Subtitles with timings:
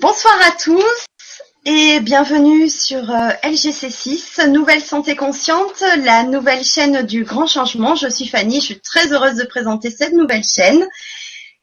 [0.00, 1.06] Bonsoir à tous
[1.64, 7.96] et bienvenue sur euh, LGC6, Nouvelle Santé Consciente, la nouvelle chaîne du grand changement.
[7.96, 10.86] Je suis Fanny, je suis très heureuse de présenter cette nouvelle chaîne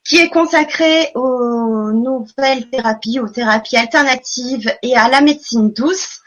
[0.04, 6.20] qui est consacrée aux nouvelles thérapies, aux thérapies alternatives et à la médecine douce.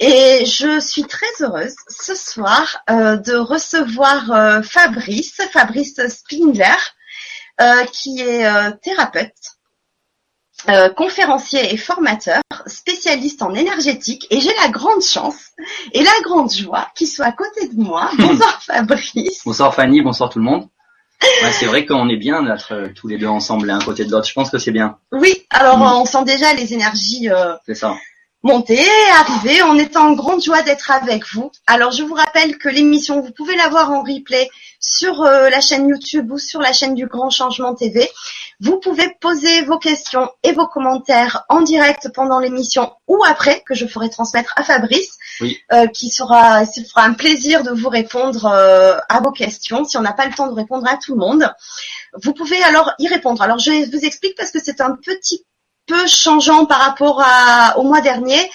[0.00, 6.76] Et je suis très heureuse ce soir euh, de recevoir euh, Fabrice, Fabrice Spindler,
[7.90, 8.46] qui est
[8.82, 9.57] thérapeute
[10.68, 15.52] euh, conférencier et formateur, spécialiste en énergétique, et j'ai la grande chance
[15.92, 18.10] et la grande joie qu'il soit à côté de moi.
[18.18, 19.42] Bonsoir Fabrice.
[19.44, 20.68] Bonsoir Fanny, bonsoir tout le monde.
[21.52, 24.26] c'est vrai qu'on est bien d'être euh, tous les deux ensemble l'un côté de l'autre.
[24.26, 24.98] Je pense que c'est bien.
[25.12, 25.82] Oui, alors mm.
[25.82, 27.96] on sent déjà les énergies euh, ça.
[28.48, 29.62] Monter, arriver.
[29.62, 31.52] On est en grande joie d'être avec vous.
[31.66, 34.48] Alors je vous rappelle que l'émission, vous pouvez la voir en replay
[34.80, 38.08] sur euh, la chaîne YouTube ou sur la chaîne du Grand Changement TV.
[38.60, 43.74] Vous pouvez poser vos questions et vos commentaires en direct pendant l'émission ou après, que
[43.74, 45.18] je ferai transmettre à Fabrice,
[45.72, 49.98] euh, qui sera, il fera un plaisir de vous répondre euh, à vos questions si
[49.98, 51.52] on n'a pas le temps de répondre à tout le monde.
[52.14, 53.42] Vous pouvez alors y répondre.
[53.42, 55.44] Alors je vous explique parce que c'est un petit
[55.88, 57.24] peu changeant par rapport
[57.76, 58.50] au mois dernier.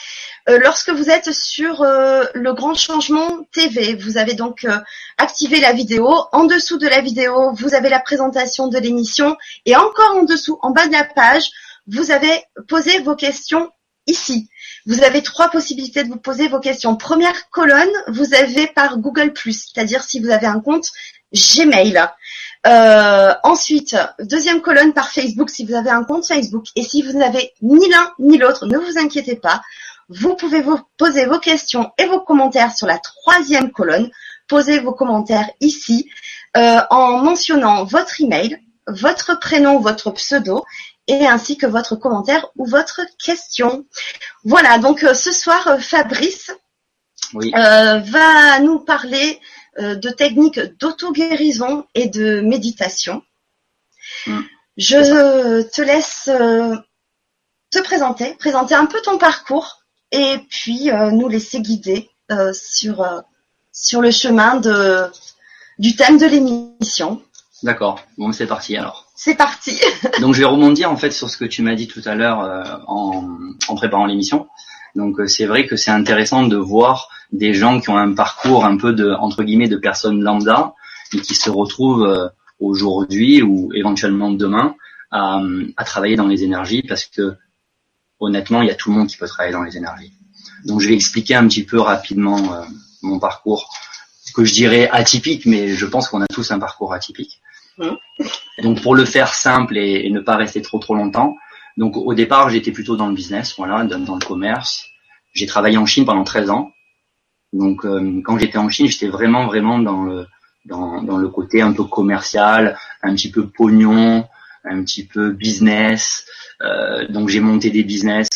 [0.49, 4.77] Euh, lorsque vous êtes sur euh, le grand changement TV, vous avez donc euh,
[5.17, 6.13] activé la vidéo.
[6.33, 9.37] En dessous de la vidéo, vous avez la présentation de l'émission.
[9.65, 11.49] Et encore en dessous, en bas de la page,
[11.87, 13.71] vous avez posé vos questions
[14.05, 14.49] ici.
[14.85, 16.97] Vous avez trois possibilités de vous poser vos questions.
[16.97, 20.89] Première colonne, vous avez par Google+, c'est-à-dire si vous avez un compte
[21.33, 22.05] Gmail.
[22.65, 26.65] Euh, ensuite, deuxième colonne par Facebook si vous avez un compte Facebook.
[26.75, 29.61] Et si vous n'avez ni l'un ni l'autre, ne vous inquiétez pas.
[30.09, 34.09] Vous pouvez vous poser vos questions et vos commentaires sur la troisième colonne.
[34.47, 36.09] Posez vos commentaires ici
[36.55, 40.63] euh, en mentionnant votre email, votre prénom, votre pseudo
[41.07, 43.85] et ainsi que votre commentaire ou votre question.
[44.45, 46.51] Voilà, donc euh, ce soir, euh, Fabrice
[47.33, 49.39] va nous parler
[49.79, 53.23] de techniques d'auto-guérison et de méditation.
[54.27, 54.39] Mm.
[54.77, 56.29] Je te laisse
[57.73, 63.01] te présenter, présenter un peu ton parcours et puis euh, nous laisser guider euh, sur,
[63.01, 63.19] euh,
[63.71, 65.05] sur le chemin de,
[65.79, 67.21] du thème de l'émission.
[67.63, 69.07] D'accord, bon c'est parti alors.
[69.15, 69.79] C'est parti.
[70.21, 72.83] Donc je vais rebondir en fait sur ce que tu m'as dit tout à l'heure
[72.87, 74.47] en, en préparant l'émission.
[74.95, 78.77] Donc c'est vrai que c'est intéressant de voir des gens qui ont un parcours un
[78.77, 80.73] peu de entre guillemets de personnes lambda
[81.13, 84.75] et qui se retrouvent aujourd'hui ou éventuellement demain
[85.11, 85.41] à,
[85.77, 87.35] à, travailler dans les énergies parce que
[88.23, 90.13] honnêtement, il y a tout le monde qui peut travailler dans les énergies.
[90.65, 92.63] Donc je vais expliquer un petit peu rapidement euh,
[93.01, 93.69] mon parcours,
[94.33, 97.41] que je dirais atypique, mais je pense qu'on a tous un parcours atypique.
[97.77, 97.89] Mmh.
[98.63, 101.35] Donc pour le faire simple et, ne pas rester trop trop longtemps,
[101.77, 104.85] donc au départ j'étais plutôt dans le business, voilà, dans, le commerce.
[105.33, 106.71] J'ai travaillé en Chine pendant 13 ans.
[107.53, 110.27] Donc euh, quand j'étais en Chine, j'étais vraiment vraiment dans le
[110.65, 114.25] dans, dans le côté un peu commercial, un petit peu pognon,
[114.63, 116.25] un petit peu business.
[116.61, 118.27] Euh, donc j'ai monté des business.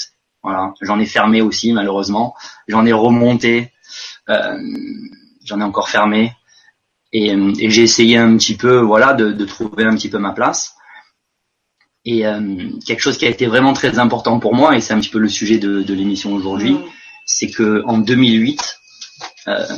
[0.43, 2.35] Voilà, j'en ai fermé aussi malheureusement.
[2.67, 3.71] J'en ai remonté.
[4.29, 4.57] Euh,
[5.43, 6.33] j'en ai encore fermé.
[7.13, 10.33] Et, et j'ai essayé un petit peu, voilà, de, de, trouver un petit peu ma
[10.33, 10.75] place.
[12.03, 14.99] Et euh, quelque chose qui a été vraiment très important pour moi, et c'est un
[14.99, 16.83] petit peu le sujet de, de l'émission aujourd'hui, mmh.
[17.25, 18.61] c'est que en 2008, euh,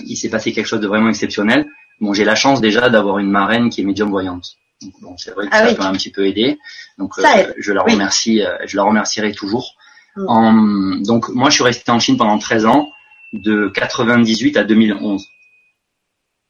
[0.05, 1.67] il s'est passé quelque chose de vraiment exceptionnel.
[2.01, 4.57] Bon, j'ai la chance déjà d'avoir une marraine qui est médium voyante.
[4.81, 6.57] Donc, bon, c'est vrai que ah ça peut un petit peu aider.
[6.97, 9.75] Donc, euh, je la remercie, euh, je la remercierai toujours.
[10.15, 10.25] Mm.
[10.27, 10.53] En,
[11.01, 12.89] donc, moi, je suis resté en Chine pendant 13 ans,
[13.33, 15.27] de 98 à 2011.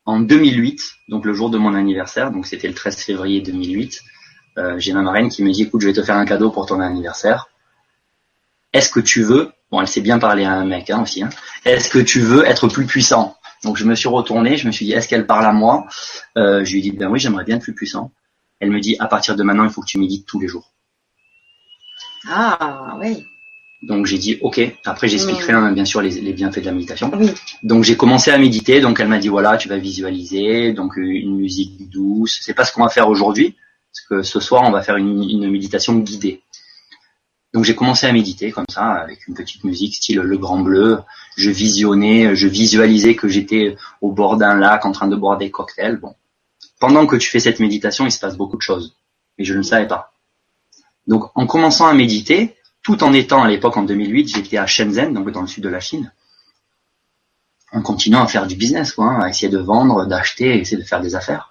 [0.06, 4.02] En 2008, donc le jour de mon anniversaire, donc c'était le 13 février 2008,
[4.58, 6.66] euh, j'ai ma marraine qui me dit, écoute, je vais te faire un cadeau pour
[6.66, 7.48] ton anniversaire.
[8.74, 11.30] Est-ce que tu veux, bon, elle sait bien parler à un mec hein, aussi, hein,
[11.66, 13.36] est-ce que tu veux être plus puissant?
[13.64, 15.86] Donc je me suis retourné, je me suis dit est-ce qu'elle parle à moi?
[16.38, 18.12] Euh, Je lui ai dit ben oui j'aimerais bien être plus puissant.
[18.60, 20.72] Elle me dit à partir de maintenant il faut que tu médites tous les jours.
[22.30, 23.26] Ah oui.
[23.82, 24.62] Donc j'ai dit ok.
[24.86, 27.12] Après j'expliquerai hein, bien sûr les, bienfaits de la méditation.
[27.64, 28.82] Donc j'ai commencé à méditer.
[28.82, 32.40] Donc elle m'a dit voilà tu vas visualiser donc euh, une musique douce.
[32.42, 33.56] C'est pas ce qu'on va faire aujourd'hui
[33.92, 36.44] parce que ce soir on va faire une, une méditation guidée.
[37.54, 41.00] Donc j'ai commencé à méditer comme ça, avec une petite musique style Le Grand Bleu.
[41.36, 45.50] Je visionnais, je visualisais que j'étais au bord d'un lac en train de boire des
[45.50, 45.98] cocktails.
[45.98, 46.16] Bon,
[46.80, 48.96] pendant que tu fais cette méditation, il se passe beaucoup de choses,
[49.38, 50.14] mais je ne le savais pas.
[51.08, 55.14] Donc en commençant à méditer, tout en étant à l'époque en 2008, j'étais à Shenzhen,
[55.14, 56.12] donc dans le sud de la Chine,
[57.72, 61.02] en continuant à faire du business, hein, à essayer de vendre, d'acheter, essayer de faire
[61.02, 61.50] des affaires.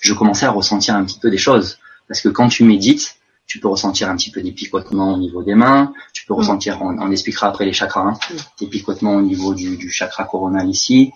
[0.00, 1.78] Je commençais à ressentir un petit peu des choses,
[2.08, 3.16] parce que quand tu médites,
[3.46, 6.80] tu peux ressentir un petit peu des picotements au niveau des mains, tu peux ressentir,
[6.80, 8.18] on, expliquera après les chakras, hein,
[8.58, 11.12] des picotements au niveau du, chakra coronal ici,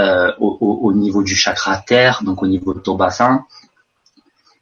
[0.00, 3.44] euh, au, niveau du chakra terre, donc au niveau de ton bassin.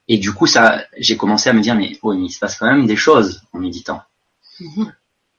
[0.09, 2.67] Et du coup, ça, j'ai commencé à me dire, mais, oh, il se passe quand
[2.67, 4.03] même des choses en méditant.
[4.61, 4.93] Mhm.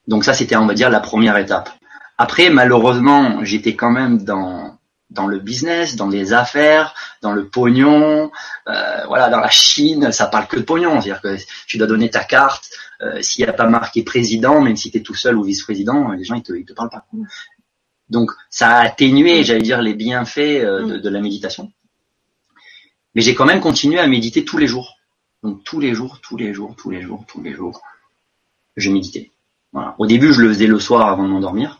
[0.07, 1.69] Donc ça, c'était, on va dire, la première étape.
[2.17, 4.76] Après, malheureusement, j'étais quand même dans
[5.09, 8.31] dans le business, dans les affaires, dans le pognon,
[8.67, 11.01] euh, voilà, dans la Chine, ça parle que de pognon.
[11.01, 12.69] C'est-à-dire que tu dois donner ta carte.
[13.01, 16.11] Euh, S'il n'y a pas marqué président, même si tu es tout seul ou vice-président,
[16.11, 17.05] les gens ils te, ils te parlent pas.
[18.09, 21.71] Donc ça a atténué, j'allais dire, les bienfaits euh, de, de, la méditation.
[23.15, 24.97] Mais j'ai quand même continué à méditer tous les jours.
[25.43, 27.81] Donc tous les jours, tous les jours, tous les jours, tous les jours,
[28.75, 29.31] je méditais.
[29.71, 29.95] Voilà.
[29.99, 31.79] Au début, je le faisais le soir avant de m'endormir.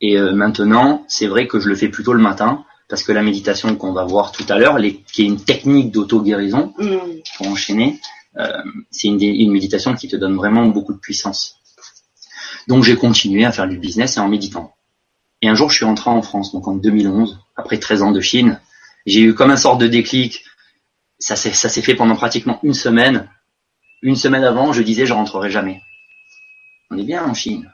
[0.00, 3.22] Et euh, maintenant, c'est vrai que je le fais plutôt le matin, parce que la
[3.22, 4.78] méditation qu'on va voir tout à l'heure,
[5.12, 6.96] qui est une technique d'auto-guérison, mm.
[7.36, 7.98] pour enchaîner,
[8.38, 8.52] euh,
[8.90, 11.56] c'est une, une, méditation qui te donne vraiment beaucoup de puissance.
[12.68, 14.74] Donc j'ai continué à faire du business et en méditant.
[15.42, 18.20] Et un jour, je suis rentré en France, donc en 2011, après 13 ans de
[18.20, 18.60] Chine.
[19.06, 20.44] J'ai eu comme un sort de déclic.
[21.18, 23.30] Ça s'est, ça s'est fait pendant pratiquement une semaine.
[24.02, 25.80] Une semaine avant, je disais, je rentrerai jamais.
[26.90, 27.70] On est bien en Chine.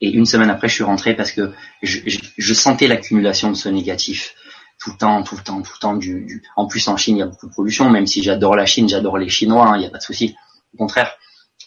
[0.00, 1.52] Et une semaine après, je suis rentré parce que
[1.82, 2.00] je,
[2.36, 4.34] je, sentais l'accumulation de ce négatif
[4.78, 5.96] tout le temps, tout le temps, tout le temps.
[5.96, 7.88] Du, du, En plus, en Chine, il y a beaucoup de pollution.
[7.88, 10.36] Même si j'adore la Chine, j'adore les Chinois, hein, il n'y a pas de souci.
[10.74, 11.16] Au contraire.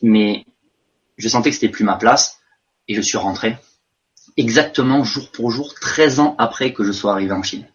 [0.03, 0.45] Mais
[1.17, 2.39] je sentais que c'était plus ma place
[2.87, 3.57] et je suis rentré
[4.37, 7.67] exactement jour pour jour, 13 ans après que je sois arrivé en Chine.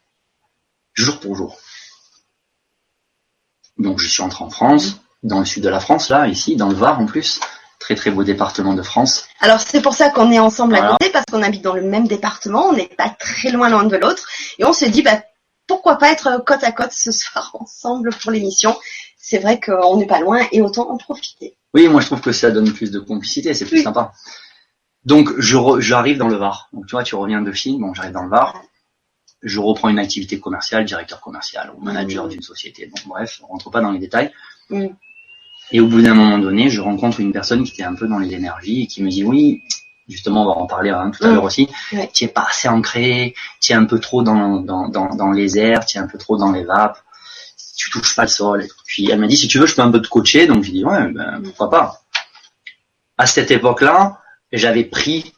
[0.95, 1.59] Jour pour jour.
[3.77, 6.69] Donc je suis rentré en France, dans le sud de la France, là, ici, dans
[6.69, 7.41] le Var en plus
[7.79, 9.27] très très beau département de France.
[9.41, 12.07] Alors c'est pour ça qu'on est ensemble à côté parce qu'on habite dans le même
[12.07, 14.27] département, on n'est pas très loin l'un de l'autre
[14.59, 15.23] et on se dit bah
[15.67, 18.77] pourquoi pas être côte à côte ce soir ensemble pour l'émission.
[19.19, 21.57] C'est vrai qu'on n'est pas loin et autant en profiter.
[21.73, 24.13] Oui, moi je trouve que ça donne plus de complicité, c'est plus sympa.
[25.05, 26.69] Donc je j'arrive dans le Var.
[26.73, 28.63] Donc tu vois, tu reviens de Chine, bon j'arrive dans le Var.
[29.43, 32.29] Je reprends une activité commerciale, directeur commercial ou manager mmh.
[32.31, 32.87] d'une société.
[32.87, 34.33] Bon bref, on rentre pas dans les détails.
[34.71, 34.87] Mmh.
[35.73, 38.19] Et au bout d'un moment donné, je rencontre une personne qui était un peu dans
[38.19, 39.63] les énergies et qui me dit oui,
[40.09, 41.35] justement on va en parler hein, tout à mm.
[41.35, 41.69] l'heure aussi,
[42.13, 45.59] tu es pas assez ancré, tu es un peu trop dans, dans, dans, dans les
[45.59, 46.99] airs, tu es un peu trop dans les vapes,
[47.77, 48.63] tu touches pas le sol.
[48.63, 50.63] Et Puis elle m'a dit si tu veux je peux un peu te coacher, donc
[50.63, 52.01] j'ai dit ouais ben, pourquoi pas.
[53.17, 54.21] À cette époque-là,
[54.53, 55.33] j'avais pris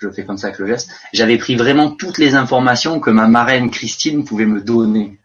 [0.00, 3.28] je fais comme ça avec le geste, j'avais pris vraiment toutes les informations que ma
[3.28, 5.18] marraine Christine pouvait me donner.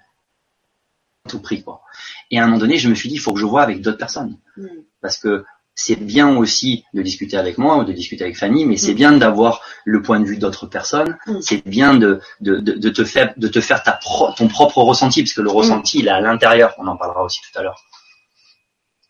[1.30, 1.82] Tout pris quoi.
[2.32, 3.82] Et à un moment donné, je me suis dit, il faut que je vois avec
[3.82, 4.38] d'autres personnes.
[4.58, 4.68] Mm.
[5.02, 5.46] Parce que
[5.76, 8.96] c'est bien aussi de discuter avec moi ou de discuter avec Fanny, mais c'est mm.
[8.96, 11.18] bien d'avoir le point de vue d'autres personnes.
[11.28, 11.42] Mm.
[11.42, 14.00] C'est bien de, de, de, te faire, de te faire ta
[14.38, 16.74] ton propre ressenti, parce que le ressenti, il est à l'intérieur.
[16.78, 17.84] On en parlera aussi tout à l'heure.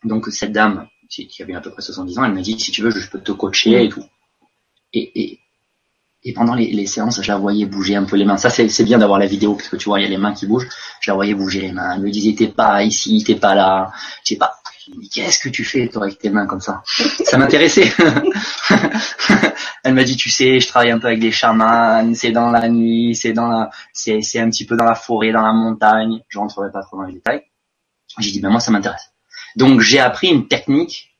[0.04, 2.82] Donc cette dame, qui avait à peu près 70 ans, elle m'a dit, si tu
[2.82, 4.04] veux, je peux te coacher et tout.
[4.92, 5.40] Et, et,
[6.26, 8.36] et pendant les, les, séances, je la voyais bouger un peu les mains.
[8.36, 10.34] Ça, c'est bien d'avoir la vidéo parce que tu vois, il y a les mains
[10.34, 10.68] qui bougent.
[11.00, 11.94] Je la voyais bouger les mains.
[11.94, 13.92] Elle me disait, t'es pas ici, t'es pas là.
[14.24, 14.56] Je sais pas.
[15.12, 16.82] Qu'est-ce que tu fais toi avec tes mains comme ça?
[17.24, 17.92] Ça m'intéressait.
[19.84, 22.12] Elle m'a dit, tu sais, je travaille un peu avec des chamans.
[22.14, 25.30] C'est dans la nuit, c'est dans la, c'est, c'est un petit peu dans la forêt,
[25.30, 26.22] dans la montagne.
[26.28, 27.42] Je rentrerai pas trop dans les détails.
[28.18, 29.12] J'ai dit, ben moi, ça m'intéresse.
[29.54, 31.16] Donc j'ai appris une technique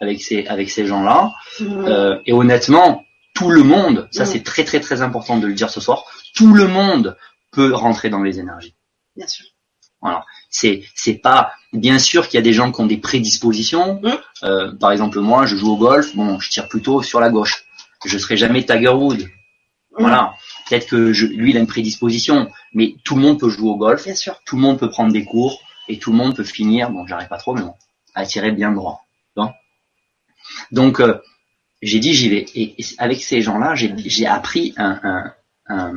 [0.00, 1.32] avec ces avec ces gens-là.
[1.60, 1.84] Mmh.
[1.86, 3.02] Euh, et honnêtement,
[3.40, 4.26] tout le monde, ça mm.
[4.26, 6.04] c'est très très très important de le dire ce soir,
[6.34, 7.16] tout le monde
[7.52, 8.74] peut rentrer dans les énergies.
[9.16, 9.46] Bien sûr.
[10.02, 10.26] Voilà.
[10.50, 14.00] C'est c'est pas bien sûr qu'il y a des gens qui ont des prédispositions.
[14.02, 14.10] Mm.
[14.42, 17.64] Euh, par exemple moi, je joue au golf, bon, je tire plutôt sur la gauche.
[18.04, 19.24] Je serai jamais Tiger Woods.
[19.24, 20.00] Mm.
[20.00, 20.34] Voilà.
[20.68, 23.76] Peut-être que je, lui il a une prédisposition, mais tout le monde peut jouer au
[23.76, 24.04] golf.
[24.04, 24.38] Bien sûr.
[24.44, 26.90] Tout le monde peut prendre des cours et tout le monde peut finir.
[26.90, 27.74] Bon, j'arrive pas trop, mais bon,
[28.14, 29.00] à tirer bien droit.
[30.72, 31.20] Donc euh,
[31.82, 32.46] j'ai dit j'y vais.
[32.54, 35.32] Et, avec ces gens-là, j'ai appris un,
[35.68, 35.94] un,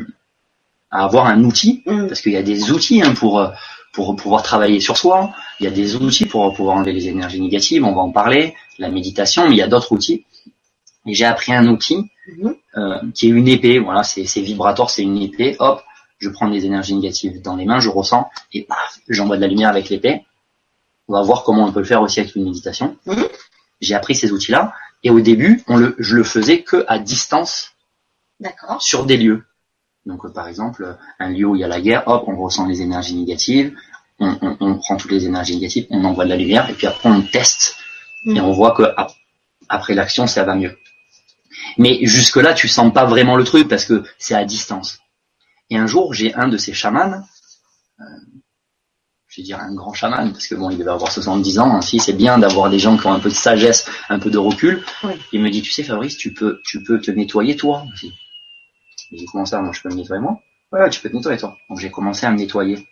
[0.92, 2.08] à avoir un outil, mm.
[2.08, 3.52] parce qu'il y a des outils hein, pour
[3.94, 5.34] pour pouvoir travailler sur soi.
[5.60, 7.86] Il y a des outils pour pouvoir enlever les énergies négatives.
[7.86, 10.26] On va en parler, la méditation, mais il y a d'autres outils.
[11.06, 12.56] Et j'ai appris un outil mm-hmm.
[12.78, 13.78] euh, qui est une épée.
[13.80, 15.56] Voilà, c'est vibratoire, c'est une épée.
[15.60, 15.84] Hop,
[16.18, 19.48] je prends des énergies négatives dans les mains, je ressens et paf, j'envoie de la
[19.48, 20.26] lumière avec l'épée.
[21.08, 22.98] On va voir comment on peut le faire aussi avec une méditation.
[23.06, 23.28] Mm-hmm.
[23.82, 27.72] J'ai appris ces outils-là et au début, on le, je le faisais que à distance,
[28.80, 29.46] sur des lieux.
[30.06, 32.66] Donc, euh, par exemple, un lieu où il y a la guerre, hop, on ressent
[32.68, 33.76] les énergies négatives,
[34.20, 36.88] on, on, on prend toutes les énergies négatives, on envoie de la lumière, et puis
[36.88, 37.78] après on teste,
[38.26, 38.84] et on voit que
[39.70, 40.78] après l'action, ça va mieux.
[41.78, 45.00] Mais jusque là, tu sens pas vraiment le truc parce que c'est à distance.
[45.70, 47.24] Et un jour, j'ai un de ces chamans,
[48.00, 48.04] euh,
[49.34, 51.82] je vais dire un grand chaman, parce que bon, il devait avoir 70 ans.
[51.82, 54.38] Si c'est bien d'avoir des gens qui ont un peu de sagesse, un peu de
[54.38, 54.84] recul.
[55.04, 55.14] Oui.
[55.32, 57.84] Il me dit, tu sais, Fabrice, tu peux, tu peux te nettoyer toi.
[58.00, 58.14] Dit,
[59.10, 60.40] J'ai dit, comment ça, moi, je peux me nettoyer moi?
[60.72, 61.58] Ouais, tu peux te nettoyer toi.
[61.68, 62.88] Donc j'ai commencé à me nettoyer.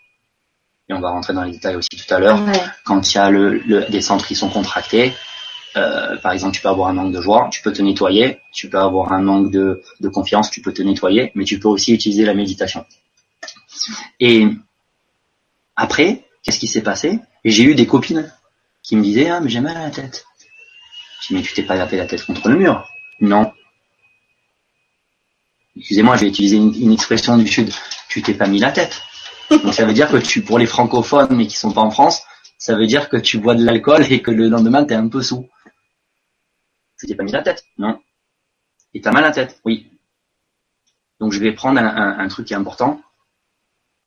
[0.90, 2.44] Et on va rentrer dans les détails aussi tout à l'heure.
[2.44, 2.60] Ouais.
[2.86, 5.14] Quand il y a le, le, des centres qui sont contractés,
[5.78, 8.40] euh, par exemple, tu peux avoir un manque de joie, tu peux te nettoyer.
[8.52, 11.32] Tu peux avoir un manque de, de confiance, tu peux te nettoyer.
[11.36, 12.84] Mais tu peux aussi utiliser la méditation.
[14.20, 14.48] Et
[15.76, 17.20] après, qu'est-ce qui s'est passé?
[17.44, 18.32] Et j'ai eu des copines
[18.84, 20.26] qui me disaient, ah, mais j'ai mal à la tête.
[21.22, 22.88] Je dis, mais tu t'es pas tapé la tête contre le mur?
[23.20, 23.52] Non.
[25.78, 27.72] Excusez-moi, je vais utiliser une, une expression du Sud.
[28.10, 29.02] Tu t'es pas mis la tête.
[29.50, 32.22] Donc ça veut dire que tu, pour les francophones, mais qui sont pas en France,
[32.58, 35.22] ça veut dire que tu bois de l'alcool et que le lendemain t'es un peu
[35.22, 35.50] sous.
[37.00, 38.00] Tu t'es pas mis la tête Non.
[38.94, 39.90] Et t'as mal à la tête Oui.
[41.20, 43.02] Donc je vais prendre un, un- un truc qui est important,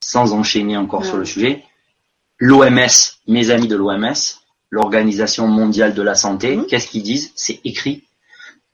[0.03, 1.07] sans enchaîner encore Ouais.
[1.09, 1.65] sur le sujet.
[2.49, 2.95] L'OMS,
[3.27, 4.21] mes amis de l'OMS,
[4.69, 6.67] l'Organisation mondiale de la santé, Mhm.
[6.67, 7.33] qu'est-ce qu'ils disent?
[7.35, 8.05] C'est écrit.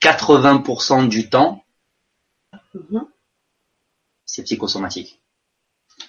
[0.00, 1.62] 80% du temps,
[2.74, 3.04] Mhm.
[4.24, 5.20] c'est psychosomatique.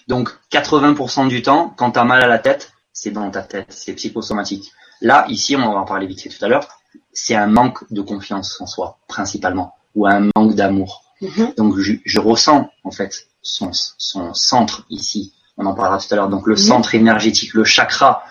[0.08, 3.68] Donc 80% du temps, quand tu as mal à la tête, c'est dans ta tête,
[3.72, 4.72] c'est psychosomatique.
[5.02, 6.68] Là, ici, on va en parler vite fait tout à l'heure,
[7.14, 11.04] c'est un manque de confiance en soi, principalement, ou un manque d'amour.
[11.22, 11.54] Mhm.
[11.58, 16.16] Donc je, je ressens en fait son, son centre ici, on en parlera tout à
[16.16, 18.24] l'heure, donc le centre énergétique, le chakra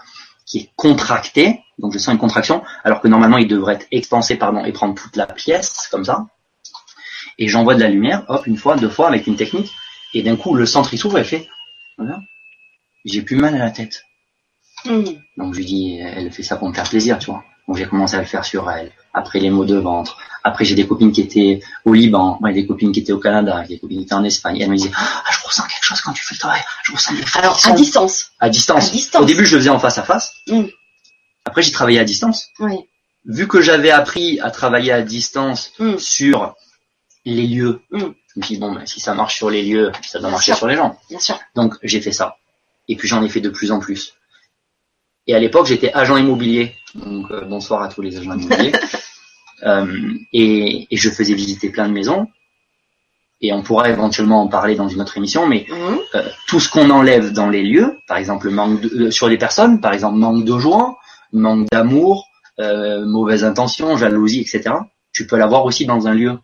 [0.46, 4.36] qui est contracté, donc je sens une contraction, alors que normalement il devrait être expansé
[4.36, 6.26] pardon, et prendre toute la pièce, comme ça.
[7.38, 9.72] Et j'envoie de la lumière, hop, une fois, deux fois, avec une technique,
[10.12, 11.48] et d'un coup le centre il s'ouvre et fait,
[11.96, 12.18] voilà,
[13.04, 14.02] j'ai plus mal à la tête.
[14.84, 15.22] Mhm.
[15.36, 17.44] Donc je lui dis, elle fait ça pour me faire plaisir, tu vois.
[17.70, 18.90] Donc j'ai commencé à le faire sur elle.
[19.14, 20.18] Après les maux de ventre.
[20.42, 23.62] Après j'ai des copines qui étaient au Liban, moi des copines qui étaient au Canada,
[23.68, 24.56] des copines qui étaient en Espagne.
[24.56, 26.62] Et elle me disait, ah je ressens quelque chose quand tu fais le travail.
[26.82, 28.32] Je ressens des Alors, à distance.
[28.40, 28.88] à distance.
[28.88, 29.22] à distance.
[29.22, 30.32] Au début je le faisais en face à face.
[30.48, 30.64] Mm.
[31.44, 32.48] Après j'ai travaillé à distance.
[32.58, 32.74] Oui.
[33.24, 35.96] Vu que j'avais appris à travailler à distance Mm.
[35.98, 36.56] sur
[37.24, 37.98] les lieux, Mm.
[38.00, 40.30] je me suis dit bon ben, si ça marche sur les lieux, ça doit Bien
[40.32, 40.56] marcher sûr.
[40.58, 40.98] sur les gens.
[41.08, 41.38] Bien sûr.
[41.54, 42.36] Donc j'ai fait ça.
[42.88, 44.14] Et puis j'en ai fait de plus en plus.
[45.28, 46.74] Et à l'époque, j'étais agent immobilier.
[46.94, 48.72] Donc euh, bonsoir à tous les agents immobiliers.
[49.62, 52.26] Euh, et, et je faisais visiter plein de maisons.
[53.42, 55.66] Et on pourra éventuellement en parler dans une autre émission, mais
[56.14, 59.82] euh, tout ce qu'on enlève dans les lieux, par exemple manque de- sur les personnes,
[59.82, 60.96] par exemple manque de joie,
[61.34, 62.26] manque d'amour,
[62.58, 64.76] mauvaise intention, jalousie, etc.
[65.12, 66.38] Tu peux l'avoir aussi dans un lieu.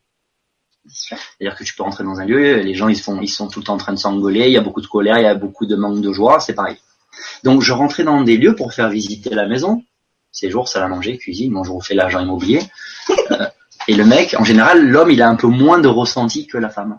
[0.86, 3.60] C'est-à-dire que tu peux rentrer dans un lieu, les gens ils font, ils sont tout
[3.60, 5.34] le temps en train de s'engueuler, il y a beaucoup de colère, il y a
[5.34, 6.76] beaucoup de manque de joie, c'est pareil.
[7.44, 9.82] Donc je rentrais dans des lieux pour faire visiter la maison,
[10.36, 12.60] séjour, salle à manger, cuisine, bon je refais l'agent immobilier.
[13.30, 13.46] Euh,
[13.88, 16.68] et le mec, en général, l'homme il a un peu moins de ressenti que la
[16.70, 16.98] femme.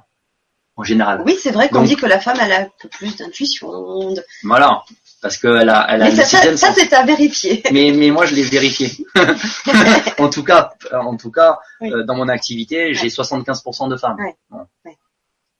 [0.76, 1.24] En général.
[1.26, 4.14] Oui, c'est vrai qu'on Donc- dit que la femme, elle a un peu plus d'intuition.
[4.14, 4.84] de- Voilà.
[5.24, 6.76] Parce qu'elle a, elle a Mais le ça, ça, sixième ça, sens.
[6.78, 7.64] c'est à vérifier.
[7.72, 8.92] mais, mais moi je l'ai vérifié.
[10.20, 11.92] en tout cas, en tout cas, Oui.
[11.92, 14.18] euh, dans mon activité, j'ai 75% de femmes.
[14.20, 14.36] Ouais.
[14.52, 14.60] Bon.
[14.86, 14.96] Ouais.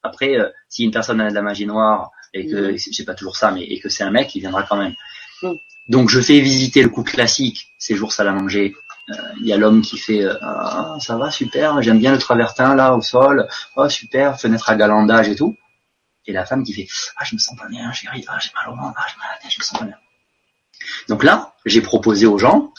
[0.04, 2.78] Après, euh, si une personne a de la magie noire et que Mhm.
[2.78, 4.94] c'est pas toujours ça, mais et que c'est un mec, il viendra quand même.
[5.88, 8.76] Donc je fais visiter le coup classique, séjour salle à manger.
[9.10, 12.18] Euh, Il y a l'homme qui fait euh, ah, ça va super, j'aime bien le
[12.18, 15.56] travertin là au sol, oh super, fenêtre à galandage et tout.
[16.26, 18.74] Et la femme qui fait ah je me sens pas bien, chérie, ah, j'ai mal
[18.74, 19.98] au ventre, ah, j'ai mal la tête, je me sens pas bien.
[21.08, 22.74] Donc là, j'ai proposé aux gens,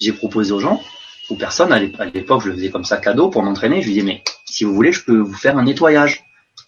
[0.00, 0.80] j'ai proposé aux gens,
[1.30, 3.86] aux personnes, à l'ép- à l'époque, je le faisais comme ça cadeau pour m'entraîner, je
[3.86, 6.24] lui disais, mais si vous voulez, je peux vous faire un nettoyage.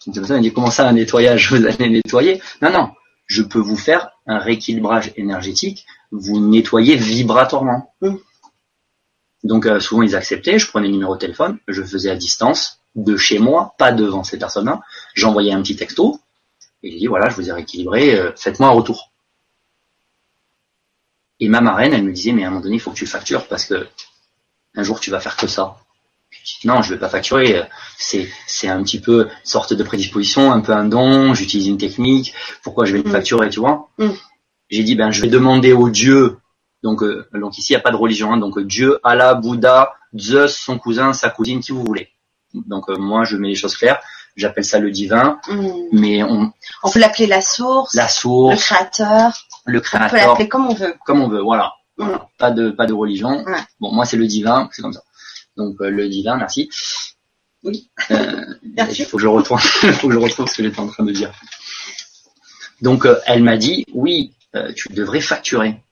[0.07, 2.41] La personne dit, comment ça, un nettoyage, vous allez nettoyer?
[2.61, 2.91] Non, non,
[3.27, 7.93] je peux vous faire un rééquilibrage énergétique, vous nettoyer vibratoirement.
[9.43, 12.79] Donc euh, souvent, ils acceptaient, je prenais le numéro de téléphone, je faisais à distance,
[12.95, 14.81] de chez moi, pas devant ces personnes-là,
[15.13, 16.19] j'envoyais un petit texto,
[16.81, 19.11] et je dis, voilà, je vous ai rééquilibré, euh, faites-moi un retour.
[21.39, 23.05] Et ma marraine, elle me disait, mais à un moment donné, il faut que tu
[23.05, 23.87] factures parce que
[24.75, 25.77] un jour tu vas faire que ça.
[26.63, 27.63] Non, je vais pas facturer.
[27.97, 31.33] C'est, c'est un petit peu une sorte de prédisposition, un peu un don.
[31.33, 32.33] J'utilise une technique.
[32.63, 33.11] Pourquoi je vais le Mm.
[33.11, 34.09] facturer, tu vois Mm.
[34.69, 36.37] J'ai dit, ben, je vais demander au Dieu.
[36.83, 38.33] Donc, euh, donc ici, il n'y a pas de religion.
[38.33, 38.37] hein.
[38.37, 42.09] donc Dieu, Allah, Bouddha, Zeus, son cousin, sa cousine, qui vous voulez.
[42.53, 43.99] Donc euh, moi, je mets les choses claires.
[44.35, 45.73] J'appelle ça le divin, Mhm.
[45.93, 46.51] mais on,
[46.83, 49.33] On peut l'appeler la source, la le source, créateur.
[49.65, 50.93] le On peut créateur, l'appeler comme on veut.
[51.05, 51.41] comme on veut.
[51.41, 51.73] Voilà.
[52.37, 53.43] Pas de pas de religion.
[53.79, 55.01] Bon, moi c'est le divin, c'est comme ça.
[55.57, 56.69] Donc euh, le divin, merci.
[57.63, 57.89] Oui.
[58.11, 58.45] Euh,
[58.75, 59.01] Merci.
[59.01, 61.03] Il faut que je retourne, il faut que je retrouve ce que j'étais en train
[61.03, 61.31] de dire.
[62.81, 64.33] Donc euh, elle m'a dit, oui,
[64.75, 65.83] tu devrais facturer.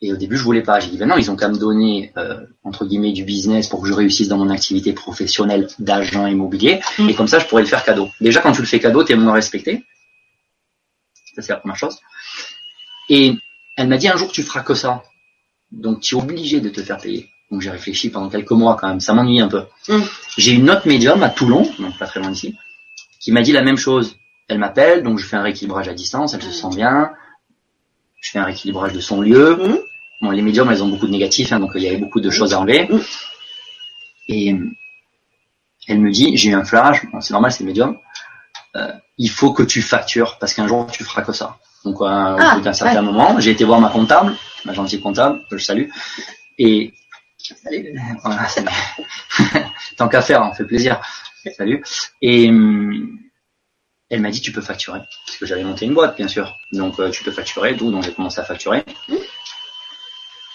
[0.00, 0.78] Et au début, je voulais pas.
[0.78, 3.82] J'ai dit, ben non, ils ont qu'à me donner, euh, entre guillemets, du business pour
[3.82, 6.80] que je réussisse dans mon activité professionnelle d'agent immobilier.
[6.98, 7.08] Mm.
[7.08, 8.08] Et comme ça, je pourrais le faire cadeau.
[8.20, 9.84] Déjà, quand tu le fais cadeau, t'es moins respecté.
[11.34, 11.98] Ça, c'est la première chose.
[13.08, 13.34] Et
[13.76, 15.02] elle m'a dit un jour, tu feras que ça.
[15.72, 17.28] Donc, tu es obligé de te faire payer.
[17.50, 19.00] Donc, j'ai réfléchi pendant quelques mois quand même.
[19.00, 19.64] Ça m'ennuie un peu.
[19.88, 20.00] Mm.
[20.36, 22.56] J'ai une autre médium à Toulon, donc pas très loin d'ici,
[23.20, 24.16] qui m'a dit la même chose.
[24.48, 27.10] Elle m'appelle, donc je fais un rééquilibrage à distance, elle se sent bien.
[28.20, 29.56] Je fais un rééquilibrage de son lieu.
[29.56, 29.78] Mm.
[30.22, 32.30] Bon, les médiums, elles ont beaucoup de négatifs, hein, donc il y avait beaucoup de
[32.30, 32.86] choses à enlever.
[32.88, 33.00] Mm.
[34.28, 34.70] Et euh,
[35.86, 37.96] elle me dit, j'ai eu un flash, bon, c'est normal, c'est médium.
[38.76, 41.56] Euh, il faut que tu factures parce qu'un jour tu feras que ça.
[41.84, 42.06] Donc euh, au
[42.38, 43.02] Ah, bout d'un certain ouais.
[43.02, 45.88] moment, j'ai été voir ma comptable, ma gentille comptable, que je salue,
[46.58, 46.92] et
[47.56, 48.46] salut, voilà,
[49.96, 51.00] tant qu'à faire, on fait plaisir,
[51.56, 51.82] salut.
[52.22, 53.18] Et hum,
[54.10, 56.98] elle m'a dit tu peux facturer parce que j'avais monté une boîte bien sûr, donc
[57.00, 58.84] euh, tu peux facturer, d'où donc j'ai commencé à facturer.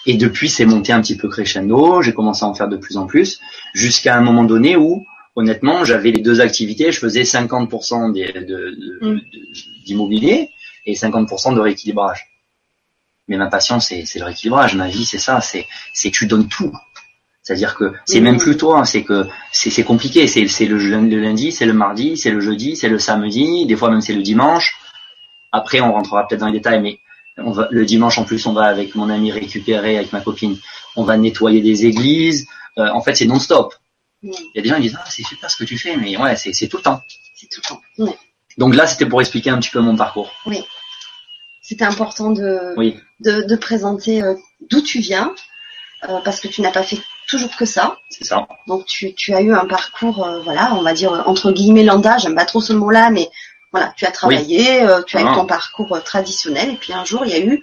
[0.06, 2.02] Et depuis, c'est monté un petit peu crescendo.
[2.02, 3.40] J'ai commencé à en faire de plus en plus,
[3.72, 6.92] jusqu'à un moment donné où, honnêtement, j'avais les deux activités.
[6.92, 9.14] Je faisais 50% des- de- de- Mm.
[9.14, 10.50] de- d'immobilier
[10.84, 12.26] et 50% de rééquilibrage.
[13.28, 14.74] Mais ma passion, c'est le rééquilibrage.
[14.76, 15.40] Ma vie, c'est ça.
[15.40, 16.72] C'est tu donnes tout.
[17.42, 18.78] C'est-à-dire que c'est même plus toi.
[18.80, 20.26] hein, C'est que c'est compliqué.
[20.26, 23.66] C'est le, le lundi, c'est le mardi, c'est le jeudi, c'est le samedi.
[23.66, 24.76] Des fois même c'est le dimanche.
[25.52, 26.98] Après, on rentrera peut-être dans les détails, mais
[27.38, 30.56] on va, le dimanche en plus, on va avec mon ami récupérer avec ma copine.
[30.96, 32.46] On va nettoyer des églises.
[32.78, 33.74] Euh, en fait, c'est non-stop.
[34.22, 36.16] Il y a des gens qui disent ah c'est super ce que tu fais, mais
[36.16, 37.00] ouais, c'est tout le temps.
[37.36, 37.82] C'est tout le temps.
[38.58, 40.30] Donc là, c'était pour expliquer un petit peu mon parcours.
[41.66, 42.90] C'était important de, Oui,
[43.20, 44.34] de, de présenter euh,
[44.70, 45.34] d'où tu viens,
[46.08, 47.96] euh, parce que tu n'as pas fait toujours que ça.
[48.10, 48.46] c'est ça.
[48.66, 52.18] Donc tu, tu as eu un parcours, euh, voilà, on va dire entre guillemets lambda,
[52.18, 53.30] j'aime pas trop ce mot-là, mais
[53.72, 55.34] voilà, tu as travaillé, euh, tu as eu Ah.
[55.36, 57.62] ton parcours traditionnel, et puis un jour il y a eu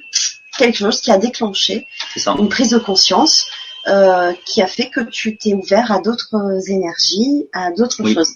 [0.57, 1.85] quelque chose qui a déclenché
[2.17, 2.35] ça.
[2.39, 3.45] une prise de conscience
[3.87, 6.35] euh, qui a fait que tu t'es ouvert à d'autres
[6.69, 8.13] énergies, à d'autres Oui.
[8.15, 8.33] choses.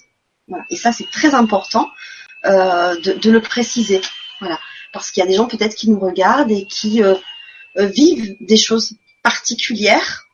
[0.48, 0.64] Voilà.
[0.70, 1.88] Et ça c'est très important
[2.44, 4.00] euh, de, de le préciser.
[4.40, 4.58] Voilà.
[4.92, 7.14] Parce qu'il y a des gens peut-être qui nous regardent et qui euh,
[7.78, 10.26] euh, vivent des choses particulières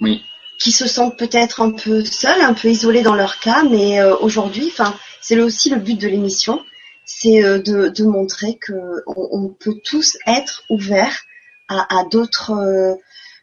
[0.00, 0.22] Oui,
[0.60, 4.14] qui se sentent peut-être un peu seuls, un peu isolés dans leur cas, mais euh,
[4.16, 6.60] aujourd'hui, enfin, c'est aussi le but de l'émission,
[7.06, 8.74] c'est euh, de, de montrer que
[9.06, 11.22] on, on peut tous être ouverts
[11.68, 12.94] à, à d'autres, euh,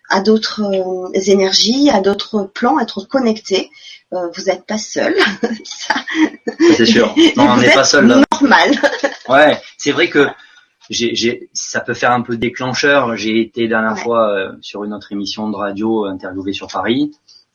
[0.09, 3.71] à d'autres euh, énergies, à d'autres plans, être connectés.
[4.13, 5.15] Euh, vous n'êtes pas seul,
[5.65, 5.95] ça,
[6.77, 7.13] c'est sûr.
[7.35, 8.21] Non, on n'est pas seul là.
[8.31, 8.71] normal.
[9.27, 10.27] Ouais, c'est vrai que
[10.89, 13.15] j'ai, j'ai, ça peut faire un peu déclencheur.
[13.17, 14.01] J'ai été la dernière Ouais.
[14.01, 17.11] fois euh, sur une autre émission de radio euh, interviewée sur Paris.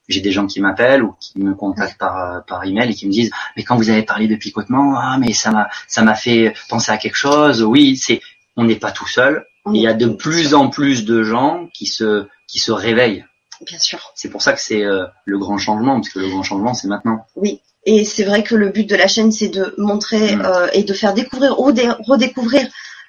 [0.08, 3.06] J'ai des gens qui m'appellent ou qui me contactent par euh, par email et qui
[3.06, 6.14] me disent mais quand vous avez parlé de picotement ah mais ça m'a ça m'a
[6.14, 8.20] fait penser à quelque chose oui c'est
[8.56, 11.86] on n'est pas tout seul il y a de plus en plus de gens qui
[11.86, 13.24] se qui se réveillent
[13.64, 14.10] Bien sûr.
[14.16, 16.88] c'est pour ça que c'est euh, le grand changement parce que le grand changement c'est
[16.88, 17.60] maintenant Oui.
[17.86, 20.42] Et c'est vrai que le but de la chaîne, c'est de montrer Mm.
[20.44, 22.68] euh, et de faire découvrir, redé- redécouvrir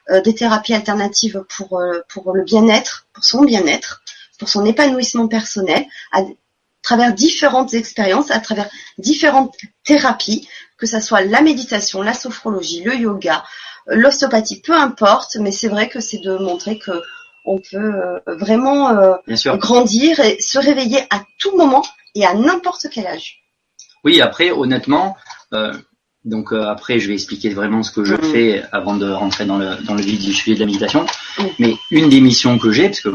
[0.10, 4.02] des thérapies alternatives pour euh, pour le bien-être, pour son bien-être,
[4.40, 6.22] pour son épanouissement personnel, à
[6.82, 12.96] travers différentes expériences, à travers différentes thérapies, que ça soit la méditation, la sophrologie, le
[12.96, 13.44] yoga,
[13.90, 15.38] euh, l'ostéopathie, peu importe.
[15.40, 17.02] Mais c'est vrai que c'est de montrer que
[17.46, 19.16] on peut euh, vraiment euh,
[19.56, 21.84] grandir et se réveiller à tout moment
[22.16, 23.44] et à n'importe quel âge.
[24.04, 25.16] Oui, après, honnêtement,
[25.54, 25.74] euh,
[26.26, 28.24] donc euh, après, je vais expliquer vraiment ce que je Mhm.
[28.32, 31.06] fais avant de rentrer dans le dans le vif du sujet de la méditation.
[31.40, 31.46] Mhm.
[31.60, 33.12] Mais une des missions que j'ai, parce que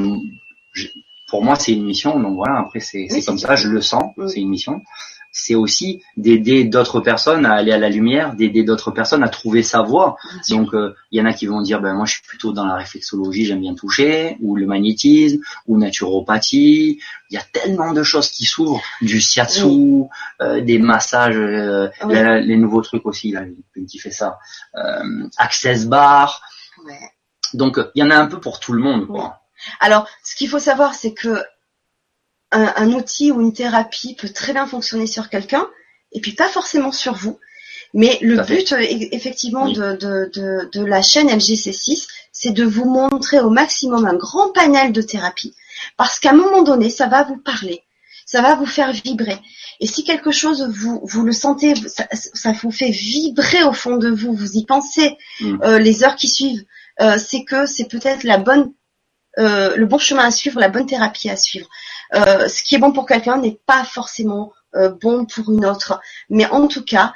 [0.75, 0.93] j'ai-
[1.29, 2.59] pour moi, c'est une mission, donc voilà.
[2.61, 4.83] Après, c'est Oui, comme ça, je le sens, c'est une mission.
[5.31, 9.63] C'est aussi d'aider d'autres personnes à aller à la lumière, d'aider d'autres personnes à trouver
[9.63, 10.17] sa voie.
[10.49, 12.65] Donc, euh, il y en a qui vont dire, ben moi, je suis plutôt dans
[12.65, 16.99] la réflexologie, j'aime bien toucher, ou le magnétisme, ou naturopathie.
[17.31, 20.05] Il y a tellement de choses qui s'ouvrent, du shiatsu,
[20.41, 23.43] euh, des massages, euh, la- les nouveaux trucs aussi, là,
[23.87, 24.39] qui fait ça,
[24.77, 26.41] euh, Access Bar.
[26.87, 26.95] Ouais.
[27.55, 29.41] Donc, euh, il y en a un peu pour tout le monde, quoi.
[29.81, 31.43] Alors, ce qu'il faut savoir, c'est que
[32.51, 35.67] un, un outil ou une thérapie peut très bien fonctionner sur quelqu'un,
[36.13, 37.39] et puis pas forcément sur vous.
[37.95, 38.57] Mais le fait.
[38.57, 39.73] but, euh, effectivement, Oui.
[39.75, 44.51] de, de, de, de la chaîne LGC6, c'est de vous montrer au maximum un grand
[44.53, 45.55] panel de thérapies,
[45.97, 47.83] parce qu'à un moment donné, ça va vous parler,
[48.27, 49.39] ça va vous faire vibrer.
[49.81, 53.97] Et si quelque chose, vous, vous le sentez, ça, ça vous fait vibrer au fond
[53.97, 55.59] de vous, vous y pensez Mm.
[55.63, 56.65] euh, les heures qui suivent,
[57.01, 58.73] euh, c'est que c'est peut-être la bonne
[59.39, 61.69] euh, le bon chemin à suivre, la bonne thérapie à suivre.
[62.15, 66.01] Euh, ce qui est bon pour quelqu'un n'est pas forcément euh, bon pour une autre.
[66.29, 67.13] Mais en tout cas,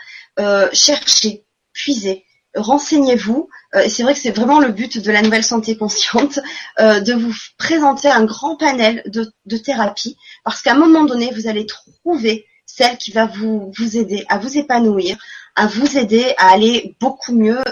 [0.72, 3.48] cherchez, puisez, renseignez-vous.
[3.82, 6.38] Et c'est vrai que c'est vraiment le but de la nouvelle santé consciente,
[6.78, 11.48] de vous présenter un grand panel de, de thérapies, parce qu'à un moment donné, vous
[11.48, 15.18] allez trouver celle qui va vous, aider à vous épanouir,
[15.54, 17.62] à vous aider à aller beaucoup mieux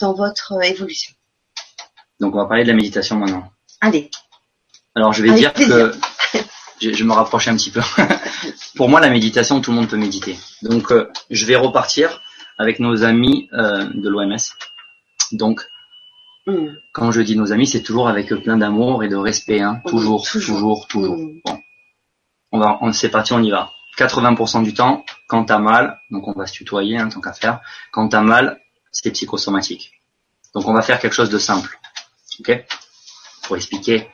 [0.00, 1.15] dans votre évolution.
[2.20, 3.50] Donc on va parler de la méditation maintenant.
[3.80, 4.10] Allez.
[4.94, 5.92] Alors je vais dire que
[6.80, 7.80] je, me rapproche un petit peu.
[8.76, 10.38] Pour moi, la méditation, tout le monde peut méditer.
[10.62, 10.92] Donc
[11.30, 12.20] je vais repartir
[12.58, 14.36] avec nos amis de l'OMS.
[15.32, 15.66] Donc
[16.46, 16.68] hmm.
[16.92, 19.80] quand je dis nos amis, c'est toujours avec plein d'amour et de respect, hein.
[19.86, 21.40] toujours, toujours, toujours, hmm.
[21.44, 21.58] Bon,
[22.52, 23.70] on va, on c'est parti, on y va.
[23.98, 27.60] 80% du temps, quand t'as mal, donc on va se tutoyer, hein, tant qu'à faire.
[27.92, 28.60] Quand t'as mal,
[28.92, 29.92] c'est psychosomatique.
[30.54, 31.78] Donc on va faire quelque chose de simple,
[33.42, 34.08] Pour expliquer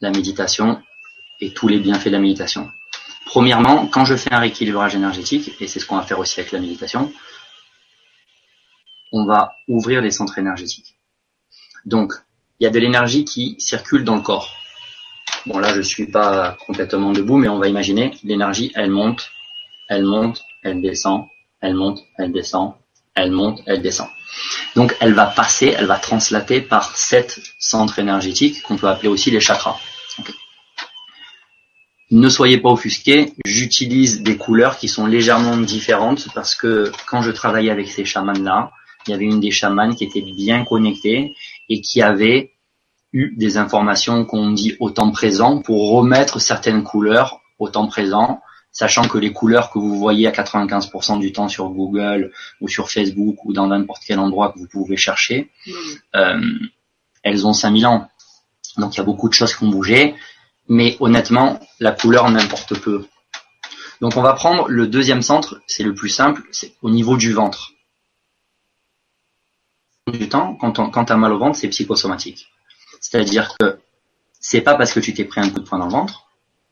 [0.00, 0.82] la méditation
[1.40, 2.70] et tous les bienfaits de la méditation.
[3.26, 6.52] Premièrement, quand je fais un rééquilibrage énergétique, et c'est ce qu'on va faire aussi avec
[6.52, 7.12] la méditation,
[9.12, 10.96] on va ouvrir les centres énergétiques.
[11.84, 12.14] Donc,
[12.58, 14.54] il y a de l'énergie qui circule dans le corps.
[15.46, 19.30] Bon là je suis pas complètement debout, mais on va imaginer l'énergie, elle monte,
[19.88, 21.26] elle monte, elle descend,
[21.62, 22.74] elle monte, elle descend,
[23.14, 24.08] elle monte, elle descend.
[24.76, 29.30] Donc elle va passer, elle va translater par sept centres énergétiques qu'on peut appeler aussi
[29.30, 29.78] les chakras.
[32.12, 37.30] Ne soyez pas offusqués, j'utilise des couleurs qui sont légèrement différentes parce que quand je
[37.30, 38.72] travaillais avec ces chamans-là,
[39.06, 41.36] il y avait une des chamanes qui était bien connectée
[41.68, 42.52] et qui avait
[43.12, 48.40] eu des informations qu'on dit au temps présent pour remettre certaines couleurs au temps présent,
[48.72, 52.90] sachant que les couleurs que vous voyez à 95% du temps sur Google ou sur
[52.90, 55.72] Facebook ou dans n'importe quel endroit que vous pouvez chercher, mm.
[56.16, 56.58] euh,
[57.22, 58.08] elles ont 5000 ans.
[58.76, 60.14] Donc il y a beaucoup de choses qui ont bougé,
[60.68, 63.06] mais honnêtement, la couleur n'importe peu.
[64.00, 67.32] Donc on va prendre le deuxième centre, c'est le plus simple, c'est au niveau du
[67.32, 67.72] ventre.
[70.06, 72.48] Du temps, quand, on, quand tu as mal au ventre, c'est psychosomatique.
[73.00, 73.78] C'est-à-dire que
[74.40, 76.29] c'est pas parce que tu t'es pris un coup de poing dans le ventre,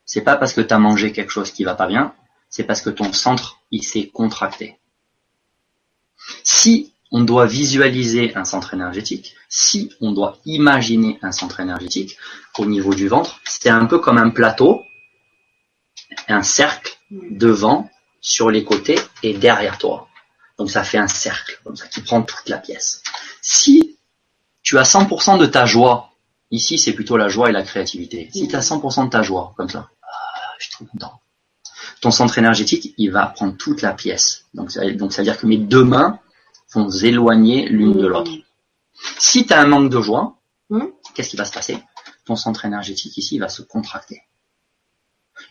[0.09, 2.15] c'est pas parce que tu as mangé quelque chose qui va pas bien,
[2.49, 4.79] c'est parce que ton centre, il s'est contracté.
[6.43, 12.17] Si on doit visualiser un centre énergétique, si on doit imaginer un centre énergétique
[12.57, 14.81] au niveau du ventre, c'est un peu comme un plateau,
[16.27, 17.87] un cercle devant,
[18.19, 20.07] sur les côtés et derrière toi.
[20.57, 23.03] Donc ça fait un cercle, comme ça, qui prend toute la pièce.
[23.43, 23.99] Si
[24.63, 26.09] tu as 100% de ta joie
[26.51, 28.29] Ici, c'est plutôt la joie et la créativité.
[28.33, 29.89] Si tu as 100% de ta joie, comme ça,
[30.59, 31.19] je suis trop content.
[32.01, 34.45] Ton centre énergétique, il va prendre toute la pièce.
[34.53, 36.19] Donc, ça, donc, ça veut dire que mes deux mains
[36.73, 38.31] vont s'éloigner l'une de l'autre.
[39.17, 40.37] Si tu as un manque de joie,
[40.69, 40.85] hmm?
[41.13, 41.77] qu'est-ce qui va se passer?
[42.25, 44.21] Ton centre énergétique ici il va se contracter.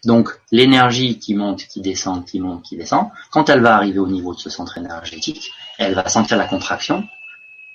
[0.04, 4.06] Donc l'énergie qui monte, qui descend, qui monte, qui descend, quand elle va arriver au
[4.06, 7.08] niveau de ce centre énergétique, elle va sentir la contraction.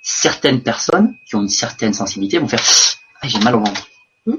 [0.02, 2.62] Certaines personnes qui ont une certaine sensibilité vont faire
[3.20, 3.88] ah, j'ai mal au ventre.
[4.26, 4.36] Hmm?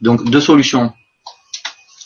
[0.00, 0.92] Donc deux solutions.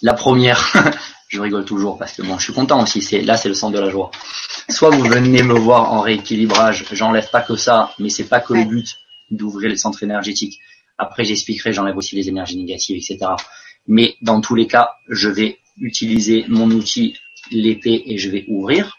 [0.02, 0.72] La première,
[1.28, 3.02] je rigole toujours parce que bon, je suis content aussi.
[3.02, 4.10] C'est là, c'est le centre de la joie.
[4.68, 8.54] Soit vous venez me voir en rééquilibrage, j'enlève pas que ça, mais c'est pas que
[8.54, 8.96] le but
[9.30, 10.60] d'ouvrir les centres énergétiques.
[10.98, 13.30] Après, j'expliquerai, j'enlève aussi les énergies négatives, etc.
[13.86, 17.16] Mais dans tous les cas, je vais utiliser mon outil,
[17.50, 18.98] l'épée, et je vais ouvrir.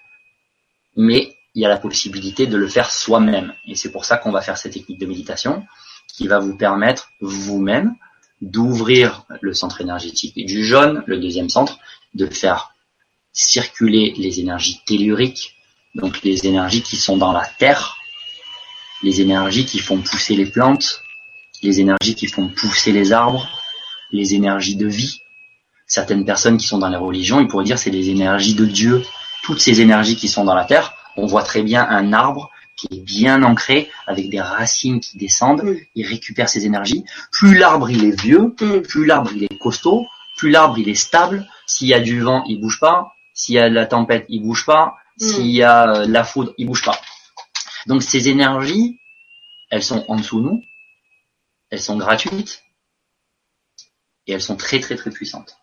[0.96, 3.54] Mais il y a la possibilité de le faire soi-même.
[3.68, 5.66] Et c'est pour ça qu'on va faire cette technique de méditation
[6.14, 7.96] qui va vous permettre vous-même
[8.42, 11.80] d'ouvrir le centre énergétique du jaune, le deuxième centre,
[12.14, 12.74] de faire
[13.34, 15.56] circuler les énergies telluriques,
[15.96, 17.98] donc les énergies qui sont dans la terre,
[19.04, 21.02] les énergies qui font pousser les plantes,
[21.62, 23.48] les énergies qui font pousser les arbres,
[24.12, 25.22] les énergies de vie.
[25.88, 29.04] Certaines personnes qui sont dans les religions, ils pourraient dire c'est les énergies de Dieu.
[29.44, 32.88] Toutes ces énergies qui sont dans la terre, on voit très bien un arbre qui
[32.92, 35.78] est bien ancré, avec des racines qui descendent, mm.
[35.96, 37.04] il récupère ses énergies.
[37.32, 38.82] Plus l'arbre il est vieux, mm.
[38.82, 40.06] plus l'arbre il est costaud,
[40.38, 41.46] plus l'arbre il est stable.
[41.66, 43.12] S'il y a du vent, il bouge pas.
[43.34, 44.96] S'il y a de la tempête, il bouge pas.
[45.20, 45.26] Mm.
[45.26, 47.00] S'il y a euh, la foudre, il bouge pas.
[47.88, 49.00] Donc ces énergies,
[49.70, 50.64] elles sont en dessous de nous,
[51.70, 52.64] elles sont gratuites
[54.28, 55.58] et elles sont très très très puissantes.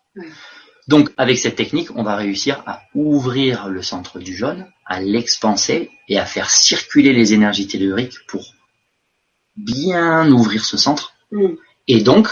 [0.87, 5.91] Donc avec cette technique, on va réussir à ouvrir le centre du jaune, à l'expanser
[6.07, 8.53] et à faire circuler les énergies telluriques pour
[9.57, 11.13] bien ouvrir ce centre.
[11.31, 11.55] Mm.
[11.87, 12.29] Et donc,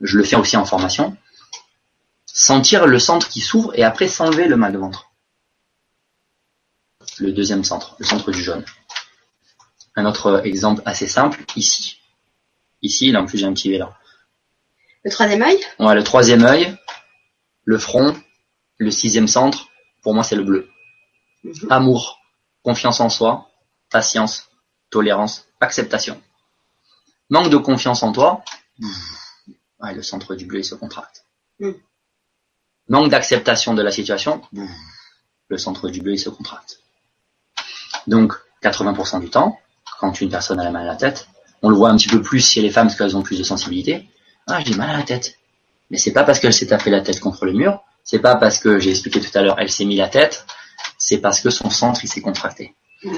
[0.00, 1.16] je le fais aussi en formation,
[2.26, 5.10] sentir le centre qui s'ouvre et après s'enlever le mal de ventre.
[7.18, 8.64] Le deuxième centre, le centre du jaune.
[9.96, 11.98] Un autre exemple assez simple, ici.
[12.82, 13.96] Ici, là en plus j'ai un petit V là.
[15.02, 15.58] Le troisième œil?
[15.78, 16.76] Ouais, le troisième œil,
[17.66, 18.16] le front,
[18.78, 19.68] le sixième centre,
[20.02, 20.70] pour moi c'est le bleu.
[21.68, 22.20] Amour,
[22.62, 23.50] confiance en soi,
[23.90, 24.48] patience,
[24.88, 26.20] tolérance, acceptation.
[27.28, 28.42] Manque de confiance en toi,
[29.80, 31.26] le centre du bleu il se contracte.
[31.58, 31.74] Mhm.
[32.88, 34.40] Manque d'acceptation de la situation,
[35.48, 36.80] le centre du bleu il se contracte.
[38.06, 39.58] Donc 80% du temps,
[39.98, 41.28] quand une personne a la mal à la tête.
[41.62, 43.42] On le voit un petit peu plus chez les femmes parce qu'elles ont plus de
[43.42, 44.08] sensibilité.
[44.46, 45.38] Ah, j'ai mal à la tête.
[45.90, 48.58] Mais c'est pas parce qu'elle s'est tapé la tête contre le mur, c'est pas parce
[48.58, 50.46] que j'ai expliqué tout à l'heure, elle s'est mis la tête,
[50.98, 52.74] c'est parce que son centre il s'est contracté.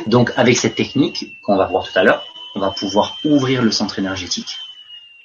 [0.07, 3.71] Donc avec cette technique qu'on va voir tout à l'heure, on va pouvoir ouvrir le
[3.71, 4.59] centre énergétique,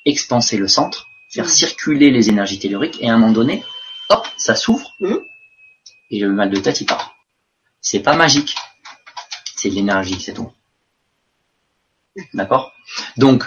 [0.06, 3.64] expanser le centre, faire circuler les énergies telluriques et à un moment donné,
[4.10, 4.96] hop, ça s'ouvre
[6.12, 7.16] et le mal de tête il part.
[7.82, 8.56] C'est pas magique,
[9.56, 10.52] c'est de l'énergie, c'est tout.
[12.34, 12.74] D'accord?
[13.18, 13.44] Donc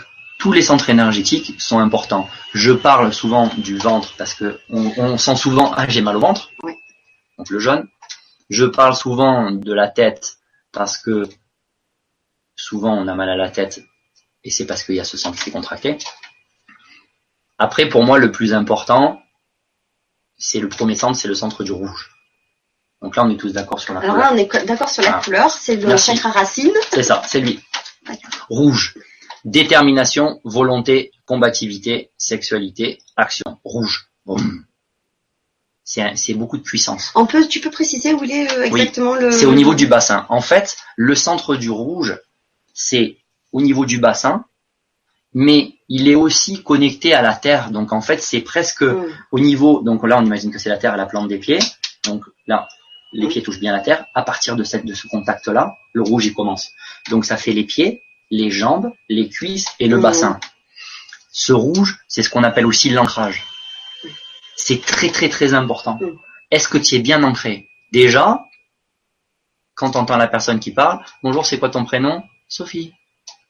[0.46, 2.30] tous les centres énergétiques sont importants.
[2.54, 6.20] Je parle souvent du ventre parce que on, on sent souvent ah j'ai mal au
[6.20, 6.72] ventre, Oui.
[7.36, 7.88] donc le jaune.
[8.48, 10.36] Je parle souvent de la tête
[10.70, 11.28] parce que
[12.54, 13.82] souvent on a mal à la tête
[14.44, 15.98] et c'est parce qu'il y a ce centre qui est contracté.
[17.58, 19.20] Après, pour moi, le plus important,
[20.38, 22.10] c'est le premier centre, c'est le centre du rouge.
[23.02, 24.28] Donc là, on est tous d'accord sur la Alors couleur.
[24.30, 25.20] là, on est co- d'accord sur la Ah.
[25.24, 26.20] couleur, c'est le Merci.
[26.22, 26.72] à racine.
[26.92, 27.58] C'est ça, c'est lui.
[28.48, 28.94] Rouge.
[29.46, 33.58] Détermination, volonté, combativité, sexualité, action.
[33.64, 34.08] Rouge.
[34.26, 34.64] Boum.
[35.84, 37.12] C'est beaucoup de puissance.
[37.14, 38.80] On peut, tu peux préciser où il est euh, Oui.
[38.80, 39.30] exactement le.
[39.30, 40.26] C'est au niveau du bassin.
[40.30, 42.18] En fait, le centre du rouge,
[42.74, 43.18] c'est
[43.52, 44.44] au niveau du bassin,
[45.32, 47.70] mais il est aussi connecté à la terre.
[47.70, 49.04] Donc en fait, c'est presque Hmm.
[49.30, 49.80] au niveau.
[49.80, 51.60] Donc là, on imagine que c'est la terre à la plante des pieds.
[52.04, 52.66] Donc là,
[53.12, 54.06] les pieds touchent bien la terre.
[54.12, 56.70] À partir de cette de ce contact-là, le rouge il commence.
[57.10, 60.02] Donc ça fait les pieds, les jambes, les cuisses et le Mhm.
[60.02, 60.40] bassin.
[61.32, 63.44] Ce rouge, c'est ce qu'on appelle aussi l'ancrage.
[64.56, 65.98] C'est très très très important.
[66.00, 66.16] Mhm.
[66.50, 67.68] Est-ce que tu es bien ancré?
[67.92, 68.44] Déjà,
[69.74, 72.22] quand tu entends la personne qui parle, bonjour, c'est quoi ton prénom?
[72.48, 72.92] Sophie.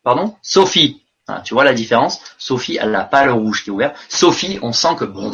[0.02, 0.36] Pardon?
[0.42, 1.02] Sophie.
[1.28, 3.94] Ah, tu vois la différence Sophie, elle n'a pas le rouge qui est ouvert.
[4.08, 5.30] Sophie, on sent que bon.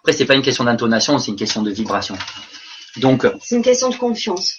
[0.00, 2.16] Après, c'est pas une question d'intonation, c'est une question de vibration.
[2.96, 4.58] Donc, C'est une question de confiance.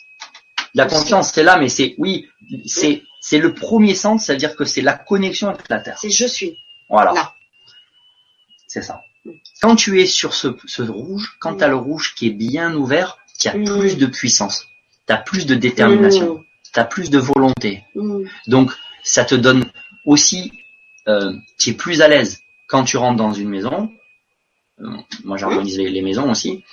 [0.74, 2.28] la confiance, c'est là, mais c'est oui,
[2.66, 5.98] c'est c'est le premier sens, c'est-à-dire que c'est la connexion avec la terre.
[6.00, 6.60] C'est je suis.
[6.90, 7.12] Voilà.
[7.12, 7.34] Là.
[8.68, 9.02] C'est ça.
[9.62, 11.58] Quand tu es sur ce, ce rouge, quand Mm.
[11.58, 13.66] tu as le rouge qui est bien ouvert, tu as Mm.
[13.80, 14.68] plus de puissance,
[15.08, 16.42] tu as plus de détermination,
[16.74, 17.84] tu as plus de volonté.
[17.96, 18.24] Hmm.
[18.48, 18.72] Donc,
[19.04, 19.66] ça te donne
[20.06, 20.54] aussi,
[21.10, 23.92] euh, tu es plus à l'aise quand tu rentres dans une maison.
[24.80, 24.88] Euh,
[25.26, 26.64] moi, j'organise les, les maisons aussi.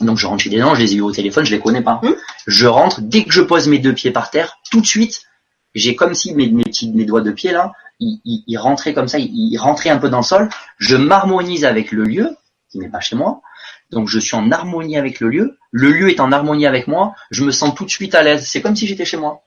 [0.00, 1.82] Donc, je rentre chez des gens, je les ai eu au téléphone, je les connais
[1.82, 1.98] pas.
[2.04, 2.14] Mm.
[2.46, 5.22] Je rentre, dès que je pose mes deux pieds par terre, tout de suite,
[5.74, 8.94] j'ai comme si mes, mes, petits, mes doigts de pied là, ils, ils, ils rentraient
[8.94, 10.48] comme ça, ils, ils rentraient un peu dans le sol.
[10.78, 12.36] Je m'harmonise avec le lieu,
[12.70, 13.42] qui n'est pas chez moi.
[13.90, 15.58] Donc, je suis en harmonie avec le lieu.
[15.72, 17.14] Le lieu est en harmonie avec moi.
[17.30, 18.46] Je me sens tout de suite à l'aise.
[18.46, 19.44] C'est comme si j'étais chez moi.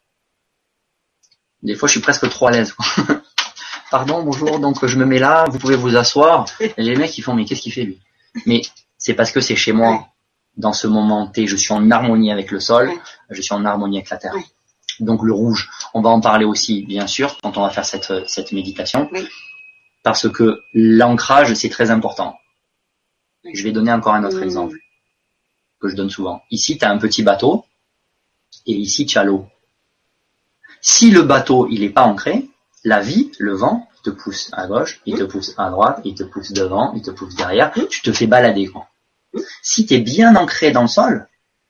[1.62, 2.75] Des fois, je suis presque trop à l'aise.
[3.91, 6.45] Pardon, bonjour, donc je me mets là, vous pouvez vous asseoir.
[6.59, 7.99] Et les mecs, ils font, mais qu'est-ce qu'il fait lui?
[8.45, 8.63] Mais
[8.97, 10.07] c'est parce que c'est chez moi.
[10.57, 12.91] Dans ce moment T, je suis en harmonie avec le sol,
[13.29, 14.33] je suis en harmonie avec la terre.
[14.99, 18.12] Donc le rouge, on va en parler aussi, bien sûr, quand on va faire cette,
[18.27, 19.10] cette méditation.
[19.12, 19.27] Oui.
[20.03, 22.38] Parce que l'ancrage, c'est très important.
[23.45, 23.51] Oui.
[23.56, 24.43] Je vais donner encore un autre Mmh.
[24.43, 24.77] exemple
[25.79, 26.43] que je donne souvent.
[26.51, 27.65] Ici, tu as un petit bateau
[28.65, 29.47] et ici, tu as l'eau.
[30.82, 32.49] Si le bateau, il n'est pas ancré,
[32.84, 36.23] la vie, le vent, te pousse à gauche, il te pousse à droite, il te
[36.23, 37.88] pousse devant, il te pousse derrière, Mm.
[37.89, 38.67] tu te fais balader.
[38.67, 38.88] Quoi.
[39.62, 41.27] Si tu es bien ancré dans le sol,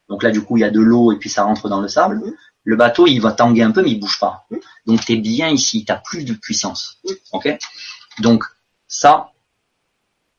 [0.09, 1.87] donc là, du coup, il y a de l'eau et puis ça rentre dans le
[1.87, 2.21] sable.
[2.63, 4.45] Le bateau, il va tanguer un peu, mais il bouge pas.
[4.49, 4.57] Mm.
[4.87, 6.99] Donc, tu es bien ici, tu as plus de puissance.
[7.03, 7.11] Mm.
[7.33, 7.57] ok?
[8.19, 8.43] Donc,
[8.87, 9.31] ça,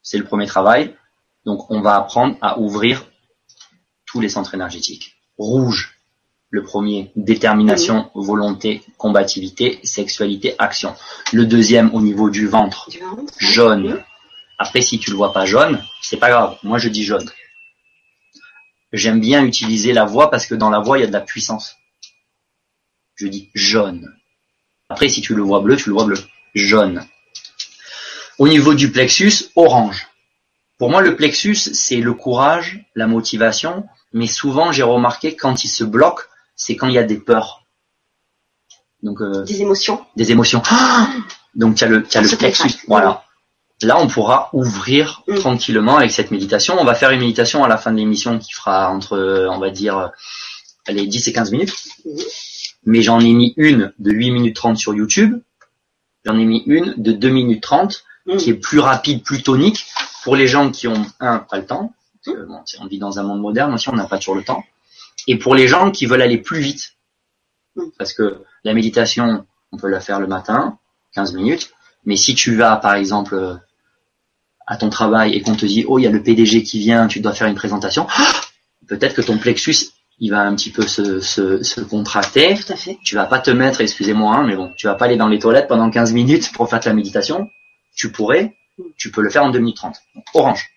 [0.03, 0.97] c'est le premier travail.
[1.45, 3.07] Donc, on va apprendre à ouvrir
[4.07, 5.17] tous les centres énergétiques.
[5.39, 5.99] Rouge,
[6.51, 10.95] le premier, détermination, volonté, combativité, sexualité, action.
[11.33, 13.35] Le deuxième, au niveau du ventre, Du ventre.
[13.39, 13.95] jaune.
[13.95, 14.05] Mmh.
[14.59, 16.57] Après, si tu le vois pas jaune, c'est pas grave.
[16.63, 17.29] Moi, je dis jaune.
[18.93, 21.21] J'aime bien utiliser la voix parce que dans la voix, il y a de la
[21.21, 21.77] puissance.
[23.17, 24.13] Je dis jaune.
[24.89, 26.19] Après, si tu le vois bleu, tu le vois bleu.
[26.55, 27.05] Jaune.
[28.39, 30.09] Au niveau du plexus, orange.
[30.79, 35.69] Pour moi, le plexus, c'est le courage, la motivation, mais souvent, j'ai remarqué quand il
[35.69, 37.65] se bloque, c'est quand il y a des peurs.
[39.03, 40.05] Donc, euh, Des émotions.
[40.17, 40.63] des émotions.
[40.69, 41.09] Ah
[41.55, 42.63] Donc, le, tu as le plexus.
[42.65, 42.85] contracte.
[42.89, 43.25] Voilà.
[43.83, 45.37] Là, on pourra ouvrir Mm.
[45.37, 46.77] tranquillement avec cette méditation.
[46.81, 49.71] On va faire une méditation à la fin de l'émission qui fera entre, on va
[49.71, 50.11] dire,
[50.87, 51.75] allez, 10 et 15 minutes.
[52.87, 55.41] Mais j'en ai mis une de 8 minutes 30 sur YouTube.
[56.25, 58.37] J'en ai mis une de 2 minutes 30 Mm.
[58.39, 59.87] qui est plus rapide, plus tonique
[60.23, 61.93] pour les gens qui ont, un, pas le temps.
[62.25, 64.45] Parce que, bon, on vit dans un monde moderne aussi, on n'a pas toujours le
[64.45, 64.65] temps.
[65.27, 66.95] Et pour les gens qui veulent aller plus vite.
[67.77, 67.83] Mm.
[67.99, 70.79] Parce que la méditation, on peut la faire le matin,
[71.15, 71.73] 15 minutes.
[72.07, 73.55] Mais si tu vas, par exemple, euh,
[74.67, 77.07] à ton travail et qu'on te dit, oh, il y a le PDG qui vient,
[77.07, 78.07] tu dois faire une présentation,
[78.89, 82.55] peut-être que ton plexus, il va un petit peu se, se, se contracter.
[82.55, 82.99] Tout à fait.
[83.05, 85.39] Tu vas pas te mettre, excusez-moi, hein, mais bon, tu vas pas aller dans les
[85.39, 87.51] toilettes pendant 15 minutes pour faire de la méditation.
[87.97, 88.57] Tu pourrais,
[88.97, 89.97] tu peux le faire en 2 minutes 30.
[90.15, 90.69] Donc, orange.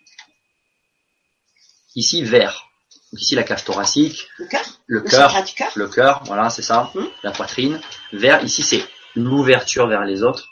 [1.95, 2.63] Ici, vert.
[3.11, 5.33] Donc ici, la cage thoracique, Le cœur le Le cœur,
[5.75, 7.07] le cœur, voilà, c'est ça, Mhm.
[7.23, 7.79] la poitrine.
[8.13, 8.83] Vert, ici, c'est
[9.15, 10.49] l'ouverture vers les autres,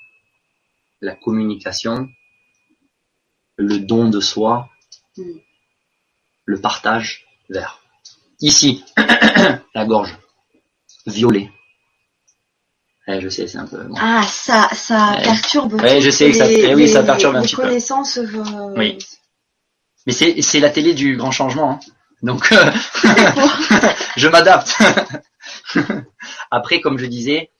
[1.02, 2.08] la communication,
[3.58, 4.70] le don de soi,
[5.18, 5.40] Mhm.
[6.46, 7.26] le partage.
[7.50, 7.80] Vert.
[8.42, 8.84] Ici,
[9.76, 10.18] la gorge,
[11.08, 11.50] violet.
[13.08, 13.84] Eh, je sais, c'est un peu.
[13.84, 13.96] bon.
[14.00, 15.24] Ah, ça, ça Ouais.
[15.24, 15.74] perturbe.
[15.76, 17.62] Ouais, je sais que ça- les- eh oui, ça les- perturbe un les petit peu.
[17.64, 18.18] connaissances.
[18.18, 18.98] euh, Oui.
[20.08, 21.80] Mais c'est c'est la télé du grand changement, hein.
[22.24, 22.72] donc euh,
[24.18, 24.76] je m'adapte.
[26.52, 27.52] Après, comme je disais,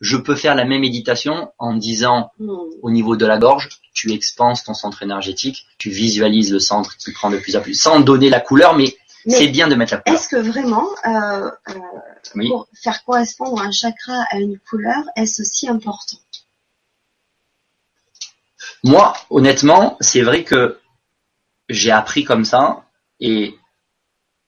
[0.00, 2.48] je peux faire la même méditation en disant Hmm.
[2.82, 7.12] au niveau de la gorge, tu expanses ton centre énergétique, tu visualises le centre qui
[7.12, 8.94] prend de plus en plus, sans donner la couleur, Mais
[9.26, 10.18] c'est bien de mettre la couleur.
[10.18, 11.74] Est-ce que vraiment, euh, euh,
[12.34, 12.48] Oui.
[12.48, 16.18] pour faire correspondre un chakra à une couleur, est-ce aussi important?
[18.84, 20.78] Moi, honnêtement, c'est vrai que
[21.68, 22.84] j'ai appris comme ça
[23.20, 23.54] et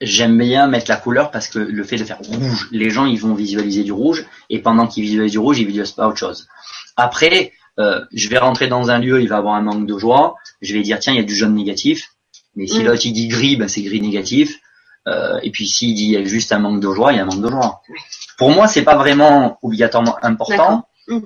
[0.00, 3.20] j'aime bien mettre la couleur parce que le fait de faire rouge, les gens ils
[3.20, 6.48] vont visualiser du rouge et pendant qu'ils visualisent du rouge, ils visualisent pas autre chose.
[6.96, 10.34] Après, euh, je vais rentrer dans un lieu, il va avoir un manque de joie,
[10.60, 12.10] je vais dire tiens il y a du jaune négatif,
[12.56, 12.86] mais si Mm.
[12.86, 14.58] l'autre il dit gris, ben c'est gris négatif.
[15.06, 17.18] Euh, et puis s'il dit il y a juste un manque de joie, il y
[17.18, 17.82] a un manque de joie.
[17.90, 17.98] Oui.
[18.38, 21.18] Pour moi, c'est pas vraiment obligatoirement important, Mm.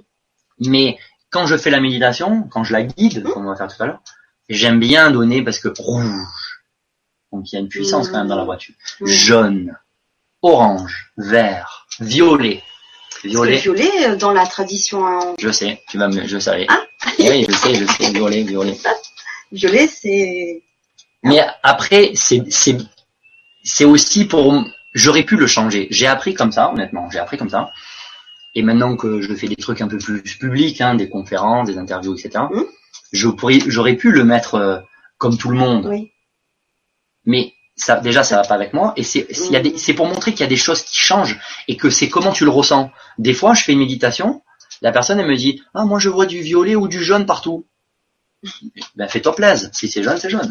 [0.66, 0.98] mais
[1.30, 3.30] quand je fais la méditation, quand je la guide, Mm.
[3.30, 4.00] comme on va faire tout à l'heure,
[4.48, 6.60] j'aime bien donner parce que rouge.
[7.32, 8.10] Donc il y a une puissance Mm.
[8.12, 8.74] quand même dans la voiture.
[9.02, 9.76] Jaune,
[10.42, 12.62] orange, vert, violet.
[13.24, 16.66] Violet, violet, euh, dans la tradition hein, je sais, tu vas me, je savais.
[16.68, 16.80] Ah.
[17.18, 18.76] oui, je sais, je sais, violet, violet.
[19.52, 20.62] violet, c'est
[21.24, 22.76] Mais après, c'est, c'est,
[23.64, 25.88] c'est aussi pour, j'aurais pu le changer.
[25.90, 27.70] J'ai appris comme ça, honnêtement, j'ai appris comme ça.
[28.54, 31.78] Et maintenant que je fais des trucs un peu plus publics, hein, des conférences, des
[31.78, 32.62] interviews, etc., Mm.
[33.12, 34.78] je pourrais, j'aurais pu le mettre euh,
[35.18, 35.86] comme tout le monde.
[35.86, 36.12] oui.
[37.24, 38.92] Mais ça, déjà, ça va pas avec moi.
[38.96, 39.26] Et c'est,
[39.62, 42.32] des- c'est pour montrer qu'il y a des choses qui changent et que c'est comment
[42.32, 42.90] tu le ressens.
[43.18, 44.42] Des fois, je fais une méditation,
[44.82, 47.66] la personne, elle me dit, ah, moi, je vois du violet ou du jaune partout.
[48.96, 49.68] Ben, fais-toi plaisir.
[49.72, 50.50] Si c'est jaune, c'est jaune.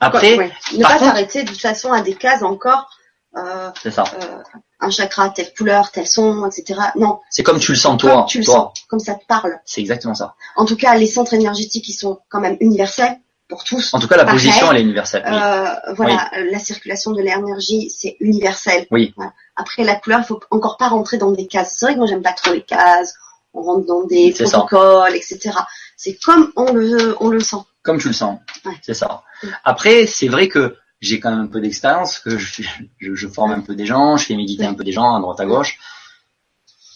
[0.00, 0.52] Après, Ouais.
[0.76, 2.88] ne pas s'arrêter de toute façon à des cases encore.
[3.36, 4.04] Euh, c'est ça.
[4.22, 4.42] euh,
[4.80, 6.80] un chakra, telle couleur, tel son, etc.
[6.96, 8.26] Non, C'est comme tu le sens, comme toi.
[8.28, 8.54] tu le toi.
[8.74, 9.58] sens, comme ça te parle.
[9.64, 10.34] C'est exactement ça.
[10.56, 13.92] En tout cas, les centres énergétiques, ils sont quand même universels pour tous.
[13.94, 14.38] En tout cas, la Pareil.
[14.40, 15.22] position, elle est universelle.
[15.26, 15.34] oui.
[15.36, 18.86] Euh, voilà, euh, la circulation de l'énergie, c'est universel.
[18.90, 19.12] Oui.
[19.16, 19.32] Voilà.
[19.56, 21.74] Après, la couleur, il faut encore pas rentrer dans des cases.
[21.78, 23.14] C'est vrai que moi, j'aime pas trop les cases.
[23.54, 24.44] On rentre dans des ça.
[24.44, 25.50] protocoles, etc.
[25.96, 27.56] C'est comme on le, on le sent.
[27.82, 28.38] Comme tu le sens.
[28.64, 28.72] Ouais.
[28.82, 29.22] C'est ça.
[29.64, 32.62] Après, c'est vrai que j'ai quand même un peu d'expérience, que je,
[32.98, 35.20] je, je forme un peu des gens, je fais méditer un peu des gens à
[35.20, 35.78] droite à gauche.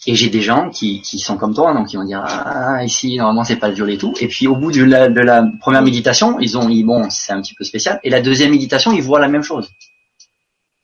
[0.06, 3.18] Et j'ai des gens qui, qui sont comme toi, donc ils vont dire ah ici
[3.18, 4.14] normalement c'est pas le violet et tout.
[4.18, 7.32] Et puis au bout de la, de la première méditation, ils ont ils, bon c'est
[7.32, 8.00] un petit peu spécial.
[8.02, 9.68] Et la deuxième méditation, ils voient la même chose.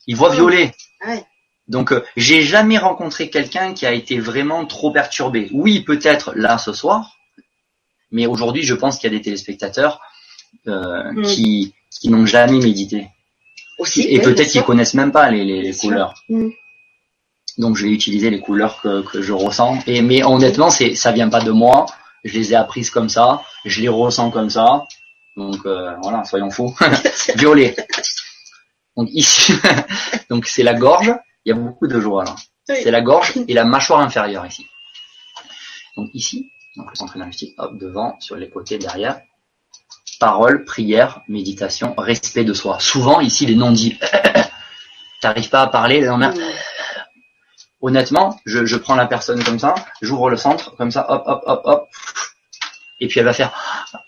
[0.07, 0.75] Ils voient violet.
[1.01, 1.25] Ah ouais.
[1.67, 5.49] Donc euh, j'ai jamais rencontré quelqu'un qui a été vraiment trop perturbé.
[5.53, 7.17] Oui, peut-être là ce soir,
[8.11, 9.99] mais aujourd'hui je pense qu'il y a des téléspectateurs
[10.69, 11.23] euh, Mm.
[11.23, 13.09] qui qui n'ont jamais médité
[13.79, 14.03] Aussi.
[14.03, 16.15] et oui, peut-être qu'ils connaissent même pas les, couleurs.
[16.29, 16.49] Mm.
[17.59, 19.79] Donc je vais utiliser les couleurs que, que je ressens.
[19.87, 21.87] Et mais honnêtement, c'est ça vient pas de moi.
[22.25, 23.43] Je les ai apprises comme ça.
[23.65, 24.85] Je les ressens comme ça.
[25.37, 26.75] Donc euh, voilà, soyons fous.
[27.37, 27.75] Violet.
[28.97, 29.53] Donc ici,
[30.31, 31.15] donc c'est la gorge.
[31.45, 32.35] Il y a beaucoup de joie là.
[32.69, 32.77] Oui.
[32.83, 34.67] C'est la gorge et la mâchoire inférieure ici.
[35.97, 39.21] Donc ici, donc le centre énergétique, hop, devant, sur les côtés, derrière.
[40.19, 42.79] Parole, prière, méditation, respect de soi.
[42.81, 43.99] Souvent ici les non-dits.
[45.21, 46.41] T'arrives pas à parler, le lendemain, Mm.
[47.83, 51.43] honnêtement, je, je prends la personne comme ça, j'ouvre le centre, comme ça, hop, hop,
[51.47, 51.89] hop, hop,
[53.01, 53.53] et puis elle va faire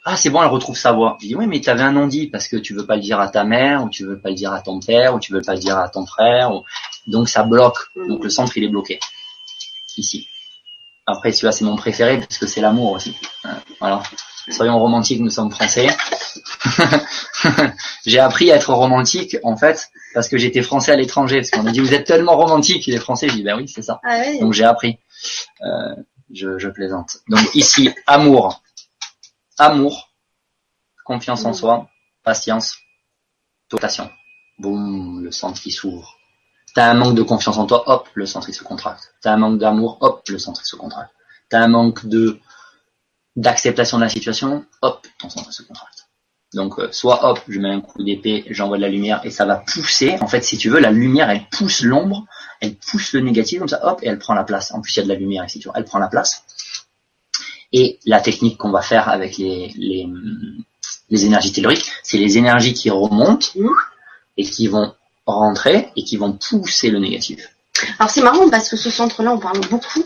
[0.05, 1.16] Ah, c'est bon, elle retrouve sa voix.
[1.21, 3.21] Je dis Oui, mais tu avais un non-dit parce que tu veux pas le dire
[3.21, 5.42] à ta mère, ou tu veux pas le dire à ton père, ou tu veux
[5.42, 6.65] pas le dire à ton frère, ou-
[7.06, 7.79] donc ça bloque.
[7.96, 8.09] Mm.
[8.09, 8.98] Donc le centre, il est bloqué.
[9.96, 10.29] Ici.
[11.06, 13.17] Après, celui-là, c'est mon préféré parce que c'est l'amour aussi.
[13.46, 13.48] Euh,
[13.81, 14.02] Voilà.
[14.51, 15.88] Soyons romantiques, nous sommes français.
[18.07, 21.37] J'ai appris à être romantique, en fait, parce que j'étais français à l'étranger.
[21.40, 23.29] Parce qu'on m'a dit, vous êtes tellement romantique, les français.
[23.29, 24.01] Je dis, ben oui, c'est ça.
[24.05, 24.23] Ah.
[24.40, 24.99] Donc j'ai appris.
[25.63, 25.94] Euh,
[26.33, 27.19] je, je plaisante.
[27.29, 28.63] Donc ici, amour.
[29.59, 30.11] Amour.
[31.05, 31.88] Confiance en soi.
[32.25, 32.77] Patience.
[33.69, 34.11] Totation.
[34.59, 36.19] Boum, le centre qui s'ouvre.
[36.75, 39.15] T'as un manque de confiance en toi, hop, le centre il se contracte.
[39.23, 41.13] T'as un manque d'amour, hop, le centre il se contracte.
[41.49, 42.38] T'as un manque de
[43.38, 46.08] d'acceptation de la situation, hop, ton centre se contracte.
[46.54, 49.44] Donc euh, soit hop, je mets un coup d'épée, j'envoie de la lumière et ça
[49.44, 50.16] va pousser.
[50.20, 52.26] En fait, si tu veux, la lumière, elle pousse l'ombre,
[52.60, 54.72] elle pousse le négatif comme ça, hop, et elle prend la place.
[54.72, 56.42] En plus, il y a de la lumière ici, tu vois, elle prend la place.
[57.72, 60.08] Et la technique qu'on va faire avec les, les,
[61.10, 63.48] les énergies telluriques, c'est les énergies qui remontent
[64.36, 64.94] et qui vont
[65.26, 67.54] rentrer et qui vont pousser le négatif.
[67.98, 70.04] Alors c'est marrant parce que ce centre-là, on parle beaucoup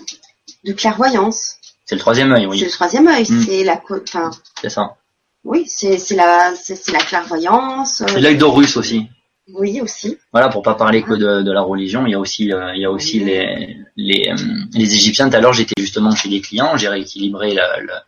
[0.65, 1.57] de clairvoyance.
[1.93, 2.61] C'est le troisième œil, C'est oui.
[2.65, 3.27] le troisième œil.
[3.29, 3.43] Mm.
[3.45, 4.31] C'est la, enfin,
[4.63, 4.97] C'est ça.
[5.45, 8.01] oui, c'est c'est la, c'est c'est la clairvoyance.
[8.01, 9.09] euh, C'est l'œil d'Horus aussi.
[9.53, 10.17] oui aussi.
[10.33, 12.81] Voilà, pour pas parler que de, de la religion, il y a aussi, euh, il
[12.81, 13.25] y a aussi Oui.
[13.27, 14.37] les, les, euh,
[14.73, 15.29] les Égyptiens.
[15.29, 18.05] Tout à l'heure, j'étais justement chez des clients, j'ai rééquilibré la- la-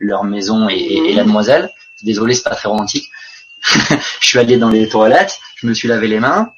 [0.00, 1.70] leur maison et, et- et la demoiselle.
[2.02, 3.04] Désolé, c'est pas très romantique.
[4.20, 6.50] je suis allé dans les toilettes, je me suis lavé les mains,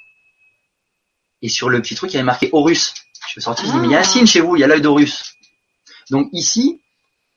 [1.42, 2.94] et sur le petit truc, il y avait marqué Horus.
[3.26, 4.04] Je suis sorti, je dis, mais il y a un Ah.
[4.04, 5.34] signe chez vous, il y a l'œil d'Horus.
[6.10, 6.80] Donc ici,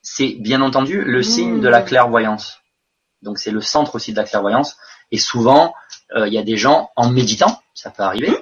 [0.02, 2.60] c'est bien entendu le signe de la clairvoyance.
[3.22, 4.76] Donc c'est le centre aussi de la clairvoyance.
[5.12, 5.74] Et souvent,
[6.16, 8.34] euh, il y a des gens en méditant, ça peut arriver,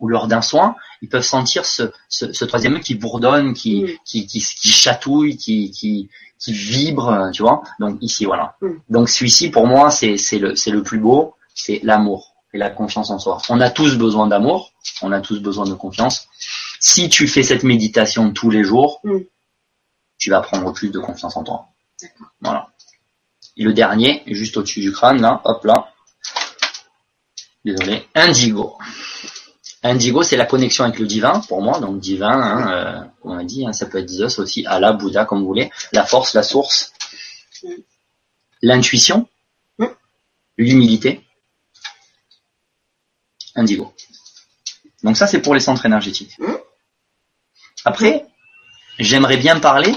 [0.00, 3.82] ou lors d'un soin, ils peuvent sentir ce, ce, ce troisième œil qui bourdonne, qui,
[3.84, 3.88] Mm.
[4.04, 7.62] qui, qui, qui chatouille, qui, qui, qui vibre, tu vois.
[7.78, 8.56] Donc ici, voilà.
[8.60, 8.68] Mm.
[8.90, 12.70] Donc celui-ci, pour moi, c'est c'est le, c'est le plus beau, c'est l'amour et la
[12.70, 13.38] confiance en soi.
[13.48, 16.28] On a tous besoin d'amour, on a tous besoin de confiance.
[16.80, 19.00] Si tu fais cette méditation tous les jours.
[20.24, 21.66] Tu vas prendre plus de confiance en toi.
[22.40, 22.70] Voilà.
[23.58, 25.92] Et le dernier, juste au-dessus du crâne, là, hop là.
[27.62, 28.08] Désolé.
[28.14, 28.78] Indigo.
[29.82, 33.38] Indigo, c'est la connexion avec le divin, pour moi, donc divin, hein, euh, comme on
[33.38, 36.32] a dit, hein, ça peut être Zeus aussi, Allah, Bouddha, comme vous voulez, la force,
[36.32, 36.94] la source,
[38.62, 39.28] l'intuition,
[40.56, 41.22] l'humilité,
[43.54, 43.92] indigo.
[45.02, 46.38] Donc ça, c'est pour les centres énergétiques.
[47.84, 48.24] Après,
[48.98, 49.94] j'aimerais bien parler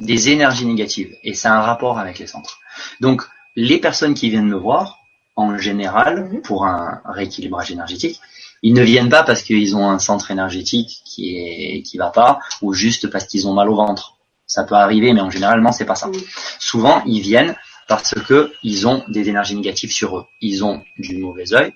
[0.00, 2.58] des énergies négatives, et c'est un rapport avec les centres.
[3.00, 3.22] Donc,
[3.56, 4.98] les personnes qui viennent me voir,
[5.36, 6.42] en général, Mhm.
[6.42, 8.20] pour un rééquilibrage énergétique,
[8.62, 12.38] ils ne viennent pas parce qu'ils ont un centre énergétique qui est qui va pas,
[12.62, 14.16] ou juste parce qu'ils ont mal au ventre.
[14.46, 16.10] Ça peut arriver, mais en généralement c'est pas ça.
[16.58, 17.56] Souvent, ils viennent
[17.88, 20.26] parce que ils ont des énergies négatives sur eux.
[20.40, 21.72] Ils ont du mauvais œil.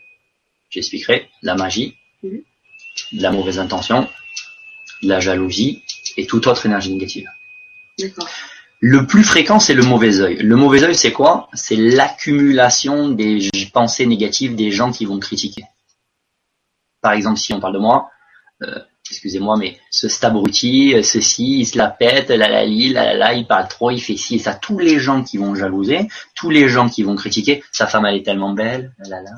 [0.70, 2.40] J'expliquerai la magie, Mhm.
[3.12, 4.08] de la mauvaise intention,
[5.02, 5.82] de la jalousie
[6.16, 7.28] et toute autre énergie négative.
[8.80, 10.36] Le plus fréquent, c'est le mauvais œil.
[10.36, 11.48] Le mauvais œil, c'est quoi?
[11.54, 15.64] C'est l'accumulation des pensées négatives des gens qui vont critiquer.
[17.00, 18.10] Par exemple, si on parle de moi,
[18.62, 18.78] euh,
[19.10, 23.68] excusez-moi, mais ce stabruti, euh, ceci, il se la pète, la la la il parle
[23.68, 24.54] trop, il fait ci et ça.
[24.54, 28.16] Tous les gens qui vont jalouser, tous les gens qui vont critiquer, sa femme elle
[28.16, 29.30] est tellement belle, la la.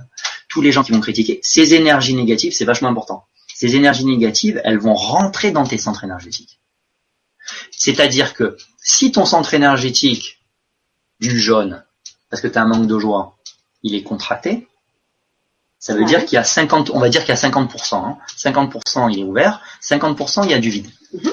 [0.49, 3.25] Tous les gens qui vont critiquer, ces énergies négatives, c'est vachement important.
[3.55, 6.61] Ces énergies négatives, elles vont rentrer dans tes centres énergétiques.
[7.77, 10.41] C'est-à-dire que si ton centre énergétique
[11.21, 11.85] du jaune,
[12.31, 13.37] parce que tu as un manque de joie,
[13.83, 14.67] il est contracté,
[15.79, 16.07] ça veut Ouais.
[16.07, 18.19] dire qu'il y a 50, on va dire qu'il y a 50%, hein.
[18.37, 20.91] 50% il est ouvert, 50% il y a du vide.
[21.13, 21.33] Mhm.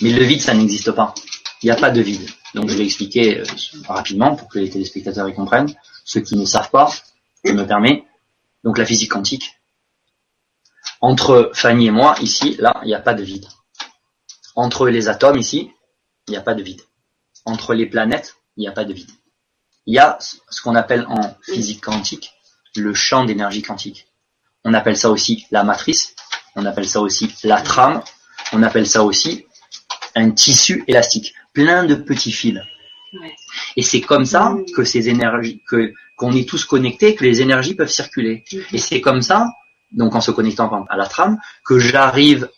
[0.00, 1.14] Mais le vide, ça n'existe pas.
[1.62, 2.28] Il n'y a pas de vide.
[2.54, 3.44] Donc je vais expliquer euh,
[3.88, 5.72] rapidement pour que les téléspectateurs y comprennent.
[6.04, 6.92] Ceux qui ne savent pas,
[7.44, 8.04] je me permets.
[8.64, 9.58] Donc la physique quantique.
[11.00, 13.46] Entre Fanny et moi, ici, là, il n'y a pas de vide.
[14.54, 15.70] Entre les atomes, ici,
[16.28, 16.80] il n'y a pas de vide.
[17.44, 19.10] Entre les planètes, il n'y a pas de vide.
[19.86, 22.32] Il y a ce qu'on appelle en physique quantique
[22.76, 24.06] le champ d'énergie quantique.
[24.64, 26.14] On appelle ça aussi la matrice,
[26.56, 28.02] on appelle ça aussi la trame,
[28.52, 29.46] on appelle ça aussi
[30.14, 32.60] un tissu élastique, plein de petits fils.
[33.20, 33.34] Ouais.
[33.76, 34.64] Et c'est comme ça Mm.
[34.74, 38.44] que ces énergies, que qu'on est tous connectés, que les énergies peuvent circuler.
[38.52, 38.62] Mhm.
[38.72, 39.48] Et c'est comme ça,
[39.90, 42.48] donc en se connectant à la trame, que j'arrive,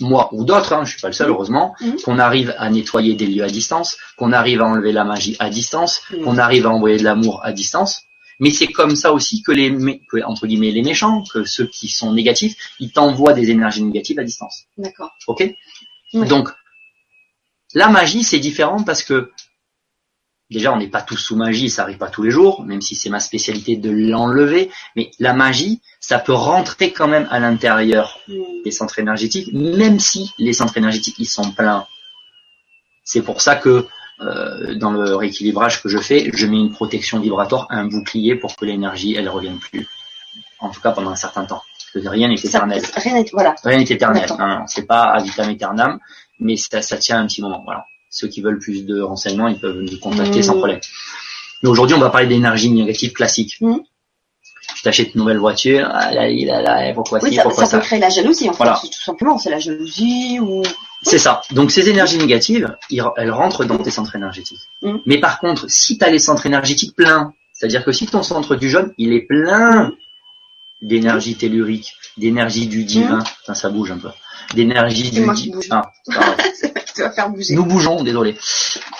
[0.00, 1.96] moi ou d'autres, hein, je suis pas le seul heureusement, Mhm.
[2.02, 5.50] qu'on arrive à nettoyer des lieux à distance, qu'on arrive à enlever la magie à
[5.50, 6.24] distance, Mhm.
[6.24, 8.02] qu'on arrive à envoyer de l'amour à distance.
[8.40, 9.70] Mais c'est comme ça aussi que les,
[10.10, 14.18] que, entre guillemets, les méchants, que ceux qui sont négatifs, ils t'envoient des énergies négatives
[14.18, 14.64] à distance.
[14.78, 15.10] D'accord.
[15.28, 15.54] Ok?
[16.14, 16.48] Donc,
[17.74, 19.30] la magie, c'est différent parce que
[20.52, 22.94] déjà, on n'est pas tous sous magie, ça arrive pas tous les jours, même si
[22.94, 24.70] c'est ma spécialité de l'enlever.
[24.96, 28.34] Mais la magie, ça peut rentrer quand même à l'intérieur Mm.
[28.64, 31.86] des centres énergétiques, même si les centres énergétiques ils sont pleins.
[33.04, 33.86] C'est pour ça que
[34.20, 38.54] euh, dans le rééquilibrage que je fais, je mets une protection vibratoire, un bouclier pour
[38.54, 39.88] que l'énergie elle revienne plus.
[40.60, 41.62] En tout cas pendant un certain temps.
[41.92, 42.82] Parce que rien n'est Ça- éternel.
[42.94, 43.54] rien n'est- voilà.
[43.66, 44.26] Éternel.
[44.38, 44.64] Hein.
[44.68, 45.98] C'est pas à vitam aeternam,
[46.38, 47.62] mais ça, ça tient un petit moment.
[47.64, 47.84] Voilà.
[48.12, 50.42] Ceux qui veulent plus de renseignements, ils peuvent nous contacter Mmh.
[50.44, 50.80] sans problème.
[51.62, 53.56] Mais aujourd'hui, on va parler d'énergie négative classique.
[53.60, 53.76] Mmh.
[54.76, 57.84] tu t'achètes une nouvelle voiture, ah là, là, là, pourquoi Oui, ça, pourquoi ça peut
[57.84, 58.76] créer la jalousie, en Voilà.
[58.76, 59.38] fait, tout simplement.
[59.38, 60.62] C'est la jalousie ou...
[61.02, 61.40] C'est ça.
[61.52, 62.76] Donc ces énergies négatives,
[63.16, 64.60] elles rentrent dans tes centres énergétiques.
[64.82, 65.00] Mhm.
[65.06, 68.54] Mais par contre, si tu as les centres énergétiques pleins, c'est-à-dire que si ton centre
[68.56, 69.92] du jaune, il est plein Mhm.
[70.82, 74.08] d'énergie tellurique, d'énergie du divin, Putain, ça bouge un peu,
[74.54, 75.54] d'énergie du divin.
[75.70, 75.82] Ah,
[76.94, 77.54] tu vas faire bouger.
[77.54, 78.36] Nous bougeons, désolé.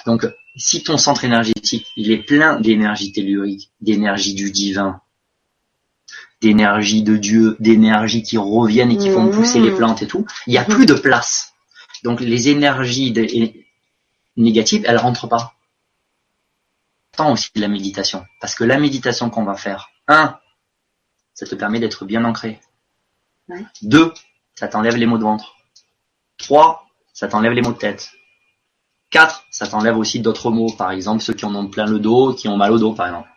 [0.07, 0.27] Donc,
[0.57, 5.01] si ton centre énergétique, il est plein d'énergie tellurique, d'énergie du divin,
[6.41, 9.33] d'énergie de Dieu, d'énergie qui reviennent et qui font Mhm.
[9.33, 11.53] pousser les plantes et tout, il y a plus de place.
[12.03, 13.53] Donc, les énergies de-
[14.37, 15.55] négatives, elles rentrent pas.
[17.17, 18.25] Tant aussi de la méditation.
[18.41, 20.39] Parce que la méditation qu'on va faire, un,
[21.35, 22.61] ça te permet d'être bien ancré.
[23.49, 23.65] Ouais.
[23.83, 24.13] Deux,
[24.55, 25.55] ça t'enlève les maux de ventre.
[26.39, 26.82] Trois,
[27.13, 28.11] ça t'enlève les maux de tête.
[29.11, 32.33] 4, ça t'enlève aussi d'autres maux, par exemple ceux qui en ont plein le dos,
[32.33, 33.29] qui ont mal au dos, par exemple.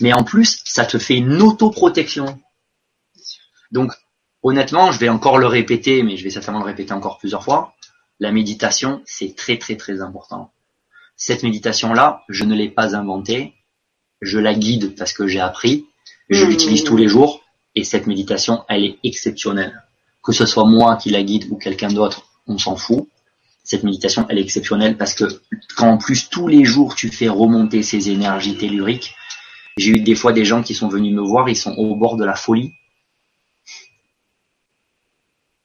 [0.00, 2.40] Mais en plus, ça te fait une autoprotection.
[3.70, 3.92] Donc,
[4.42, 7.74] honnêtement, je vais encore le répéter, mais je vais certainement le répéter encore plusieurs fois.
[8.18, 10.52] La méditation, c'est très très très important.
[11.16, 13.54] Cette méditation-là, je ne l'ai pas inventée.
[14.20, 15.86] Je la guide parce que j'ai appris.
[16.28, 16.48] Je Mmh.
[16.48, 17.42] l'utilise tous les jours.
[17.76, 19.84] Et cette méditation, elle est exceptionnelle.
[20.22, 23.08] Que ce soit moi qui la guide ou quelqu'un d'autre, on s'en fout
[23.66, 25.24] cette méditation, elle est exceptionnelle parce que
[25.76, 29.14] quand en plus tous les jours tu fais remonter ces énergies telluriques,
[29.78, 32.16] j'ai eu des fois des gens qui sont venus me voir, ils sont au bord
[32.16, 32.72] de la folie.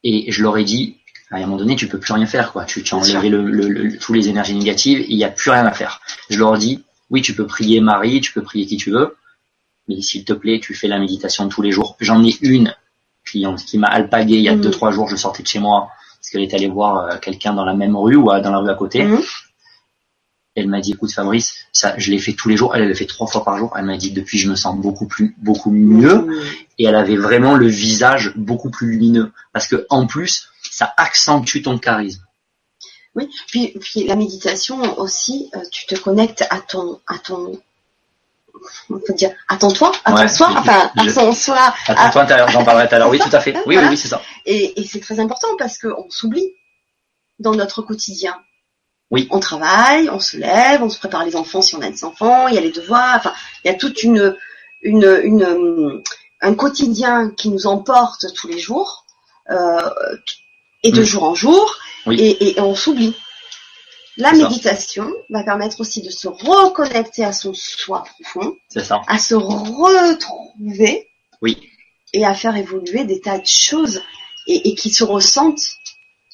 [0.03, 0.97] Et je leur ai dit,
[1.31, 2.65] à un moment donné, tu peux plus rien faire, quoi.
[2.65, 5.51] Tu, tu as enlevé le, le, le- tous les énergies négatives, il n'y a plus
[5.51, 5.99] rien à faire.
[6.29, 9.17] Je leur dis, oui, tu peux prier Marie, tu peux prier qui tu veux,
[9.87, 11.97] mais s'il te plaît, tu fais la méditation tous les jours.
[11.99, 12.73] J'en ai une
[13.25, 14.61] cliente qui m'a alpagué il y a Mhm.
[14.61, 15.89] deux, trois jours, je sortais de chez moi,
[16.19, 18.69] parce qu'elle est allée voir euh, quelqu'un dans la même rue ou dans la rue
[18.69, 19.03] à côté.
[19.03, 19.21] Mhm.
[20.55, 22.75] Elle m'a dit, écoute Fabrice, ça, je l'ai fait tous les jours.
[22.75, 23.73] Elle, le fait trois fois par jour.
[23.77, 26.15] Elle m'a dit, depuis, je me sens beaucoup plus, beaucoup mieux.
[26.15, 26.41] Mmh.
[26.79, 29.31] Et elle avait vraiment le visage beaucoup plus lumineux.
[29.53, 32.23] Parce que, en plus, ça accentue ton charisme.
[33.15, 37.59] Oui, puis, puis la méditation aussi, euh, tu te connectes à ton, à ton,
[38.89, 41.73] on peut dire, à ton toi, à Ouais, ton soi, je- enfin, son soi.
[41.87, 43.09] Attends, j'en parlerai tout à l'heure.
[43.09, 43.53] Oui, tout à fait.
[43.65, 43.83] Oui, Voilà.
[43.89, 44.21] oui, oui, c'est ça.
[44.45, 46.53] Et, et c'est très important parce qu'on s'oublie
[47.39, 48.35] dans notre quotidien.
[49.11, 49.27] Oui.
[49.31, 52.47] On travaille, on se lève, on se prépare les enfants si on a des enfants,
[52.47, 53.33] il y a les devoirs, enfin,
[53.63, 54.35] il y a toute une,
[54.83, 56.03] une, une, euh,
[56.41, 59.05] un quotidien qui nous emporte tous les jours,
[59.49, 59.89] euh,
[60.83, 61.05] et de Mm.
[61.05, 62.19] jour en jour, Oui.
[62.21, 63.15] et, et on s'oublie.
[64.19, 64.35] La ça.
[64.35, 69.01] méditation va permettre aussi de se reconnecter à son soi profond, ça.
[69.07, 69.33] à se
[70.23, 71.07] retrouver
[71.41, 71.57] Oui.
[72.13, 74.01] et à faire évoluer des tas de choses
[74.47, 75.61] et, et qui se ressentent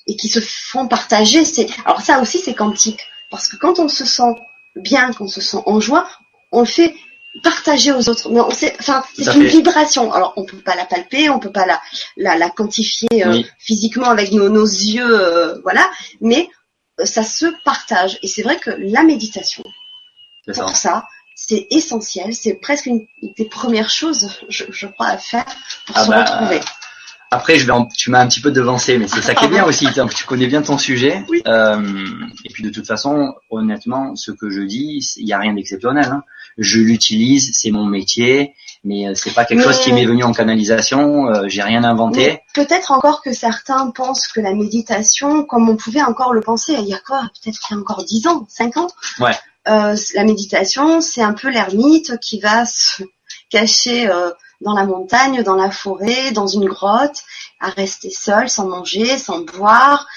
[0.08, 1.44] et qui se font partager.
[1.86, 4.34] Alors ça aussi c'est quantique parce que quand on se sent
[4.76, 6.08] bien, qu'on se sent en joie,
[6.52, 6.94] on le fait
[7.44, 8.30] partager aux autres.
[8.30, 9.48] Mais on sait, enfin c'est une fait.
[9.50, 10.12] vibration.
[10.14, 11.82] Alors on peut pas la palper, on peut pas la
[12.18, 13.46] la, la quantifier euh, Oui.
[13.60, 15.90] physiquement avec nos, nos yeux, euh, voilà.
[16.22, 16.50] Mais
[17.04, 19.64] ça se partage et c'est vrai que la méditation
[20.52, 20.64] ça.
[20.64, 23.06] pour ça, c'est essentiel, c'est presque une
[23.38, 25.46] des premières choses, je, je crois, à faire
[25.88, 26.62] pour Ah se bah, retrouver.
[27.32, 29.50] Après, je vais en- tu m'as un petit peu devancé, mais c'est ça qui est
[29.50, 29.88] bien aussi.
[30.16, 31.26] Tu connais bien ton sujet.
[31.28, 31.42] Oui.
[31.48, 32.06] Euh,
[32.46, 36.06] et puis de toute façon, honnêtement, ce que je dis, il n'y a rien d'exceptionnel.
[36.06, 36.24] hein.
[36.58, 38.54] Je l'utilise, c'est mon métier,
[38.86, 41.28] mais euh, c'est pas quelque Mais- chose qui m'est venu en canalisation.
[41.28, 42.42] euh, J'ai rien inventé.
[42.54, 46.86] Peut-être encore que certains pensent que la méditation, comme on pouvait encore le penser, il
[46.88, 48.88] y a quoi Peut-être il y a encore 10 ans, 5 ans
[49.20, 49.38] Ouais.
[49.68, 53.04] Euh, la méditation, c'est un peu l'ermite qui va se
[53.50, 54.30] cacher euh,
[54.62, 57.24] dans la montagne, dans la forêt, dans une grotte,
[57.60, 60.08] à rester seul, sans manger, sans boire.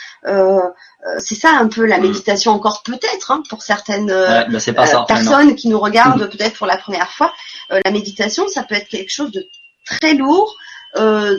[1.07, 2.03] Euh, c'est ça un peu la Mm.
[2.03, 6.67] méditation encore peut-être hein, pour certaines euh, Ouais, euh, personnes qui nous regardent peut-être pour
[6.67, 7.33] la première fois,
[7.71, 9.47] euh, la méditation, ça peut être quelque chose de
[9.87, 10.57] très lourd,
[10.97, 11.39] euh,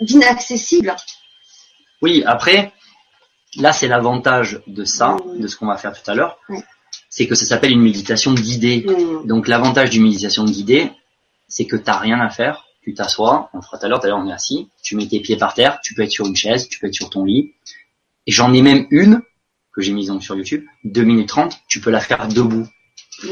[0.00, 0.94] d'inaccessible.
[2.02, 2.72] Oui, après,
[3.56, 5.40] là, c'est l'avantage de ça, Mm.
[5.40, 6.38] de ce qu'on va faire tout à l'heure,
[7.08, 8.84] c'est que ça s'appelle une méditation guidée.
[8.86, 9.26] Mm.
[9.26, 10.90] Donc l'avantage d'une méditation guidée,
[11.48, 12.64] c'est que t'as rien à faire.
[12.82, 15.06] Tu t'assois, on fera tout à l'heure, tout à l'heure on est assis, tu mets
[15.06, 17.24] tes pieds par terre, tu peux être sur une chaise, tu peux être sur ton
[17.24, 17.52] lit.
[18.26, 19.22] Et j'en ai même une,
[19.74, 22.66] que j'ai mise sur YouTube, 2 minutes 30, tu peux la faire debout.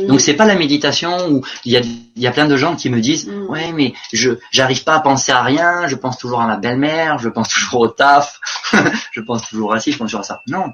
[0.09, 2.75] Donc c'est pas la méditation où il y a, il y a plein de gens
[2.75, 3.47] qui me disent Mm.
[3.51, 7.19] ouais mais je j'arrive pas à penser à rien, je pense toujours à ma belle-mère,
[7.19, 8.41] je pense toujours au taf,
[9.13, 10.41] je pense toujours à ci, je pense toujours à ça.
[10.47, 10.67] Non.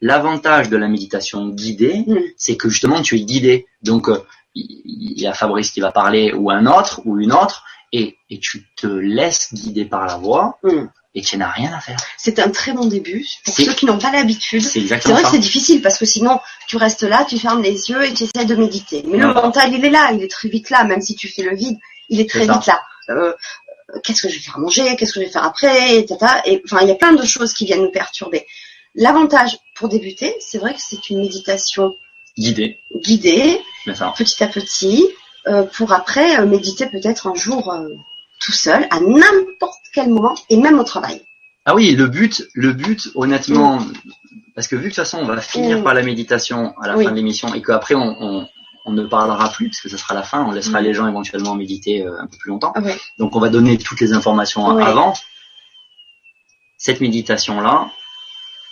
[0.00, 2.16] L'avantage de la méditation guidée, Mm.
[2.38, 3.66] c'est que justement tu es guidé.
[3.82, 4.18] Donc euh,
[4.54, 8.38] il y a Fabrice qui va parler ou un autre ou une autre et, et
[8.40, 10.86] tu te laisses guider par la voix Mm.
[11.14, 11.96] Et tu n'as rien à faire.
[12.16, 14.62] C'est un très bon début pour ceux qui n'ont pas l'habitude.
[14.62, 18.04] C'est vrai que c'est difficile parce que sinon tu restes là, tu fermes les yeux
[18.04, 19.02] et tu essaies de méditer.
[19.06, 21.42] Mais le mental il est là, il est très vite là, même si tu fais
[21.42, 22.52] le vide, il est très ça.
[22.54, 22.80] vite là.
[23.10, 23.32] euh,
[24.04, 26.42] qu'est-ce que je vais faire à manger, qu'est-ce que je vais faire après, et tata.
[26.46, 28.46] Et enfin, il y a plein de choses qui viennent nous perturber.
[28.94, 31.94] L'avantage pour débuter, c'est vrai que c'est une méditation
[32.38, 33.60] Guidé, guidée,
[33.94, 34.14] ça.
[34.16, 35.06] petit à petit,
[35.48, 37.88] euh, pour après euh, méditer peut-être un jour euh,
[38.40, 41.22] tout seul, à n'importe quel moment, et même au travail.
[41.66, 43.80] Ah oui, le but, le but, honnêtement,
[44.54, 45.84] parce que vu que de toute façon on va finir Mm.
[45.84, 47.04] par la méditation à la Oui.
[47.04, 48.48] fin de l'émission et qu'après on, on,
[48.86, 50.84] on ne parlera plus, parce que ça sera la fin, on laissera Mm.
[50.84, 52.72] les gens éventuellement méditer euh, un peu plus longtemps.
[53.18, 55.12] Donc on va donner toutes les informations avant.
[56.78, 57.90] Cette méditation-là,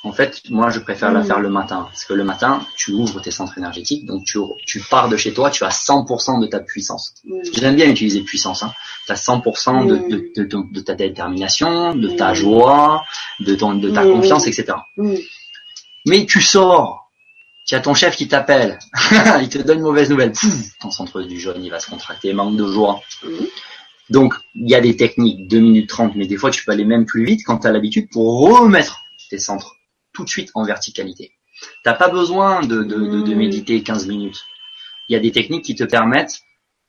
[0.09, 1.26] en fait, moi je préfère la Mm.
[1.26, 4.80] faire le matin, parce que le matin, tu ouvres tes centres énergétiques, donc tu, tu
[4.80, 7.14] pars de chez toi, tu as 100% de ta puissance.
[7.24, 7.34] Mm.
[7.54, 8.62] J'aime bien utiliser puissance.
[8.62, 8.72] Hein.
[9.06, 12.34] Tu as 100% de, de, de, ton- de ta détermination, de ta Mm.
[12.34, 13.02] joie,
[13.40, 14.64] de, ton, de ta confiance, etc.
[16.06, 17.11] Mais tu sors,
[17.66, 18.78] tu as ton chef qui t'appelle,
[19.42, 22.32] il te donne une mauvaise nouvelle, Pouf, ton centre du jaune il va se contracter,
[22.32, 23.00] manque de joie.
[24.11, 26.86] Donc il y a des techniques, 2 minutes 30, mais des fois tu peux aller
[26.86, 29.76] même plus vite quand tu as l'habitude pour remettre tes centres
[30.19, 31.31] tout de suite en verticalité.
[31.85, 33.39] T'as pas besoin de, de, de, de Mm.
[33.39, 34.43] méditer 15 minutes.
[35.09, 36.41] Il y a des techniques qui te permettent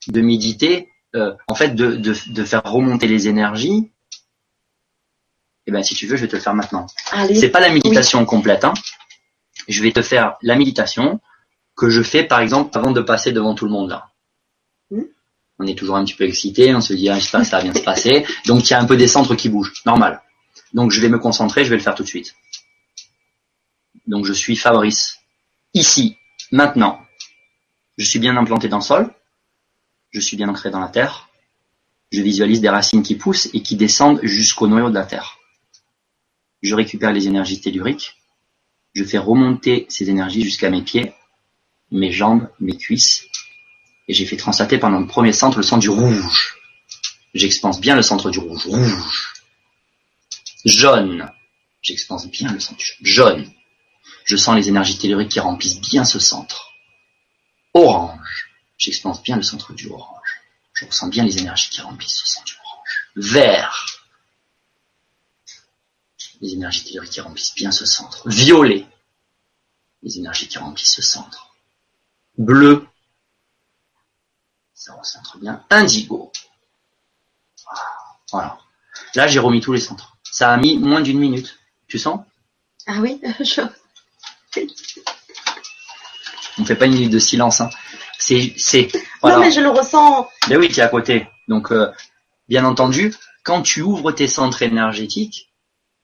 [0.08, 2.14] de méditer, euh, en fait, de,
[2.44, 3.90] faire remonter les énergies.
[5.66, 6.86] Et ben, si tu veux, je vais te le faire maintenant.
[7.34, 8.64] C'est pas la méditation complète.
[8.64, 8.74] Hein.
[9.68, 11.20] Je vais te faire la méditation
[11.76, 14.08] que je fais, par exemple, avant de passer devant tout le monde là.
[14.90, 15.02] Mm.
[15.60, 17.60] On est toujours un petit peu excité, on se dit, ah, je sais pas, ça
[17.60, 18.24] vient de se passer.
[18.46, 19.74] Donc, il y a un peu des centres qui bougent.
[19.86, 20.20] Normal.
[20.72, 22.34] Donc, je vais me concentrer, je vais le faire tout de suite.
[24.10, 25.20] Donc, je suis Fabrice.
[25.72, 26.16] Ici,
[26.50, 27.00] maintenant.
[27.96, 29.14] Je suis bien implanté dans le sol.
[30.10, 31.28] Je suis bien ancré dans la terre.
[32.10, 35.38] Je visualise des racines qui poussent et qui descendent jusqu'au noyau de la terre.
[36.60, 38.16] Je récupère les énergies telluriques.
[38.94, 41.12] Je fais remonter ces énergies jusqu'à mes pieds,
[41.92, 43.26] mes jambes, mes cuisses.
[44.08, 46.56] Et j'ai fait translater pendant le premier centre le centre du rouge.
[47.32, 48.66] J'expanse bien le centre du rouge.
[48.66, 49.34] Rouge.
[50.64, 51.30] Jaune.
[51.80, 53.44] J'expanse bien le centre du jaune.
[53.44, 53.59] Jaune.
[54.30, 56.70] Je sens les énergies telluriques qui remplissent bien ce centre.
[57.74, 58.48] Orange.
[58.78, 60.40] J'expanse bien le centre du orange.
[60.72, 63.10] Je ressens bien les énergies qui remplissent ce centre du orange.
[63.16, 63.86] Vert.
[66.40, 68.28] Les énergies telluriques qui remplissent bien ce centre.
[68.28, 68.86] Violet.
[70.04, 71.52] Les énergies qui remplissent ce centre.
[72.38, 72.86] Bleu.
[74.74, 75.64] Ça recentre bien.
[75.70, 76.30] Indigo.
[78.30, 78.60] Voilà.
[79.16, 80.16] Là, j'ai remis tous les centres.
[80.22, 81.58] Ça a mis moins d'une minute.
[81.88, 82.24] Tu sens?
[82.86, 83.20] Ah oui.
[83.40, 83.79] je-
[86.58, 87.60] On fait pas une minute de silence.
[87.60, 87.70] Hein.
[88.18, 88.88] C'est, c'est,
[89.22, 89.36] voilà.
[89.36, 90.28] Non mais je le ressens.
[90.48, 91.26] Mais oui, tu es à côté.
[91.48, 91.90] Donc, euh,
[92.48, 95.50] bien entendu, quand tu ouvres tes centres énergétiques,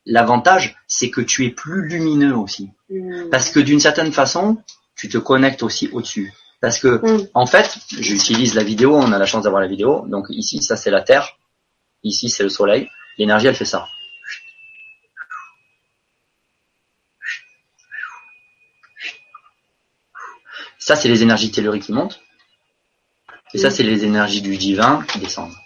[0.06, 2.70] l'avantage, c'est que tu es plus lumineux aussi.
[2.88, 3.28] Mm.
[3.30, 4.62] Parce que d'une certaine façon,
[4.96, 6.32] tu te connectes aussi au-dessus.
[6.60, 7.28] Parce que, Mm.
[7.34, 10.04] en fait, j'utilise la vidéo, on a la chance d'avoir la vidéo.
[10.08, 11.36] Donc ici, ça c'est la Terre.
[12.02, 12.88] Ici, c'est le Soleil.
[13.18, 13.88] L'énergie, elle fait ça.
[20.86, 22.20] Ça, c'est les énergies telluriques qui montent.
[23.52, 25.56] Et ça, c'est les énergies du divin qui descendent.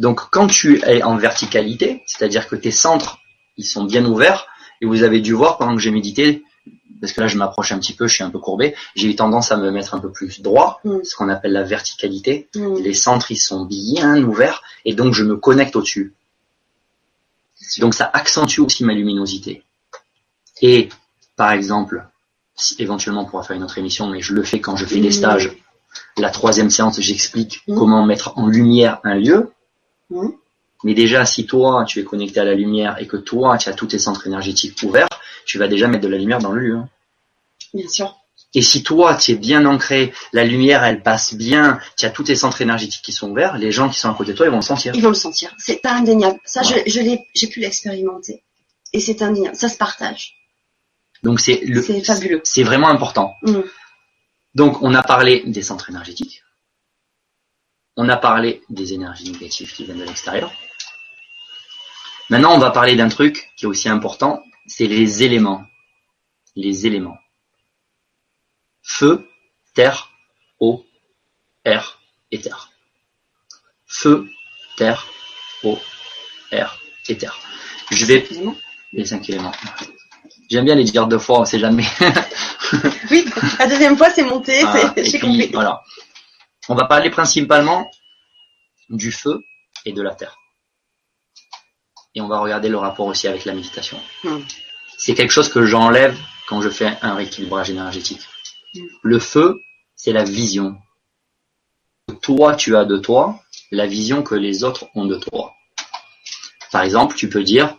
[0.00, 3.20] Donc, quand tu es en verticalité, c'est-à-dire que tes centres,
[3.56, 4.48] ils sont bien ouverts,
[4.80, 6.42] et vous avez dû voir pendant que j'ai médité,
[7.00, 9.14] parce que là, je m'approche un petit peu, je suis un peu courbé, j'ai eu
[9.14, 11.04] tendance à me mettre un peu plus droit, Mm.
[11.04, 12.48] ce qu'on appelle la verticalité.
[12.56, 12.78] Mm.
[12.82, 16.14] Les centres, ils sont bien ouverts, et donc je me connecte au-dessus.
[17.78, 19.62] Donc, ça accentue aussi ma luminosité.
[20.62, 20.88] Et,
[21.36, 22.09] par exemple,
[22.78, 25.08] éventuellement on pourra faire une autre émission, mais je le fais quand je fais des
[25.08, 25.12] Mm.
[25.12, 25.50] stages.
[26.18, 27.76] La troisième séance, j'explique Mm.
[27.76, 29.50] comment mettre en lumière un lieu.
[30.10, 30.28] Mm.
[30.84, 33.72] Mais déjà, si toi, tu es connecté à la lumière et que toi, tu as
[33.74, 35.08] tous tes centres énergétiques ouverts,
[35.44, 36.78] tu vas déjà mettre de la lumière dans le lieu.
[37.74, 38.16] Bien sûr.
[38.54, 42.24] Et si toi, tu es bien ancré, la lumière, elle passe bien, tu as tous
[42.24, 44.50] tes centres énergétiques qui sont ouverts, les gens qui sont à côté de toi, ils
[44.50, 44.92] vont le sentir.
[44.96, 45.54] Ils vont le sentir.
[45.58, 46.40] C'est indéniable.
[46.44, 46.82] Ça, Ouais.
[46.86, 48.42] je, je l'ai, j'ai pu l'expérimenter.
[48.92, 49.54] Et c'est indéniable.
[49.54, 50.34] Ça se partage.
[51.22, 52.40] Donc c'est le, C'est fabuleux.
[52.44, 53.34] c'est vraiment important.
[53.42, 53.60] Mm.
[54.54, 56.42] Donc on a parlé des centres énergétiques.
[57.96, 60.52] On a parlé des énergies négatives qui viennent de l'extérieur.
[62.30, 65.66] Maintenant, on va parler d'un truc qui est aussi important, c'est les éléments.
[66.54, 67.18] Les éléments.
[68.82, 69.28] Feu,
[69.74, 70.10] terre,
[70.60, 70.86] eau,
[71.64, 72.00] air
[72.30, 72.70] et terre.
[73.86, 74.30] Feu,
[74.76, 75.06] terre,
[75.64, 75.78] eau,
[76.52, 77.38] air et terre.
[77.90, 78.26] Je vais
[78.92, 79.52] les cinq éléments.
[80.50, 81.86] J'aime bien les dire deux fois, on sait jamais.
[83.10, 83.24] Oui,
[83.58, 84.62] la deuxième fois, c'est monté.
[84.64, 85.50] Ah, J'ai compris.
[85.52, 85.82] voilà.
[86.68, 87.90] On va parler principalement
[88.88, 89.42] du feu
[89.84, 90.36] et de la terre.
[92.14, 93.98] Et on va regarder le rapport aussi avec la méditation.
[94.22, 94.38] Hmm.
[94.96, 98.20] C'est quelque chose que j'enlève quand je fais un rééquilibrage énergétique.
[98.74, 98.86] Hmm.
[99.02, 99.60] Le feu,
[99.96, 100.78] c'est la vision
[102.06, 103.40] que toi tu as de toi
[103.70, 105.54] la vision que les autres ont de toi.
[106.72, 107.76] Par exemple, tu peux dire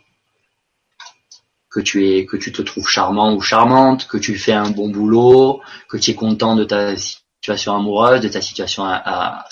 [1.71, 4.89] que tu es, que tu te trouves charmant ou charmante, que tu fais un bon
[4.89, 9.45] boulot, que tu es content de ta situation amoureuse, de ta situation à,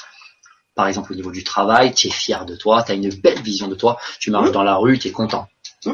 [0.76, 3.42] par exemple au niveau du travail, tu es fier de toi, tu as une belle
[3.42, 5.48] vision de toi, tu marches dans la rue, tu es content.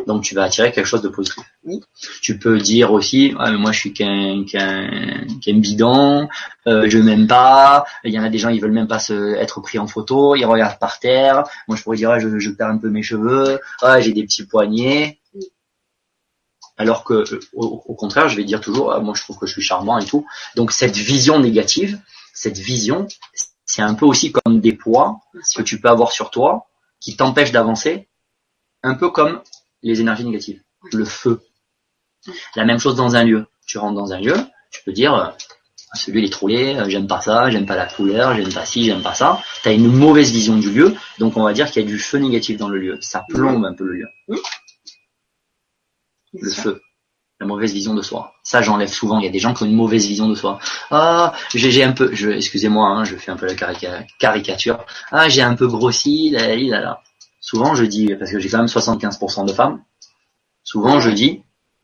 [0.07, 1.43] Donc tu vas attirer quelque chose de positif.
[2.21, 6.27] Tu peux dire aussi, moi je suis qu'un qu'un bidon,
[6.65, 7.85] euh, je m'aime pas.
[8.03, 10.35] Il y en a des gens ils veulent même pas se, être pris en photo,
[10.35, 11.43] ils regardent par terre.
[11.67, 14.47] Moi je pourrais dire, je, je perds un peu mes cheveux, ah, j'ai des petits
[14.47, 15.19] poignets.
[16.77, 17.23] Alors que
[17.53, 20.05] au, contraire, je vais dire toujours, ah, moi je trouve que je suis charmant et
[20.05, 20.25] tout.
[20.55, 21.99] Donc cette vision négative,
[22.33, 23.07] cette vision,
[23.65, 25.21] c'est un peu aussi comme des poids
[25.55, 26.67] que tu peux avoir sur toi
[26.99, 28.09] qui t'empêchent d'avancer,
[28.83, 29.41] un peu comme
[29.83, 30.61] les énergies négatives.
[30.91, 31.41] Le feu.
[32.55, 33.45] La même chose dans un lieu.
[33.65, 34.35] Tu rentres dans un lieu,
[34.71, 35.29] tu peux dire, euh,
[35.95, 38.65] celui il est trop laid, euh, j'aime pas ça, j'aime pas la couleur, j'aime pas
[38.65, 39.41] ci, j'aime pas ça.
[39.63, 41.97] Tu as une mauvaise vision du lieu, donc on va dire qu'il y a du
[41.97, 42.97] feu négatif dans le lieu.
[43.01, 44.07] Ça plombe un peu le lieu.
[46.41, 46.81] Le feu.
[47.39, 48.33] La mauvaise vision de soi.
[48.43, 49.19] Ça, j'enlève souvent.
[49.19, 50.59] Il y a des gens qui ont une mauvaise vision de soi.
[50.89, 53.55] Ah, j'ai un peu, je, excusez-moi, hein, je fais un peu la
[54.19, 54.85] caricature.
[55.11, 57.01] Ah, j'ai un peu grossi, là, là, là
[57.45, 59.83] souvent je dis, parce que j'ai quand même 75% de femmes,
[60.63, 61.43] souvent je dis,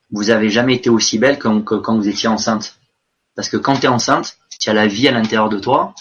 [0.10, 2.80] vous avez jamais été aussi belle que, quand vous étiez enceinte.
[3.36, 5.94] Parce que quand tu es enceinte, tu as la vie à l'intérieur de toi,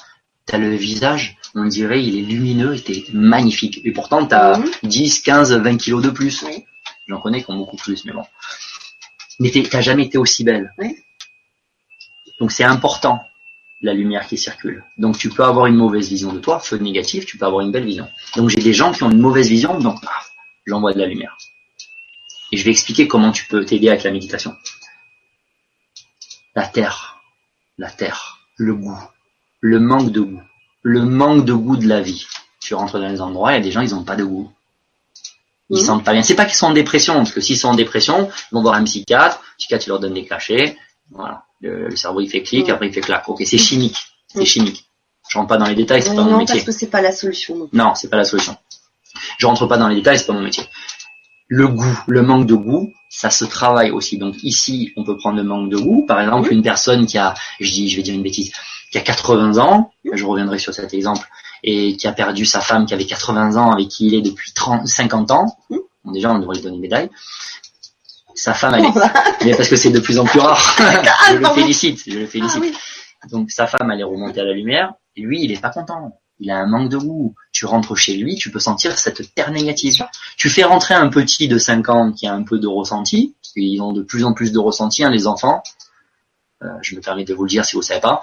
[0.47, 3.81] tu as le visage, on dirait, il est lumineux, il est magnifique.
[3.85, 6.45] Et pourtant, tu as 10, 15, 20 kilos de plus.
[7.11, 8.25] J'en connais qui ont beaucoup plus, mais bon.
[9.41, 10.73] Mais t'as jamais été aussi belle.
[12.39, 13.21] Donc c'est important
[13.83, 14.85] la lumière qui circule.
[14.97, 17.73] Donc tu peux avoir une mauvaise vision de toi, feu négatif, tu peux avoir une
[17.73, 18.09] belle vision.
[18.37, 20.31] Donc j'ai des gens qui ont une mauvaise vision, donc paf,
[20.67, 21.37] j'envoie de la lumière.
[22.53, 24.55] Et je vais expliquer comment tu peux t'aider avec la méditation.
[26.55, 27.21] La terre,
[27.77, 29.03] la terre, le goût,
[29.61, 30.43] le manque de goût,
[30.83, 32.25] le manque de goût de la vie.
[32.61, 34.53] Tu rentres dans les endroits, il y a des gens, ils n'ont pas de goût.
[35.71, 35.87] Ils mmh.
[35.87, 36.23] sentent pas bien.
[36.23, 38.75] C'est pas qu'ils sont en dépression, parce que s'ils sont en dépression, ils vont voir
[38.75, 40.77] un psychiatre, le psychiatre il leur donne des cachets,
[41.11, 41.45] voilà.
[41.61, 43.29] Le, cerveau il fait clic, après il fait clac.
[43.29, 43.99] Ok, c'est chimique.
[44.29, 44.87] C'est chimique.
[45.29, 46.57] Je rentre pas dans les détails, c'est pas mon métier.
[46.57, 47.69] Non, parce que c'est pas la solution.
[47.73, 48.57] Non, c'est pas la solution.
[49.39, 50.65] Je rentre pas dans les détails, c'est pas mon métier.
[51.47, 54.19] Le goût, le manque de goût, ça se travaille aussi.
[54.19, 56.07] Donc ici, on peut prendre le manque de goût.
[56.07, 58.53] Par exemple, une personne qui a, je dis, je vais dire une bêtise,
[58.91, 61.29] qui a 80 ans, je reviendrai sur cet exemple,
[61.63, 64.53] et qui a perdu sa femme qui avait 80 ans, avec qui il est depuis
[64.53, 65.57] 30, 50 ans.
[66.05, 67.11] Bon, déjà, on devrait lui donner une médaille
[68.41, 70.61] sa femme, elle est, mais parce que c'est de plus en plus rare.
[71.31, 72.63] je le félicite, je le félicite.
[73.23, 75.71] Ah Donc sa femme, elle est remontée à la lumière, et lui, il est pas
[75.71, 76.19] content.
[76.39, 77.35] Il a un manque de goût.
[77.53, 80.07] Tu rentres chez lui, tu peux sentir cette terre négative.
[80.39, 83.53] Tu fais rentrer un petit de 5 ans qui a un peu de ressenti, parce
[83.53, 85.63] qu'ils ont de plus en plus de ressenti, hein, les enfants.
[86.63, 88.21] Euh, je me permets de vous le dire si vous savez pas.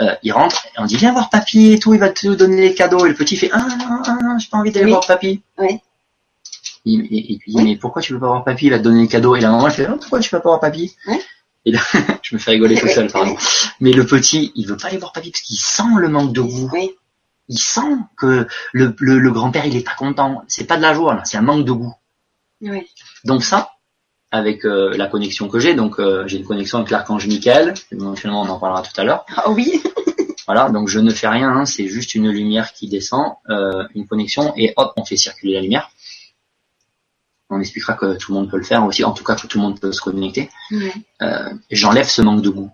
[0.00, 2.62] Euh, il rentre et on dit viens voir papy et tout, il va te donner
[2.62, 3.04] les cadeaux.
[3.04, 5.42] Et le petit fait ah non, ah non, j'ai pas envie d'aller voir papy.
[5.58, 5.80] Oui.
[6.86, 7.02] Il,
[7.46, 8.66] dit, mais pourquoi tu veux pas voir papy?
[8.66, 9.34] Il va te donner un cadeau.
[9.34, 10.96] Et la maman, elle fait, oh, pourquoi tu veux pas voir papy?
[11.64, 11.80] Et là,
[12.22, 13.36] je me fais rigoler tout seul, pardon.
[13.80, 16.40] Mais le petit, il veut pas aller voir papy parce qu'il sent le manque de
[16.40, 16.70] goût.
[17.48, 20.42] Il sent que le, le, grand-père, il est pas content.
[20.48, 21.22] C'est pas de la joie, là.
[21.24, 21.94] C'est un manque de goût.
[23.24, 23.75] Donc ça,
[24.36, 27.74] avec euh, la connexion que j'ai, donc euh, j'ai une connexion avec l'archange Michael.
[27.88, 29.24] Finalement, on en parlera tout à l'heure.
[29.34, 29.82] Ah oui.
[30.46, 31.50] voilà, donc je ne fais rien.
[31.50, 35.54] Hein, c'est juste une lumière qui descend, euh, une connexion, et hop, on fait circuler
[35.54, 35.90] la lumière
[37.48, 39.58] on expliquera que tout le monde peut le faire aussi, en tout cas que tout
[39.58, 40.50] le monde peut se connecter.
[41.70, 42.72] J'enlève ce manque de goût.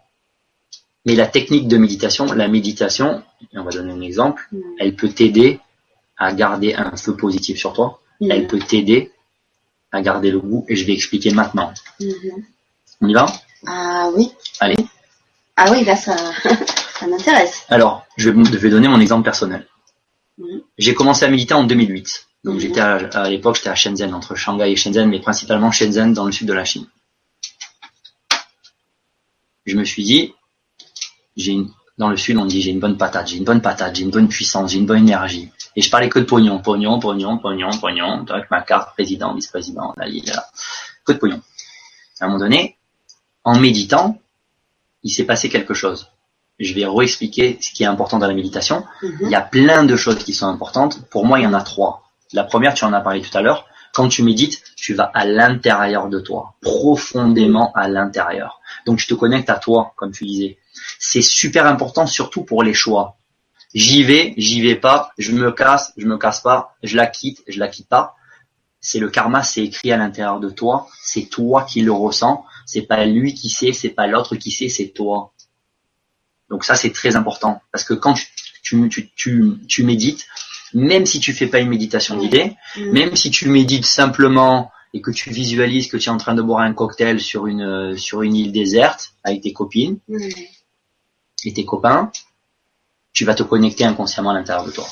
[1.04, 4.48] Mais la technique de méditation, la méditation, on va donner un exemple,
[4.78, 5.60] elle peut t'aider
[6.16, 8.00] à garder un feu positif sur toi.
[8.22, 9.11] Elle peut t'aider
[9.92, 11.72] à garder le goût et je vais expliquer maintenant.
[12.00, 12.44] Mm-hmm.
[13.02, 13.26] On y va?
[13.66, 14.32] Ah oui.
[14.60, 14.76] Allez.
[15.56, 16.16] Ah oui, là ça,
[16.98, 17.64] ça m'intéresse.
[17.68, 19.66] Alors, je vais, donner mon exemple personnel.
[20.40, 20.62] Mm-hmm.
[20.78, 22.26] J'ai commencé à méditer en 2008.
[22.44, 26.24] Donc j'étais à, l'époque j'étais à Shenzhen, entre Shanghai et Shenzhen, mais principalement Shenzhen dans
[26.24, 26.86] le sud de la Chine.
[29.64, 30.34] Je me suis dit,
[31.36, 31.70] j'ai une,
[32.02, 34.10] dans le sud on dit j'ai une bonne patate, j'ai une bonne patate, j'ai une
[34.10, 35.50] bonne puissance, j'ai une bonne énergie.
[35.76, 39.94] Et je parlais que de pognon, pognon, pognon, pognon, pognon, avec ma carte président, vice-président,
[39.96, 40.46] là, là,
[41.04, 41.40] que de pognon.
[42.20, 42.76] À un moment donné,
[43.44, 44.20] en méditant,
[45.02, 46.08] il s'est passé quelque chose
[46.62, 48.84] je vais réexpliquer ce qui est important dans la méditation.
[49.02, 49.18] Mm-hmm.
[49.22, 51.00] Il y a plein de choses qui sont importantes.
[51.10, 52.04] Pour moi, il y en a trois.
[52.32, 53.66] La première, tu en as parlé tout à l'heure.
[53.92, 58.60] Quand tu médites, tu vas à l'intérieur de toi, profondément à l'intérieur.
[58.86, 60.56] Donc tu te connectes à toi, comme tu disais.
[60.98, 63.18] C'est super important, surtout pour les choix.
[63.74, 67.42] J'y vais, j'y vais pas, je me casse, je me casse pas, je la quitte,
[67.48, 68.14] je la quitte pas.
[68.80, 70.88] C'est le karma, c'est écrit à l'intérieur de toi.
[71.02, 72.44] C'est toi qui le ressens.
[72.66, 75.32] C'est pas lui qui sait, c'est pas l'autre qui sait, c'est toi.
[76.50, 78.14] Donc ça, c'est très important parce que quand
[78.62, 80.26] tu, tu, tu, tu médites,
[80.74, 82.90] même si tu fais pas une méditation guidée, Mm.
[82.92, 86.42] même si tu médites simplement et que tu visualises que tu es en train de
[86.42, 89.98] boire un cocktail sur une sur une île déserte avec tes copines.
[91.44, 92.10] Et tes copains,
[93.12, 94.86] tu vas te connecter inconsciemment à l'intérieur de toi.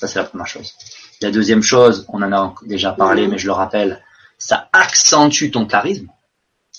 [0.00, 0.74] Ça c'est la première chose.
[1.20, 4.02] La deuxième chose, on en a déjà parlé, mais je le rappelle,
[4.38, 6.08] ça accentue ton charisme.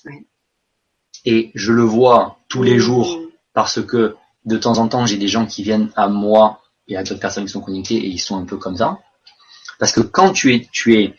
[0.05, 0.25] Oui.
[1.25, 3.19] Et je le vois tous les jours
[3.53, 4.15] parce que
[4.45, 7.45] de temps en temps, j'ai des gens qui viennent à moi et à d'autres personnes
[7.45, 8.97] qui sont connectées et ils sont un peu comme ça.
[9.77, 11.15] Parce que quand tu es, tu es,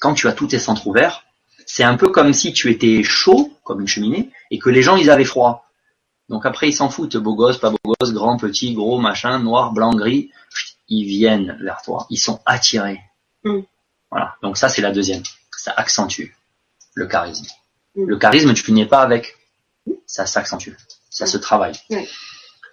[0.00, 1.24] quand tu as tous tes centres ouverts,
[1.66, 4.96] c'est un peu comme si tu étais chaud, comme une cheminée, et que les gens,
[4.96, 5.69] ils avaient froid.
[6.30, 9.72] Donc après, ils s'en foutent, beau gosse, pas beau gosse, grand, petit, gros, machin, noir,
[9.72, 10.30] blanc, gris.
[10.88, 12.06] Ils viennent vers toi.
[12.08, 13.00] Ils sont attirés.
[13.42, 13.60] Mm.
[14.12, 14.36] Voilà.
[14.40, 15.24] Donc ça, c'est la deuxième.
[15.50, 16.32] Ça accentue
[16.94, 17.46] le charisme.
[17.96, 18.06] Mm.
[18.06, 19.36] Le charisme, tu n'es pas avec.
[20.06, 20.70] Ça s'accentue.
[21.10, 21.74] Ça se travaille.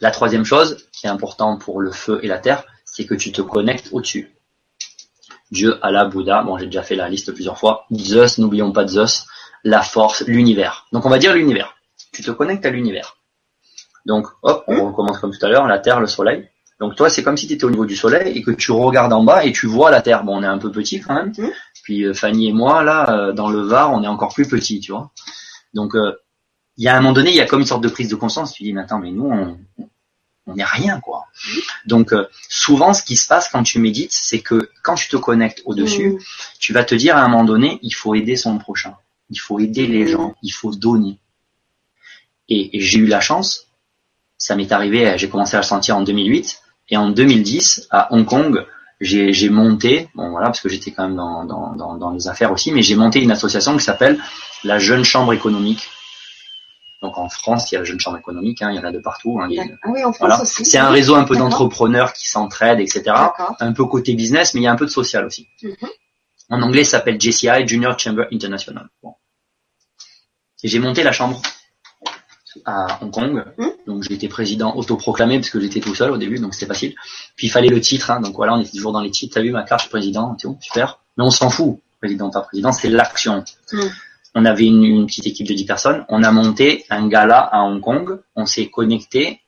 [0.02, 3.32] La troisième chose, qui est importante pour le feu et la terre, c'est que tu
[3.32, 4.32] te connectes au-dessus.
[5.50, 9.26] Dieu, Allah, Bouddha, bon j'ai déjà fait la liste plusieurs fois, Zeus, n'oublions pas Zeus,
[9.64, 10.86] la force, l'univers.
[10.92, 11.76] Donc on va dire l'univers.
[12.12, 13.17] Tu te connectes à l'univers.
[14.08, 16.48] Donc hop, on recommence comme tout à l'heure, la Terre, le Soleil.
[16.80, 19.14] Donc toi c'est comme si tu étais au niveau du Soleil et que tu regardes
[19.14, 20.24] en bas et tu vois la Terre.
[20.24, 21.34] Bon on est un peu petit quand même.
[21.38, 21.52] Mhm.
[21.84, 24.80] Puis euh, Fanny et moi là, euh, dans le Var, on est encore plus petits,
[24.80, 25.12] tu vois.
[25.74, 26.14] Donc euh,
[26.78, 28.16] il y a un moment donné, il y a comme une sorte de prise de
[28.16, 28.54] conscience.
[28.54, 29.58] Tu dis mais attends mais nous on
[30.50, 31.26] on n'est rien quoi.
[31.86, 35.18] Donc euh, souvent ce qui se passe quand tu médites, c'est que quand tu te
[35.18, 36.20] connectes au-dessus, Mm.
[36.60, 38.96] tu vas te dire à un moment donné, il faut aider son prochain,
[39.30, 41.20] il faut aider les gens, il faut donner.
[42.48, 43.67] Et, et j'ai eu la chance,
[44.48, 48.26] ça m'est arrivé, j'ai commencé à le sentir en 2008, et en 2010 à Hong
[48.26, 48.66] Kong,
[49.02, 52.54] j'ai monté, bon voilà, parce que j'étais quand même dans, dans, dans, dans les affaires
[52.54, 54.18] aussi, mais j'ai monté une association qui s'appelle
[54.64, 55.90] la Jeune Chambre économique.
[57.02, 58.92] Donc en France, il y a la Jeune Chambre économique, hein, il y en a
[58.94, 59.38] de partout.
[59.42, 59.50] hein,
[59.84, 60.42] Ah oui, en France voilà.
[60.42, 60.64] aussi.
[60.64, 63.02] C'est un réseau un peu d'entrepreneurs qui s'entraident, etc
[63.60, 65.46] un peu côté business, mais il y a un peu de social aussi.
[65.62, 65.76] Mhm.
[66.52, 68.88] En anglais, ça s'appelle JCI, Junior Chamber International.
[69.04, 69.14] Bon.
[70.64, 71.42] Et j'ai monté la chambre
[72.68, 73.44] à Hong Kong.
[73.58, 73.72] Mhm.
[73.88, 76.94] Donc j'étais président autoproclamé parce que j'étais tout seul au début, donc c'était facile.
[77.36, 79.36] Puis il fallait le titre, hein, donc voilà, on était toujours dans les titres.
[79.36, 81.00] T'as vu ma carte, président, tout, super.
[81.18, 83.44] Mais on s'en fout, président pas président, c'est l'action.
[83.72, 83.90] Mhm.
[84.36, 86.06] On avait une, une petite équipe de 10 personnes.
[86.10, 88.20] On a monté un gala à Hong Kong.
[88.36, 89.42] On s'est connecté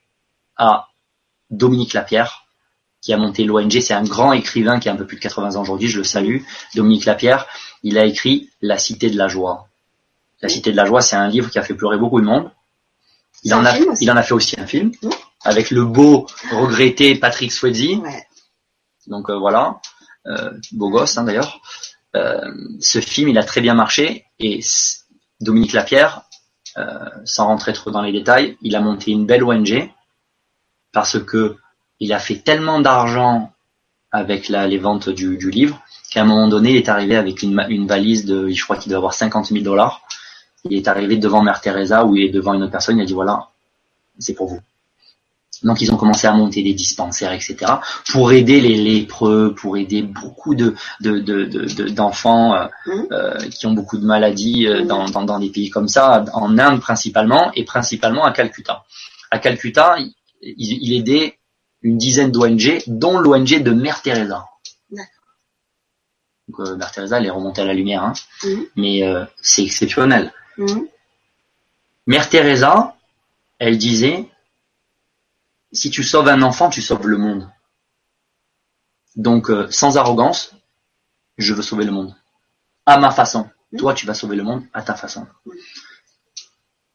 [0.58, 0.88] à
[1.52, 2.46] Dominique Lapierre,
[3.02, 3.80] qui a monté l'ONG.
[3.82, 5.90] C'est un grand écrivain qui a un peu plus de 80 ans aujourd'hui.
[5.90, 6.40] Je le salue.
[6.74, 7.46] Dominique Lapierre.
[7.84, 9.68] Il a écrit La Cité de la Joie.
[10.42, 12.50] La Cité de la Joie, c'est un livre qui a fait pleurer beaucoup de monde.
[13.44, 14.04] Il en a, film aussi.
[14.04, 14.92] il en a fait aussi un film
[15.44, 17.98] avec le beau regretté Patrick Swayze.
[17.98, 18.28] Ouais.
[19.08, 19.80] Donc euh, voilà,
[20.28, 21.62] euh, beau gosse hein, d'ailleurs.
[22.16, 24.62] Euh, ce film, il a très bien marché et
[25.40, 26.24] Dominique Lapierre,
[26.78, 29.90] euh, sans rentrer trop dans les détails, il a monté une belle ONG
[30.92, 31.58] parce que
[32.00, 33.52] il a fait tellement d'argent
[34.12, 35.82] avec la, les ventes du, du livre
[36.12, 38.90] qu'à un moment donné, il est arrivé avec une, une valise de, je crois qu'il
[38.90, 40.02] doit avoir 50 000 dollars.
[40.66, 43.06] Il est arrivé devant Mère Teresa ou il est devant une autre personne, il a
[43.06, 43.48] dit voilà,
[44.18, 44.60] c'est pour vous.
[45.64, 47.56] Donc ils ont commencé à monter des dispensaires, etc.
[48.12, 53.08] pour aider les lépreux, pour aider beaucoup de de- de- de- de- d'enfants euh, Mhm.
[53.12, 54.88] euh, qui ont beaucoup de maladies euh, Mhm.
[54.88, 58.86] dans, dans, dans des pays comme ça, en Inde principalement, et principalement à Calcutta.
[59.32, 61.38] À Calcutta, il, il- aidait
[61.82, 64.46] une dizaine d'ONG, dont l'ONG de Mère Teresa.
[66.48, 68.14] Donc euh, Mère Teresa, elle est remontée à la lumière, hein.
[68.44, 68.66] Mhm.
[68.76, 70.34] mais euh, c'est exceptionnel.
[70.60, 70.88] Mhm.
[72.08, 72.96] Mère Teresa,
[73.60, 74.30] elle disait,
[75.72, 77.50] si tu sauves un enfant, tu sauves le monde.
[79.16, 80.54] Donc, euh, sans arrogance,
[81.38, 82.16] je veux sauver le monde.
[82.86, 83.50] À ma façon.
[83.78, 85.28] Toi, tu vas sauver le monde à ta façon.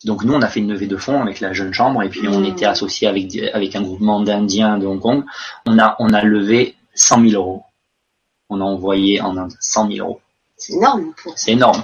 [0.04, 2.26] Donc, nous, on a fait une levée de fonds avec la jeune chambre et puis
[2.28, 2.44] on Mm.
[2.46, 5.24] était associé avec, un groupement d'Indiens de Hong Kong.
[5.66, 7.62] On a, on a levé 100 000 euros.
[8.50, 10.20] On a envoyé en Inde 100 000 euros.
[10.56, 11.14] C'est énorme.
[11.22, 11.38] Pour...
[11.38, 11.82] C'est énorme.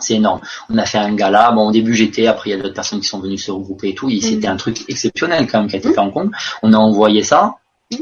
[0.00, 0.40] C'est énorme.
[0.68, 1.52] On a fait un gala.
[1.52, 2.26] Bon, au début, j'étais.
[2.26, 4.08] Après, il y a d'autres personnes qui sont venues se regrouper et tout.
[4.10, 6.30] Et c'était un truc exceptionnel quand même qui a été fait en Hong Kong.
[6.62, 7.56] On a envoyé ça,
[7.90, 7.96] Mm.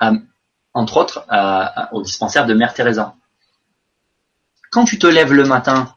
[0.00, 0.12] à-
[0.74, 3.14] entre autres, à- au dispensaire de Mère Teresa.
[4.70, 5.94] Quand tu te lèves le matin,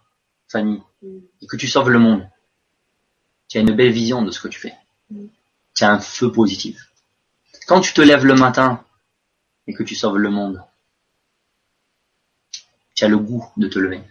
[0.47, 1.07] Fanny, Mm.
[1.41, 2.27] et que tu sauves le monde,
[3.49, 4.73] tu as une belle vision de ce que tu fais.
[5.09, 5.25] Mm.
[5.75, 6.91] Tu as un feu positif.
[7.67, 8.83] Quand tu te lèves le matin
[9.67, 10.61] et que tu sauves le monde,
[12.95, 14.01] tu as le goût de te lever.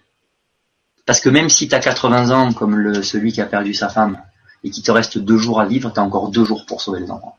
[1.07, 4.21] Parce que même si tu as 80 ans, comme celui qui a perdu sa femme,
[4.65, 7.01] et qu'il te reste deux jours à vivre, tu as encore deux jours pour sauver
[7.01, 7.37] les enfants.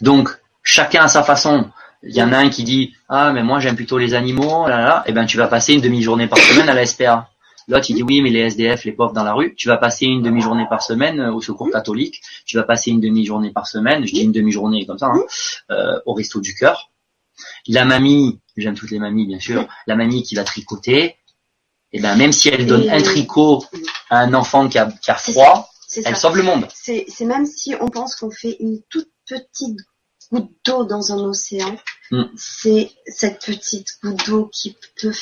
[0.00, 0.30] Donc,
[0.62, 1.70] chacun à sa façon.
[2.02, 4.80] Il y en a un qui dit, ah, mais moi j'aime plutôt les animaux, là,
[4.80, 5.04] là.
[5.06, 7.30] Eh ben, tu vas passer une demi-journée par semaine à la SPA.
[7.68, 10.06] L'autre, il dit oui, mais les SDF, les pauvres dans la rue, tu vas passer
[10.06, 14.04] une demi-journée par semaine euh, au secours catholique, tu vas passer une demi-journée par semaine,
[14.04, 15.22] je dis une demi-journée comme ça, hein,
[15.70, 16.90] euh, au resto du cœur.
[17.68, 21.16] La mamie, j'aime toutes les mamies bien sûr, la mamie qui va tricoter,
[21.92, 23.64] et ben même si elle donne Et- un tricot
[24.10, 26.14] à un enfant qui a, qui a froid, elle ça.
[26.14, 26.66] sauve le monde.
[26.74, 29.78] C'est même si on pense qu'on fait une toute petite
[30.30, 31.76] goutte d'eau dans un océan,
[32.10, 32.24] Mm.
[32.36, 35.12] c'est cette petite goutte d'eau qui peut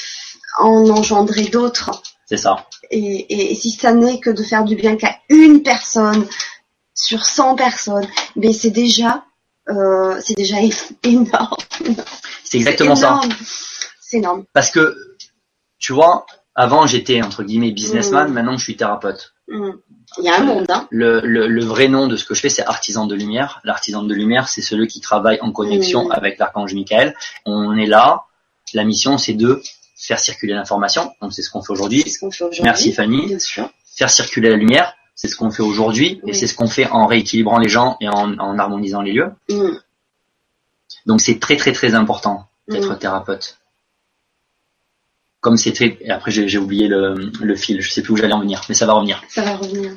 [0.59, 2.03] en engendrer d'autres.
[2.27, 2.67] C'est ça.
[2.91, 6.27] Et, et, et si ça n'est que de faire du bien qu'à une personne
[6.95, 9.25] sur 100 personnes, mais c'est déjà,
[9.69, 10.57] euh, c'est déjà
[11.05, 11.57] énorme.
[12.45, 13.09] C'est exactement ça.
[13.23, 13.33] énorme.
[14.01, 14.45] C'est énorme.
[14.53, 15.17] Parce que,
[15.79, 18.33] tu vois, avant j'étais entre guillemets businessman, Mm.
[18.33, 19.35] maintenant je suis thérapeute.
[19.49, 19.71] Mm.
[20.19, 20.89] Il y a un monde, hein.
[20.91, 23.61] Le, le, le vrai nom de ce que je fais, c'est artisan de lumière.
[23.63, 26.13] L'artisan de lumière, c'est celui qui travaille en connexion Mm.
[26.13, 27.15] avec l'archange Michael.
[27.47, 28.25] On est là.
[28.75, 29.63] La mission, c'est de
[29.97, 31.13] faire circuler l'information.
[31.23, 32.03] Donc c'est ce qu'on fait aujourd'hui.
[32.09, 32.63] Ce fait.
[32.63, 33.27] Merci Fanny.
[33.27, 33.71] Bien sûr.
[33.97, 36.21] Faire circuler la lumière, c'est ce qu'on fait aujourd'hui.
[36.27, 39.31] Et c'est ce qu'on fait en rééquilibrant les gens et en, en harmonisant les lieux.
[41.07, 43.59] Donc c'est très très très important d'être thérapeute.
[45.41, 45.97] Comme c'est très...
[46.01, 48.75] Et après j'ai oublié le, le fil, je sais plus où j'allais en venir, mais
[48.75, 49.23] ça va revenir.
[49.29, 49.93] Ça va revenir.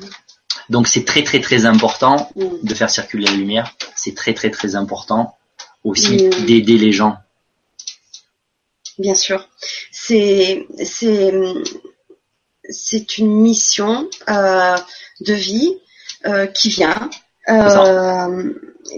[0.70, 2.44] Donc c'est très très très important Mm.
[2.62, 3.74] de faire circuler la lumière.
[3.94, 5.36] C'est très très très important
[5.84, 6.46] aussi Mm.
[6.46, 7.18] d'aider les gens.
[8.98, 9.48] Bien sûr.
[9.92, 11.34] C'est c'est
[12.70, 14.76] c'est une mission euh,
[15.20, 15.76] de vie
[16.26, 17.10] euh, qui vient,
[17.50, 18.52] euh,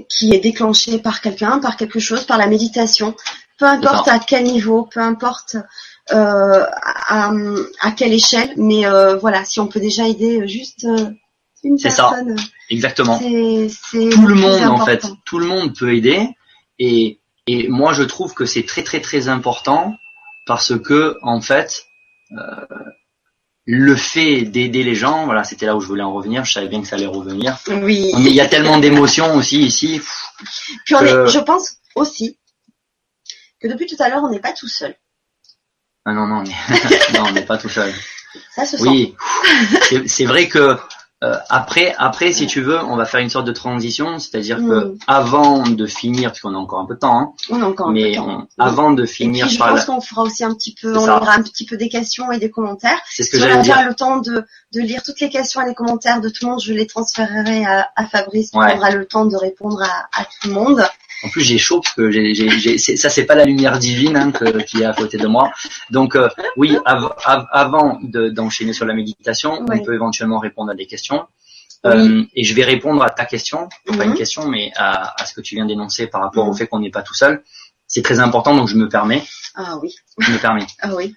[0.09, 3.17] qui est déclenchée par quelqu'un, par quelque chose, par la méditation.
[3.59, 5.57] Peu importe à quel niveau, peu importe
[6.11, 7.33] à,
[7.81, 11.11] à quelle échelle, mais euh, voilà, si on peut déjà aider juste euh,
[11.65, 12.11] une C'est ça.
[12.11, 12.37] personne,
[12.71, 13.19] Exactement.
[13.19, 16.29] c'est c'est Tout le monde en fait, tout le monde peut aider.
[16.79, 19.95] Et, et moi je trouve que c'est très très très important
[20.47, 21.85] parce que en fait
[22.33, 22.67] euh,
[23.65, 26.45] le fait d'aider les gens, voilà, c'était là où je voulais en revenir.
[26.45, 27.57] Je savais bien que ça allait revenir.
[27.69, 28.13] Oui.
[28.17, 30.01] Mais il y a tellement d'émotions aussi ici.
[30.85, 32.39] Puis on que- est, je pense aussi
[33.61, 34.95] que depuis tout à l'heure, on n'est pas tout seul.
[36.09, 36.55] Ah non non, mais
[37.19, 37.93] non, on n'est pas tout seul.
[38.55, 38.77] Ça se.
[38.83, 39.15] Oui,
[39.83, 40.77] c'est c'est vrai que
[41.25, 44.85] euh, après, après, si tu veux, on va faire une sorte de transition, c'est-à-dire que
[44.93, 44.99] Mm.
[45.07, 47.95] avant de finir, puisqu'on a encore un peu de temps, hein, On a encore un
[47.95, 48.47] peu mais de temps.
[48.59, 50.95] on- avant de Et finir puis, je pense la- qu'on fera aussi un petit peu,
[50.95, 52.99] on aura un petit peu des questions et des commentaires.
[53.09, 53.83] c'est ce que Si j'allais dire.
[53.89, 54.45] le temps de,
[54.75, 57.65] de lire toutes les questions et les commentaires de tout le monde, je les transférerai
[57.65, 58.69] à, à Fabrice qui Ouais.
[58.69, 60.87] prendra le temps de répondre à, à tout le monde.
[61.23, 64.59] En plus, j'ai chaud parce que j'ai, ça, c'est pas la lumière divine hein, que-
[64.63, 65.51] qui est à côté de moi.
[65.91, 69.79] Donc, euh, oui, av- av- avant de- d'enchaîner sur la méditation, Oui.
[69.81, 71.27] on peut éventuellement répondre à des questions.
[71.87, 74.11] Euh, et je vais répondre à ta question, pas Mhm.
[74.11, 76.57] une question, mais à, à ce que tu viens d'énoncer par rapport au Mhm.
[76.59, 77.43] fait qu'on n'est pas tout seul.
[77.87, 79.23] C'est très important, donc je me permets.
[79.55, 80.67] Ah oui, Je me permets.
[80.83, 81.15] ah oui.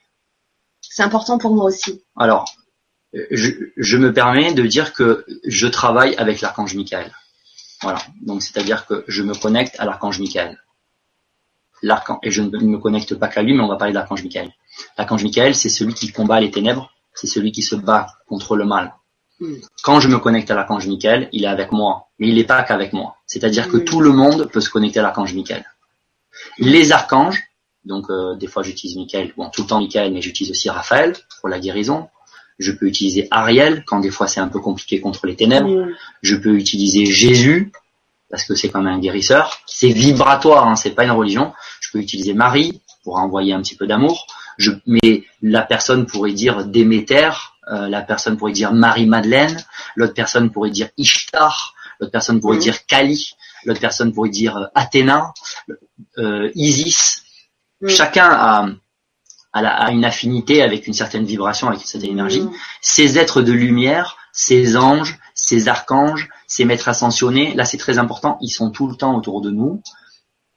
[0.82, 2.04] C'est important pour moi aussi.
[2.16, 2.46] Alors,
[3.16, 7.12] euh, je, je me permets de dire que je travaille avec l'archange Michael.
[7.82, 8.00] Voilà.
[8.22, 10.58] Donc, c'est-à-dire que je me connecte à l'archange Michael.
[11.82, 14.24] L'archange, et je ne me connecte pas qu'à lui, mais on va parler de l'archange
[14.24, 14.52] Michael.
[14.98, 18.66] L'archange Michael, c'est celui qui combat les ténèbres, c'est celui qui se bat contre le
[18.66, 18.94] mal.
[19.40, 19.56] Mm.
[19.84, 22.62] Quand je me connecte à l'archange Michael, il est avec moi, mais il n'est pas
[22.64, 23.16] qu'avec moi.
[23.26, 23.86] C'est-à-dire que Mm.
[23.86, 25.66] tout le monde peut se connecter à l'archange Michael.
[26.58, 27.42] Les archanges,
[27.86, 31.16] donc euh, des fois j'utilise Michael, bon tout le temps Michael, mais j'utilise aussi Raphaël
[31.40, 32.10] pour la guérison.
[32.60, 35.70] Je peux utiliser Ariel quand des fois c'est un peu compliqué contre les ténèbres.
[35.70, 35.96] Mm.
[36.22, 37.72] Je peux utiliser Jésus
[38.30, 39.60] parce que c'est quand même un guérisseur.
[39.66, 41.54] C'est vibratoire, hein, c'est pas une religion.
[41.80, 44.28] Je peux utiliser Marie pour envoyer un petit peu d'amour.
[44.58, 47.30] Je, mais la personne pourrait dire Déméter,
[47.72, 49.58] euh, la personne pourrait dire Marie-Madeleine,
[49.96, 52.62] l'autre personne pourrait dire Ishtar, l'autre personne pourrait Mhm.
[52.64, 55.34] dire Kali, l'autre personne pourrait dire euh, Athéna,
[56.18, 57.24] euh, Isis.
[57.82, 57.88] Mm.
[57.88, 58.68] Chacun a,
[59.54, 62.52] la- a une affinité avec une certaine vibration, avec une certaine énergie Mm.
[62.82, 68.38] ces êtres de lumière, ces anges, ces archanges, ces maîtres ascensionnés, là c'est très important,
[68.42, 69.82] ils sont tout le temps autour de nous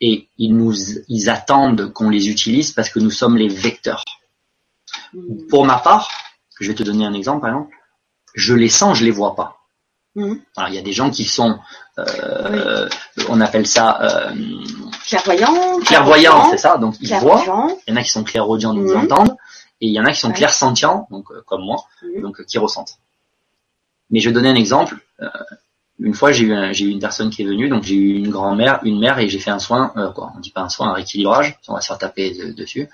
[0.00, 0.74] et ils nous
[1.08, 4.04] ils attendent qu'on les utilise parce que nous sommes les vecteurs.
[5.14, 5.46] Mm.
[5.48, 6.08] Pour ma part,
[6.60, 7.74] je vais te donner un exemple par exemple,
[8.34, 9.58] je les sens, je les vois pas.
[10.14, 10.34] Mm.
[10.56, 11.58] Alors, il y a des gens qui sont
[11.98, 12.88] euh,
[13.28, 14.32] on appelle ça euh,
[15.06, 15.78] Clairvoyant.
[15.80, 17.42] clairvoyants, c'est ça, donc ils voient.
[17.86, 19.04] Il y en a qui sont clairaudients, donc ils Mhm.
[19.12, 19.36] entendent,
[19.80, 20.34] et il y en a qui sont Ouais.
[20.34, 22.22] clairsentients, donc euh, comme moi, Mhm.
[22.22, 22.98] donc euh, qui ressentent.
[24.10, 24.96] Mais je vais donner un exemple.
[25.20, 25.28] Euh,
[25.98, 28.16] une fois, j'ai eu, un- j'ai eu une personne qui est venue, donc j'ai eu
[28.18, 30.68] une grand-mère, une mère, et j'ai fait un soin, euh, quoi, on dit pas un
[30.68, 32.88] soin, un rééquilibrage, on va se faire taper de- dessus.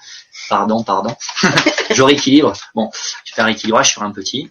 [0.48, 1.14] Pardon, pardon.
[1.90, 2.52] je rééquilibre.
[2.74, 2.90] Bon,
[3.24, 4.50] je fais un rééquilibrage sur un petit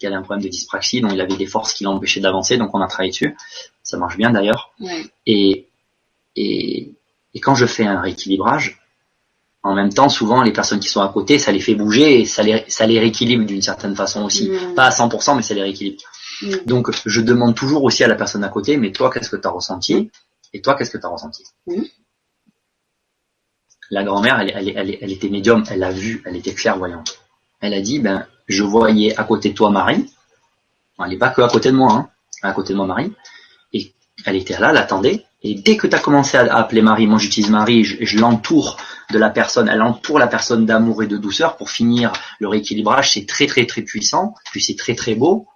[0.00, 2.74] qui avait un problème de dyspraxie, donc il avait des forces qui l'empêchaient d'avancer, donc
[2.74, 3.36] on a travaillé dessus.
[3.82, 4.72] Ça marche bien d'ailleurs.
[4.80, 5.04] Ouais.
[5.26, 5.66] Et,
[6.34, 6.94] et,
[7.34, 8.80] et quand je fais un rééquilibrage,
[9.62, 12.24] en même temps, souvent, les personnes qui sont à côté, ça les fait bouger et
[12.24, 14.50] ça les, ça les rééquilibre d'une certaine façon aussi.
[14.74, 16.02] Pas à 100%, mais ça les rééquilibre.
[16.64, 19.46] Donc, je demande toujours aussi à la personne à côté, mais toi, qu'est-ce que tu
[19.46, 20.10] as ressenti
[20.54, 21.44] Et toi, qu'est-ce que tu as ressenti.
[23.90, 27.18] La grand-mère, elle, elle, elle, elle était médium, elle a vu, elle était clairvoyante.
[27.60, 30.10] Elle a dit, ben, je voyais à côté de toi Marie.
[30.98, 32.08] Elle n'est pas que à côté de moi, hein,
[32.42, 33.12] à côté de moi Marie.
[33.72, 33.94] Et
[34.26, 35.24] elle était là, elle attendait.
[35.42, 38.76] Et dès que tu as commencé à appeler Marie, moi j'utilise Marie, je, l'entoure
[39.10, 43.12] de la personne, elle entoure la personne d'amour et de douceur pour finir le rééquilibrage.
[43.12, 45.46] C'est très très très puissant, puis c'est très très beau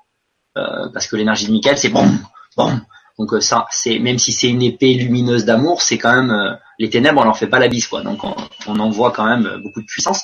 [0.57, 2.09] euh, parce que l'énergie de Michael c'est bon,
[2.57, 2.81] bon.
[3.19, 6.55] Donc euh, ça, c'est même si c'est une épée lumineuse d'amour, c'est quand même euh,
[6.79, 8.03] les ténèbres, on leur fait pas la bise quoi.
[8.03, 8.35] Donc on,
[8.67, 10.23] on envoie quand même beaucoup de puissance.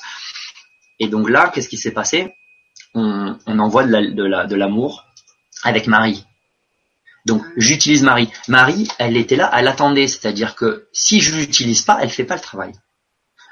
[0.98, 2.34] Et donc là, qu'est-ce qui s'est passé?
[2.94, 5.04] On, on envoie de la- de la- de l'amour
[5.62, 6.24] avec Marie.
[7.26, 8.30] Donc j'utilise Marie.
[8.48, 12.34] Marie, elle était là, elle attendait, c'est-à-dire que si je l'utilise pas, elle fait pas
[12.36, 12.72] le travail.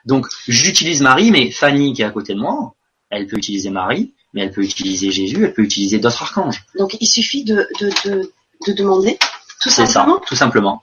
[0.07, 2.75] Donc j'utilise Marie, mais Fanny qui est à côté de moi,
[3.11, 6.63] elle peut utiliser Marie, mais elle peut utiliser Jésus, elle peut utiliser d'autres archanges.
[6.79, 8.33] Donc il suffit de, de, de,
[8.67, 9.19] de demander,
[9.61, 10.21] tout C'est ça, simplement.
[10.27, 10.83] tout simplement.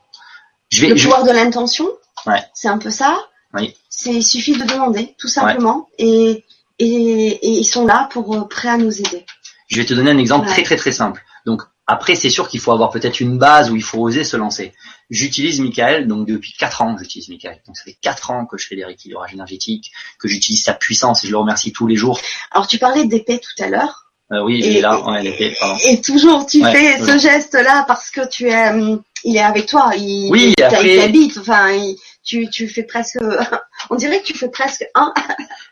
[0.71, 1.87] Je vais, Le je- pouvoir de l'intention,
[2.25, 2.41] Ouais.
[2.53, 3.17] c'est un peu ça.
[3.53, 3.75] Oui.
[3.89, 6.44] C'est il suffit de demander, tout simplement, et,
[6.79, 9.25] et, et ils sont là pour euh, prêts à nous aider.
[9.67, 10.53] Je vais te donner un exemple Ouais.
[10.53, 11.23] très très très simple.
[11.45, 14.35] Donc après, c'est sûr qu'il faut avoir peut-être une base où il faut oser se
[14.37, 14.73] lancer.
[15.11, 17.61] J'utilise Michael, donc depuis quatre ans que j'utilise Michael.
[17.67, 21.23] Donc ça fait quatre ans que je fais des rééquilibrages énergétiques, que j'utilise sa puissance
[21.23, 22.19] et je le remercie tous les jours.
[22.51, 25.77] Alors tu parlais d'épée tout à l'heure, Euh, oui, est là, ouais, était, pardon.
[25.87, 29.67] et toujours tu Ouais, fais ce geste-là parce que tu es, hum, il est avec
[29.67, 31.95] toi, il, Oui, il après- il t'habite, enfin, il-
[32.25, 33.17] tu, tu fais presque,
[33.89, 35.13] on dirait que tu fais presque un.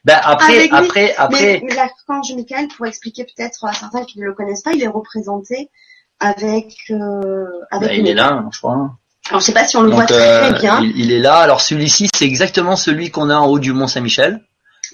[0.06, 0.78] Ben après, Avec lui.
[0.78, 4.62] après, après, Mais, mais l'archange Michael, pour expliquer peut-être à certains qui ne le connaissent
[4.62, 5.70] pas, il est représenté
[6.20, 7.90] avec, euh, avec.
[7.90, 8.92] ben, il est là, je crois.
[9.30, 10.82] Alors je sais pas si on le voit très euh, bien.
[10.82, 11.38] il, il est là.
[11.38, 14.44] Alors celui-ci, c'est exactement celui qu'on a en haut du Mont Saint-Michel.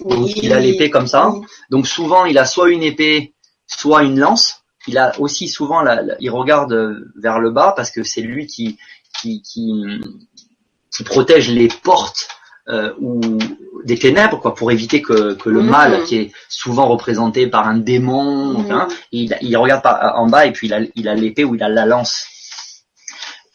[0.04, 1.30] donc, il a l'épée comme ça.
[1.30, 1.44] oui.
[1.70, 3.34] Donc souvent, il a soit une épée,
[3.66, 4.62] soit une lance.
[4.86, 8.22] Il a aussi souvent, la, la- il regarde euh, vers le bas parce que c'est
[8.22, 8.78] lui qui
[9.20, 9.82] qui, qui
[10.94, 12.28] qui protège les portes
[12.68, 13.20] euh, ou
[13.84, 15.70] des ténèbres, quoi, pour éviter que, que le Mhm.
[15.70, 18.70] mal, qui est souvent représenté par un démon, Mhm.
[18.70, 21.54] hein, il, il regarde par, en bas et puis il a il a l'épée ou
[21.54, 22.26] il a la lance.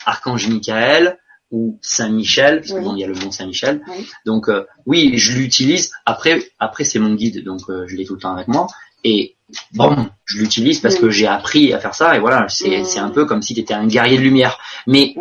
[0.05, 1.17] Archange Michael
[1.51, 2.83] ou Saint Michel, parce que Oui.
[2.83, 3.81] bon, il y a le mont Saint Michel.
[3.87, 4.07] Oui.
[4.25, 5.91] Donc euh, oui, je l'utilise.
[6.05, 8.67] Après, après c'est mon guide, donc euh, je l'ai tout le temps avec moi.
[9.03, 9.35] Et
[9.73, 12.15] bon, je l'utilise parce que j'ai appris à faire ça.
[12.15, 12.85] Et voilà, c'est Mm.
[12.85, 14.57] c'est un peu comme si tu étais un guerrier de lumière.
[14.87, 15.15] Mais.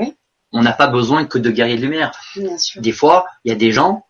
[0.54, 2.12] On n'a pas besoin que de guerriers de lumière.
[2.36, 2.80] Bien sûr.
[2.80, 4.06] Des fois, il y a des gens.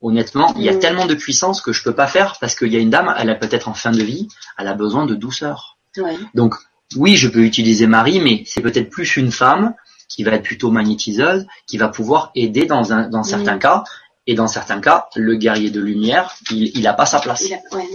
[0.00, 0.78] Honnêtement, il y a Mm.
[0.80, 3.30] tellement de puissance que je peux pas faire parce qu'il y a une dame, elle
[3.30, 5.78] a peut-être en fin de vie, elle a besoin de douceur.
[5.96, 6.16] Ouais.
[6.34, 6.54] Donc
[6.96, 9.74] oui, je peux utiliser Marie, mais c'est peut-être plus une femme
[10.08, 13.60] qui va être plutôt magnétiseuse, qui va pouvoir aider dans un dans certains Mm.
[13.60, 13.84] cas.
[14.26, 17.44] Et dans certains cas, le guerrier de lumière, il il a pas sa place.
[17.50, 17.88] A- Ouais.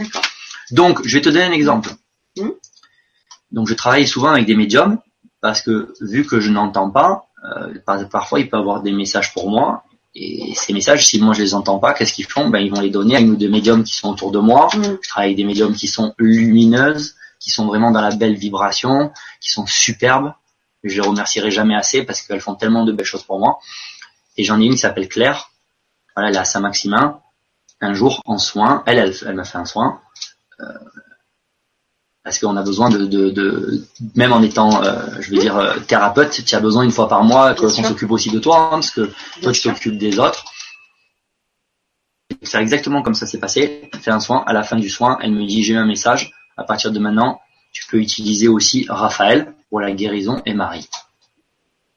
[0.72, 1.92] Donc, je vais te donner un exemple.
[2.38, 2.50] Mm.
[3.52, 4.98] Donc, je travaille souvent avec des médiums
[5.42, 7.26] parce que vu que je n'entends pas,
[7.86, 9.84] parfois il peut avoir des messages pour moi.
[10.16, 12.50] Et ces messages, si moi je les entends pas, qu'est-ce qu'ils font?
[12.50, 14.70] Ben ils vont les donner à une ou deux médiums qui sont autour de moi.
[14.76, 14.98] Mm.
[15.02, 19.12] Je travaille avec des médiums qui sont lumineuses, qui sont vraiment dans la belle vibration,
[19.40, 20.34] qui sont superbes.
[20.84, 23.60] Je les remercierai jamais assez parce qu'elles font tellement de belles choses pour moi.
[24.38, 25.52] Et j'en ai une qui s'appelle Claire.
[26.16, 27.20] Voilà, elle est à Saint-Maximin.
[27.82, 30.02] Un jour, en soin, elle, elle, elle m'a fait un soin.
[30.60, 30.66] Euh,
[32.24, 33.84] parce qu'on a besoin de, de, de-
[34.16, 37.24] même en étant, euh, je veux dire, euh, thérapeute, tu as besoin une fois par
[37.24, 39.10] mois qu'on s'occupe aussi de toi, hein, parce que
[39.42, 40.44] toi tu t'occupes des autres.
[42.44, 43.90] C'est exactement comme ça s'est passé.
[43.92, 44.44] Elle fait un soin.
[44.46, 46.32] À la fin du soin, elle me dit j'ai eu un message.
[46.58, 47.42] À partir de maintenant,
[47.72, 50.88] tu peux utiliser aussi Raphaël pour la guérison et Marie.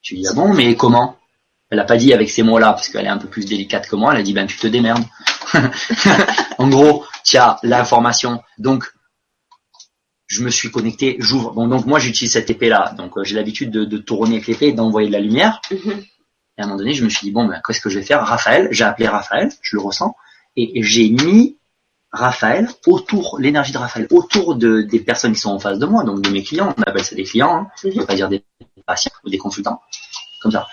[0.03, 1.17] Tu dis ah bon, mais comment?
[1.71, 3.97] Elle a pas dit avec ces mots-là parce qu'elle est un peu plus délicate que
[3.97, 4.13] moi.
[4.13, 5.05] Elle a dit ben tu te démerdes.
[6.59, 8.43] en gros, tu as l'information.
[8.59, 8.85] Donc
[10.33, 11.53] je me suis connecté, j'ouvre.
[11.53, 12.95] Bon, donc moi j'utilise cette épée-là.
[12.97, 15.61] Donc euh, j'ai l'habitude de, de tourner avec l'épée et d'envoyer de la lumière.
[15.71, 16.03] Mhm.
[16.57, 18.05] Et à un moment donné, je me suis dit, bon, ben, qu'est-ce que je vais
[18.05, 18.25] faire?
[18.25, 20.15] Raphaël, j'ai appelé Raphaël, je le ressens,
[20.57, 21.59] et j'ai mis
[22.13, 26.03] Raphaël autour, l'énergie de Raphaël, autour de, des personnes qui sont en face de moi,
[26.05, 27.95] donc de mes clients, on appelle ça des clients, hein, on Mhm.
[27.97, 28.43] peut pas dire des
[28.87, 29.81] patients ou des consultants,
[30.41, 30.67] comme ça.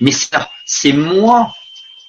[0.00, 1.54] Mais ça, c'est moi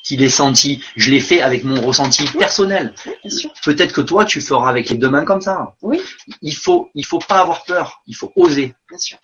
[0.04, 2.94] qui l'ai senti, je l'ai fait avec mon ressenti personnel.
[3.06, 3.54] Ouais, bien sûr.
[3.64, 5.76] Peut-être que toi, tu feras avec les deux mains comme ça.
[5.82, 6.02] Oui.
[6.42, 8.74] Il faut, il faut pas avoir peur, il faut oser.
[8.90, 9.18] Bien sûr.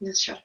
[0.00, 0.36] Bien sûr.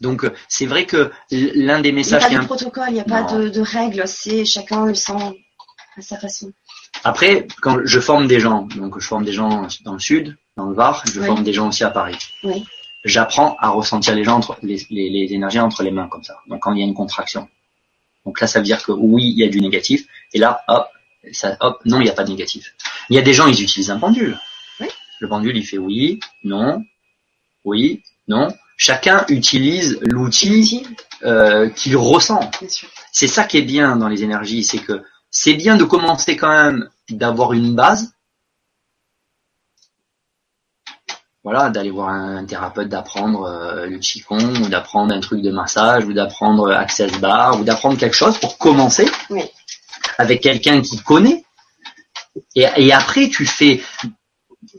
[0.00, 2.94] Donc, euh, c'est vrai que l'un des Il n'y a messages pas de protocole, il
[2.94, 5.12] n'y a pas de, de règles, c'est chacun le sent
[5.96, 6.52] à sa façon.
[7.04, 10.66] Après, quand je forme des gens, donc je forme des gens dans le sud, dans
[10.66, 11.26] le Var, je Oui.
[11.26, 12.18] forme des gens aussi à Paris.
[12.44, 12.64] Oui.
[13.04, 16.36] J'apprends à ressentir les gens entre les, les, les énergies entre les mains comme ça.
[16.48, 17.48] Donc quand il y a une contraction.
[18.28, 20.04] Donc là, ça veut dire que oui, il y a du négatif.
[20.34, 20.86] Et là, hop,
[21.32, 22.74] ça, hop, non, il n'y a pas de négatif.
[23.08, 24.38] Il y a des gens, ils utilisent un pendule.
[24.80, 24.88] Oui.
[25.18, 26.84] Le pendule, il fait oui, non,
[27.64, 28.48] oui, non.
[28.76, 30.86] Chacun utilise l'outil
[31.22, 32.50] euh, qu'il ressent.
[33.12, 36.52] C'est ça qui est bien dans les énergies, c'est que c'est bien de commencer quand
[36.52, 38.12] même d'avoir une base.
[41.50, 46.04] Voilà, d'aller voir un thérapeute, d'apprendre euh, le qigong, ou d'apprendre un truc de massage,
[46.04, 49.40] ou d'apprendre Access Bar, ou d'apprendre quelque chose pour commencer Oui.
[50.18, 51.46] avec quelqu'un qui connaît.
[52.54, 53.80] Et, et après, tu fais.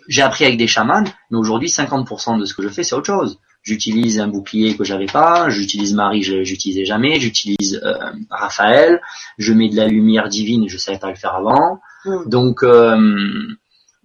[0.07, 3.07] J'ai appris avec des chamans, mais aujourd'hui, 50% de ce que je fais, c'est autre
[3.07, 3.39] chose.
[3.63, 7.97] J'utilise un bouclier que j'avais pas, j'utilise Marie, je j'utilisais jamais, j'utilise euh,
[8.29, 9.01] Raphaël,
[9.39, 11.79] je mets de la lumière divine, je savais pas le faire avant.
[12.05, 12.29] Mm.
[12.29, 13.47] Donc, euh,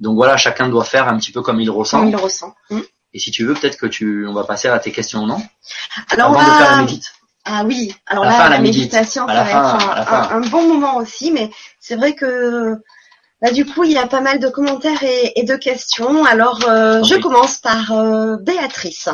[0.04, 2.00] donc voilà, chacun doit faire un petit peu comme il ressent.
[2.00, 2.54] Comme il ressent.
[2.70, 2.80] Mm.
[3.14, 5.40] Et si tu veux, peut-être que tu, on va passer à tes questions, non?
[6.10, 7.12] Alors on Avant de faire la médite.
[7.46, 10.16] Ah oui, alors la là, fin, la, méditation, ça va fin, être un, fin.
[10.22, 11.50] un- un bon moment aussi, mais
[11.80, 12.74] c'est vrai que
[13.40, 16.24] là, du coup, il y a pas mal de commentaires et, et de questions.
[16.24, 19.08] Alors, euh, je commence par euh, Béatrice.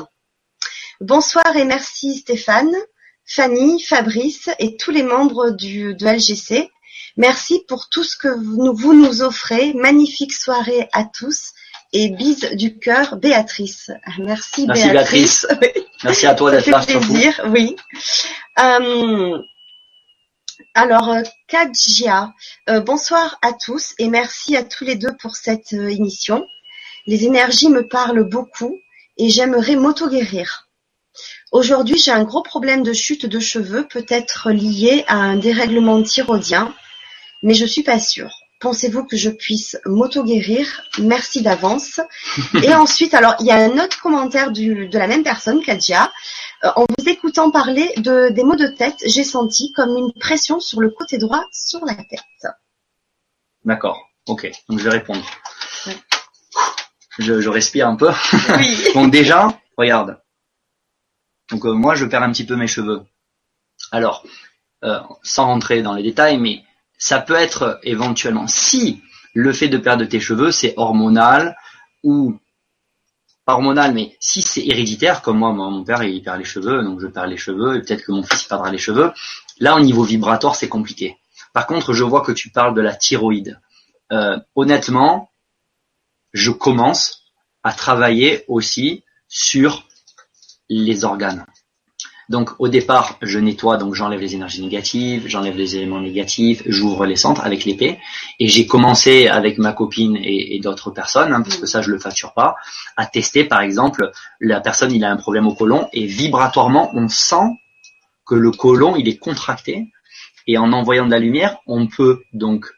[1.00, 2.74] Bonsoir et merci Stéphane,
[3.26, 6.68] Fanny, Fabrice et tous les membres du, de LGC.
[7.20, 9.74] Merci pour tout ce que vous nous, offrez.
[9.74, 11.50] Magnifique soirée à tous
[11.92, 13.90] et bise du cœur, Béatrice.
[14.20, 15.46] Merci, Merci, Béatrice.
[16.02, 17.06] Merci à toi Ça d'être fait là, surtout.
[17.12, 17.76] plaisir, oui.
[18.58, 19.38] Euh,
[20.72, 22.32] alors, euh, Kadjia,
[22.70, 26.46] euh, bonsoir à tous et merci à tous les deux pour cette euh, émission.
[27.06, 28.78] Les énergies me parlent beaucoup
[29.18, 30.68] et j'aimerais m'auto-guérir.
[31.52, 36.74] Aujourd'hui, j'ai un gros problème de chute de cheveux, peut-être lié à un dérèglement thyroïdien,
[37.42, 38.30] mais je suis pas sûre.
[38.60, 40.82] Pensez-vous que je puisse m'auto-guérir?
[40.98, 41.98] Merci d'avance.
[42.62, 46.12] Et ensuite, alors, il y a un autre commentaire du, de la même personne, Kadja.
[46.64, 50.60] Euh, en vous écoutant parler de, des maux de tête, j'ai senti comme une pression
[50.60, 52.20] sur le côté droit sur la tête.
[53.64, 53.98] D'accord.
[54.26, 54.50] Ok.
[54.68, 55.24] Donc je vais répondre.
[55.86, 55.96] Ouais.
[57.18, 58.10] Je, je respire un peu.
[58.58, 58.84] Oui.
[58.94, 60.20] Donc déjà, regarde.
[61.50, 63.02] Donc euh, moi, je perds un petit peu mes cheveux.
[63.90, 64.24] Alors,
[64.84, 66.62] euh, sans rentrer dans les détails, mais
[67.00, 69.02] ça peut être éventuellement, si
[69.34, 71.56] le fait de perdre tes cheveux, c'est hormonal
[72.04, 72.38] ou
[73.46, 77.00] pas hormonal, mais si c'est héréditaire, comme moi, mon père il perd les cheveux, donc
[77.00, 79.12] je perds les cheveux, et peut-être que mon fils il perdra les cheveux.
[79.58, 81.16] Là, au niveau vibratoire, c'est compliqué.
[81.54, 83.58] Par contre, je vois que tu parles de la thyroïde.
[84.12, 85.30] Euh, honnêtement,
[86.32, 87.32] je commence
[87.62, 89.88] à travailler aussi sur
[90.68, 91.46] les organes.
[92.30, 97.04] Donc au départ, je nettoie, donc j'enlève les énergies négatives, j'enlève les éléments négatifs, j'ouvre
[97.04, 97.98] les centres avec l'épée.
[98.38, 101.90] Et j'ai commencé avec ma copine et, et d'autres personnes, hein, parce que ça je
[101.90, 102.54] le facture pas,
[102.96, 107.08] à tester par exemple, la personne il a un problème au côlon et vibratoirement on
[107.08, 107.58] sent
[108.24, 109.88] que le côlon il est contracté
[110.46, 112.72] et en envoyant de la lumière, on peut donc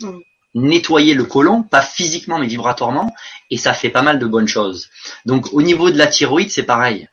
[0.00, 0.20] Mm.
[0.54, 3.14] nettoyer le côlon, pas physiquement mais vibratoirement,
[3.50, 4.88] et ça fait pas mal de bonnes choses.
[5.26, 7.08] Donc au niveau de la thyroïde, c'est pareil.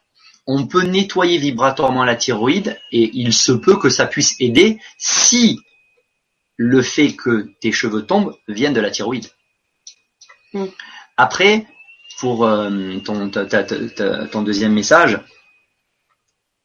[0.47, 5.59] On peut nettoyer vibratoirement la thyroïde et il se peut que ça puisse aider si
[6.57, 9.27] le fait que tes cheveux tombent viennent de la thyroïde.
[10.53, 10.65] Mm.
[11.17, 11.65] Après,
[12.19, 15.19] pour euh, ton, ta- ta- ta- ton deuxième message,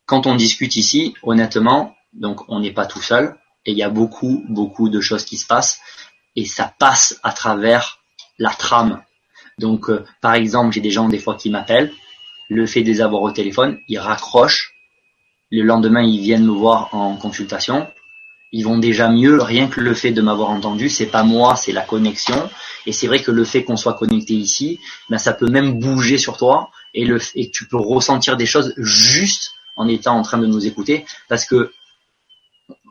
[0.06, 3.90] quand on discute ici, honnêtement, donc on n'est pas tout seul et il y a
[3.90, 5.80] beaucoup, beaucoup de choses qui se passent
[6.36, 7.98] et ça passe à travers
[8.38, 9.02] la trame.
[9.58, 11.92] Donc, euh, par exemple, j'ai des gens des fois qui m'appellent,
[12.50, 14.74] le fait de les avoir au téléphone, ils raccrochent,
[15.50, 17.88] le lendemain ils viennent me voir en consultation,
[18.52, 21.70] ils vont déjà mieux, rien que le fait de m'avoir entendu, c'est pas moi, c'est
[21.70, 22.50] la connexion.
[22.84, 26.18] Et c'est vrai que le fait qu'on soit connecté ici, ben ça peut même bouger
[26.18, 30.38] sur toi et le et tu peux ressentir des choses juste en étant en train
[30.38, 31.72] de nous écouter, parce que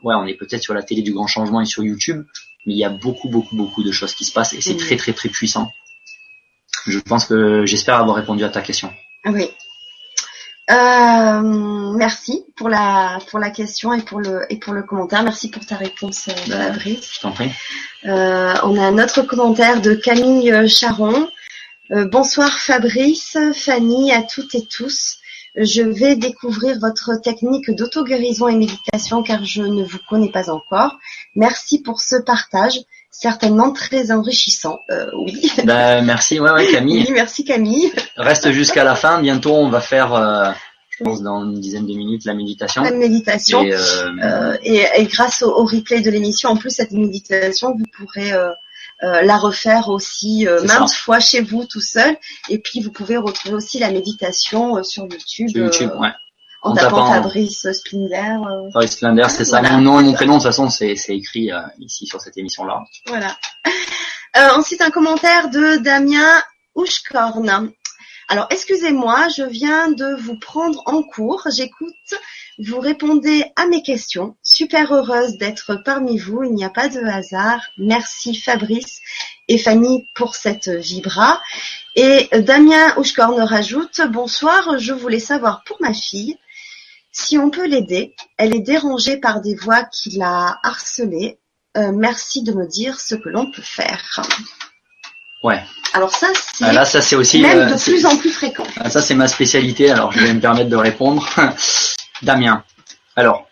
[0.04, 2.24] ouais, on est peut-être sur la télé du grand changement et sur YouTube,
[2.66, 4.96] mais il y a beaucoup, beaucoup, beaucoup de choses qui se passent et c'est très,
[4.96, 5.70] très, très puissant.
[6.88, 8.94] Je pense que j'espère avoir répondu à ta question.
[9.26, 9.50] Ah Oui.
[10.72, 15.24] Euh, merci pour la pour la question et pour le et pour le commentaire.
[15.24, 17.16] Merci pour ta réponse, euh, Ben, Fabrice.
[17.16, 17.52] Je t'en prie.
[18.06, 21.28] Euh, on a un autre commentaire de Camille euh, Charon.
[21.92, 25.18] Euh, bonsoir Fabrice, Fanny, à toutes et tous.
[25.56, 31.00] Je vais découvrir votre technique d'auto-guérison et méditation car je ne vous connais pas encore.
[31.36, 32.80] Merci pour ce partage,
[33.12, 34.80] certainement très enrichissant.
[34.92, 35.52] Euh, oui.
[35.66, 37.04] Ben, merci, ouais, ouais, Camille.
[37.08, 37.92] Oui, merci Camille.
[38.18, 39.22] Reste jusqu'à la fin.
[39.22, 40.52] Bientôt, on va faire, euh,
[40.90, 42.84] je pense, dans une dizaine de minutes, la méditation.
[42.84, 43.64] La méditation.
[43.64, 47.86] Et, euh, et, et grâce au, au replay de l'émission, en plus cette méditation, vous
[47.98, 48.52] pourrez euh,
[49.04, 50.96] euh, la refaire aussi euh, maintes ça.
[50.96, 52.16] fois chez vous tout seul.
[52.50, 55.50] Et puis vous pouvez retrouver aussi la méditation euh, sur YouTube.
[55.50, 56.10] sur YouTube, ouais.
[56.62, 58.38] En, En tapant tapant- Fabrice Splinder.
[58.50, 59.60] euh, Fabrice Splender, c'est ça.
[59.62, 59.76] Voilà.
[59.78, 62.38] Mon nom et mon prénom, de toute façon, c'est c'est écrit euh, ici sur cette
[62.38, 62.84] émission-là.
[63.08, 63.38] Voilà.
[64.38, 66.42] Euh, ensuite, un commentaire de Damien
[66.76, 67.72] Ouchkorn.
[68.28, 71.48] Alors, excusez-moi, je viens de vous prendre en cours.
[71.56, 71.96] J'écoute.
[72.62, 74.36] Vous répondez à mes questions.
[74.44, 76.44] Super heureuse d'être parmi vous.
[76.44, 77.62] Il n'y a pas de hasard.
[77.78, 79.00] Merci Fabrice
[79.48, 81.42] et Fanny pour cette vibra.
[81.96, 86.38] Et Damien Ouchkorn rajoute Bonsoir, je voulais savoir pour ma fille
[87.12, 88.16] si on peut l'aider.
[88.38, 91.40] Elle est dérangée par des voix qui la harcelaient.
[91.78, 94.22] Euh, merci de me dire ce que l'on peut faire.
[95.44, 95.64] Ouais.
[95.94, 97.42] Alors ça, c'est Ah, là, ça c'est aussi.
[97.42, 98.66] même euh, de c'est- plus en plus fréquent.
[98.78, 101.28] Ah, Ça, c'est ma spécialité, alors je vais me permettre de répondre.
[102.22, 102.64] Damien,
[103.16, 103.48] alors,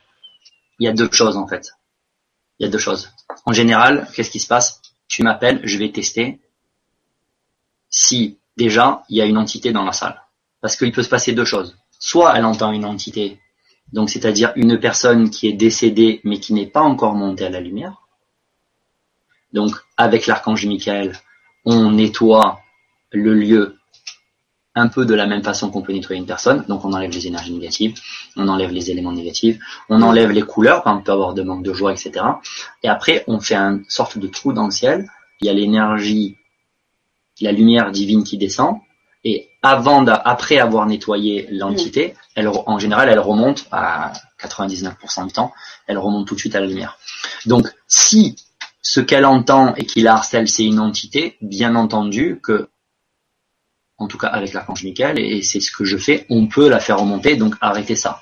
[0.80, 1.72] il y a deux choses en fait.
[2.60, 3.12] Il y a deux choses.
[3.46, 4.82] En général, qu'est-ce qui se passe?
[5.08, 6.42] Tu m'appelles, je vais tester.
[7.90, 10.22] Si déjà, il y a une entité dans la salle.
[10.62, 11.78] Parce qu'il peut se passer deux choses.
[12.00, 13.40] Soit elle entend une entité,
[13.94, 17.62] donc c'est-à-dire une personne qui est décédée mais qui n'est pas encore montée à la
[17.62, 18.08] lumière.
[19.54, 21.14] Donc, avec l'archange Michael,
[21.66, 22.60] on nettoie
[23.12, 23.78] le lieu
[24.78, 26.64] un peu de la même façon qu'on peut nettoyer une personne.
[26.68, 28.00] Donc on enlève les énergies négatives,
[28.36, 29.58] on enlève les éléments négatifs,
[29.90, 32.24] on enlève les couleurs, on peut avoir de manque de joie, etc.
[32.84, 35.10] Et après, on fait une sorte de trou dans le ciel.
[35.42, 36.38] Il y a l'énergie,
[37.42, 38.78] la lumière divine qui descend.
[39.30, 45.34] Et avant, après avoir nettoyé l'entité, elle, re- en général, elle remonte à 99% du
[45.34, 45.52] temps,
[45.86, 46.98] elle remonte tout de suite à la lumière.
[47.46, 48.38] Donc, si
[48.82, 52.70] ce qu'elle entend et qui la harcèle, c'est une entité, bien entendu que
[53.98, 56.80] en tout cas avec l'archange Michael, et c'est ce que je fais, on peut la
[56.80, 58.22] faire remonter, donc arrêtez ça.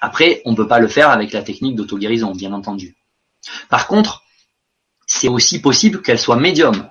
[0.00, 2.96] Après, on peut pas le faire avec la technique d'auto-guérison, bien entendu.
[3.68, 4.22] Par contre,
[5.06, 6.88] c'est aussi possible qu'elle soit médium.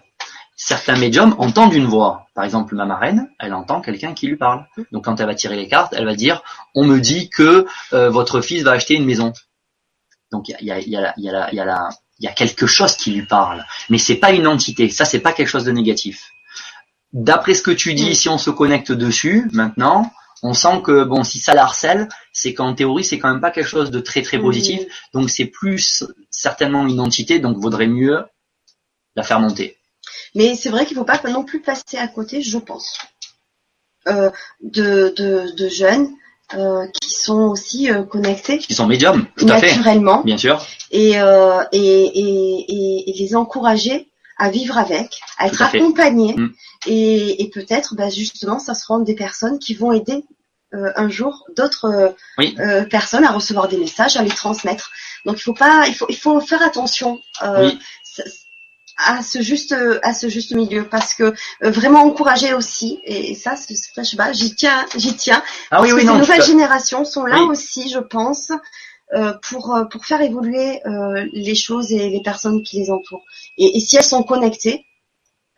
[0.60, 2.26] Certains médiums entendent une voix.
[2.34, 4.66] Par exemple, ma marraine, elle entend quelqu'un qui lui parle.
[4.92, 6.42] Donc quand elle va tirer les cartes, elle va dire
[6.74, 9.34] on me dit que euh, votre fils va acheter une maison.
[10.32, 11.90] Donc il y a, y, a, y, a, y, a
[12.20, 14.90] y a quelque chose qui lui parle, mais c'est pas une entité.
[14.90, 16.32] Ça c'est pas quelque chose de négatif.
[17.14, 20.12] D'après ce que tu dis, si on se connecte dessus maintenant,
[20.42, 23.52] on sent que bon, si ça la harcèle, c'est qu'en théorie c'est quand même pas
[23.52, 24.82] quelque chose de très très positif.
[25.14, 28.26] Donc c'est plus certainement une entité, donc vaudrait mieux
[29.16, 29.77] la faire monter.
[30.36, 32.98] Mais c'est vrai qu'il ne faut pas non plus passer à côté, je pense,
[34.08, 34.30] euh,
[34.62, 36.10] de, de, de jeunes
[36.56, 40.66] euh, qui sont aussi euh, connectés Qui sont médiums, tout à fait, naturellement bien sûr.
[40.92, 41.12] et,
[41.72, 46.50] et, et, les encourager à vivre avec, à être à accompagnés Mm.
[46.86, 50.24] et, et peut-être bah, justement ça sera des personnes qui vont aider
[50.74, 52.56] euh, un jour d'autres euh, Oui.
[52.60, 54.92] euh, personnes à recevoir des messages, à les transmettre.
[55.26, 57.20] Donc il faut pas, il faut, il faut faire attention
[57.58, 57.80] Oui.
[58.98, 61.24] À ce juste, à ce juste milieu parce que
[61.64, 65.44] euh, vraiment encourager aussi et ça, c'est- je sais pas, j'y tiens, j'y tiens.
[65.72, 66.16] Ah oui, parce oui, que non.
[66.16, 67.48] à- nouvelles générations sont là Oui.
[67.50, 68.52] aussi, je pense.
[69.16, 73.24] euh, pour euh, pour faire évoluer euh, les choses et les personnes qui les entourent.
[73.58, 74.84] Et, et si elles sont connectées,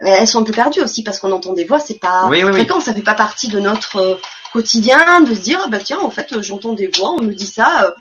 [0.03, 2.44] euh, elles sont un peu perdues aussi parce qu'on entend des voix, c'est pas Oui,
[2.44, 2.53] oui, oui.
[2.53, 4.16] fréquent, ça fait pas partie de notre euh,
[4.53, 7.48] quotidien de se dire ah bah tiens en fait j'entends des voix, on me dit
[7.48, 7.91] ça, euh,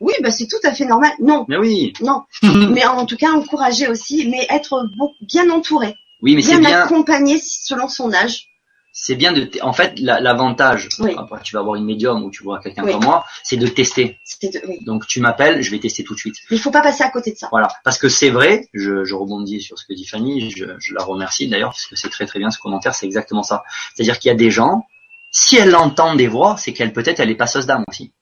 [0.00, 1.12] oui bah c'est tout à fait normal.
[1.20, 1.92] Non, Mais oui.
[2.02, 4.86] non, mais en tout cas encourager aussi, mais être
[5.22, 6.82] bien entouré, Oui, mais c'est bien bien.
[6.82, 8.46] accompagné selon son âge.
[8.92, 11.14] c'est bien de, en fait, la- l'avantage, Oui.
[11.16, 12.92] après tu vas avoir une médium ou tu vois quelqu'un Oui.
[12.92, 14.18] comme moi, c'est de tester.
[14.42, 14.78] De- oui.
[14.84, 16.34] Donc tu m'appelles, je vais tester tout de suite.
[16.50, 17.48] Mais il faut pas passer à côté de ça.
[17.52, 20.94] Voilà, parce que c'est vrai, je, je rebondis sur ce que dit Fanny, je, je
[20.94, 23.62] la remercie d'ailleurs, parce que c'est très très bien ce commentaire, c'est exactement ça.
[23.94, 24.84] C'est-à-dire qu'il y a des gens,
[25.30, 28.12] si elle entend des voix, c'est qu'elle peut-être elle est passeuse d'âme aussi.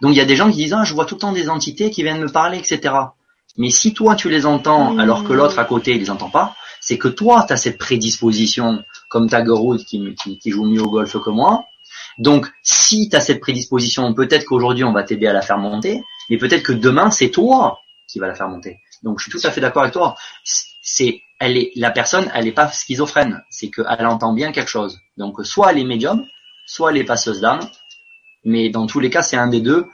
[0.00, 1.48] Donc il y a des gens qui disent ah je vois tout le temps des
[1.48, 2.94] entités qui viennent me parler, etc.
[3.56, 5.00] Mais si toi tu les entends Mmh.
[5.00, 7.78] alors que l'autre à côté il les entend pas, c'est que toi tu as cette
[7.78, 11.64] prédisposition, comme Tiger Woods qui, qui, qui joue mieux au golf que moi.
[12.18, 16.02] Donc si tu as cette prédisposition, peut-être qu'aujourd'hui on va t'aider à la faire monter,
[16.28, 17.78] mais peut-être que demain c'est toi
[18.08, 18.78] qui va la faire monter.
[19.02, 20.16] Donc je suis tout à fait d'accord avec toi.
[20.82, 25.00] C'est elle est la personne, elle est pas schizophrène, c'est qu'elle entend bien quelque chose.
[25.16, 26.26] Donc soit elle est médium,
[26.66, 27.60] soit elle est passeuse d'âme,
[28.44, 29.86] mais dans tous les cas c'est un des deux.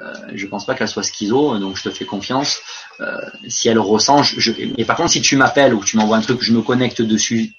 [0.00, 2.58] Euh, je pense pas qu'elle soit schizo, donc je te fais confiance.
[3.00, 5.96] Euh, si elle ressent, je, je- mais par contre si tu m'appelles ou que tu
[5.96, 7.50] m'envoies un truc, je me connecte dessus,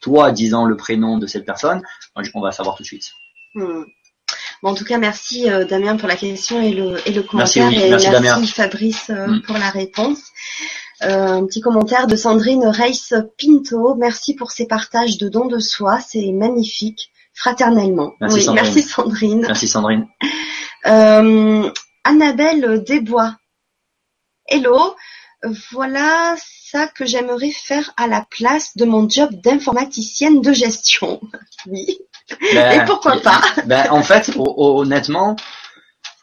[0.00, 1.82] toi disant le prénom de cette personne,
[2.34, 3.10] on va savoir tout de suite.
[3.54, 3.82] Hmm.
[4.62, 7.58] Bon, en tout cas, merci euh, Damien pour la question et le, et le Merci,
[7.60, 7.68] commentaire.
[7.68, 7.74] oui.
[7.86, 8.46] et Merci, merci Damien.
[8.46, 9.42] Fabrice euh, Hmm.
[9.42, 10.20] pour la réponse.
[11.02, 13.94] Euh, un petit commentaire de Sandrine Reis Pinto.
[13.96, 15.98] Merci pour ces partages de dons de soi.
[16.06, 17.10] C'est magnifique.
[17.40, 18.14] Fraternellement.
[18.20, 18.62] Merci, oui, Sandrine.
[18.64, 19.40] merci Sandrine.
[19.40, 20.06] Merci Sandrine.
[20.86, 21.70] Euh,
[22.04, 23.34] Annabelle Desbois.
[24.46, 24.94] Hello.
[25.72, 31.20] Voilà ça que j'aimerais faire à la place de mon job d'informaticienne de gestion.
[31.66, 31.98] Oui.
[32.54, 33.42] Ben, Et pourquoi pas?
[33.66, 35.36] ben, En fait, ho- ho- honnêtement,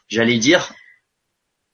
[0.08, 0.72] j'allais dire,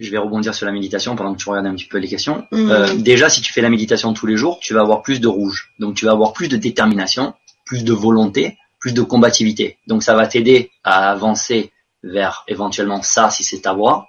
[0.01, 2.45] je vais rebondir sur la méditation pendant que tu regardes un petit peu les questions.
[2.53, 2.71] Mhm.
[2.71, 5.29] Euh, déjà, si tu fais la méditation tous les jours, tu vas avoir plus de
[5.29, 5.73] rouge.
[5.79, 7.33] Donc, tu vas avoir plus de détermination,
[7.65, 9.79] plus de volonté, plus de combativité.
[9.87, 14.09] Donc, ça va t'aider à avancer vers éventuellement ça si c'est ta voie.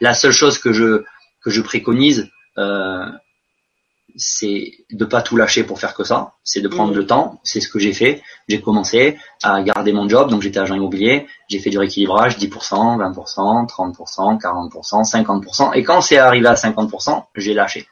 [0.00, 1.04] La seule chose que je
[1.42, 3.04] que je préconise, euh,
[4.16, 6.32] c'est de pas tout lâcher pour faire que ça.
[6.44, 6.96] C'est de prendre Mhm.
[6.96, 7.40] le temps.
[7.44, 8.22] C'est ce que j'ai fait.
[8.48, 11.26] J'ai commencé à garder mon job, donc j'étais agent immobilier.
[11.50, 15.74] J'ai fait du rééquilibrage, 10%, 20%, 30%, 40%, 50%.
[15.74, 17.86] Et quand c'est arrivé à 50%, j'ai lâché.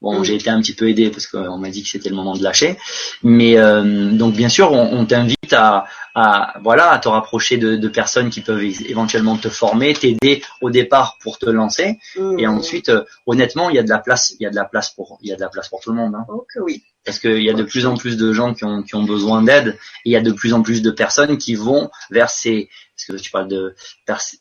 [0.00, 0.24] Bon, Mhm.
[0.24, 2.42] j'ai été un petit peu aidé parce qu'on m'a dit que c'était le moment de
[2.42, 2.76] lâcher.
[3.24, 7.74] Mais euh, donc bien sûr, on, on t'invite à, à voilà à te rapprocher de,
[7.76, 11.98] de personnes qui peuvent éventuellement te former, t'aider au départ pour te lancer.
[12.16, 12.48] Et Mhm.
[12.58, 14.90] ensuite, euh, honnêtement, il y a de la place, il y a de la place
[14.90, 16.14] pour, il y a de la place pour tout le monde.
[16.14, 16.24] Hein.
[16.28, 16.84] Oh oui.
[17.04, 19.42] Parce qu'il y a de plus en plus de gens qui ont, qui ont besoin
[19.42, 19.68] d'aide,
[20.04, 23.18] et il y a de plus en plus de personnes qui vont vers ces, parce
[23.18, 23.74] que tu parles de,
[24.06, 24.38] vers ces,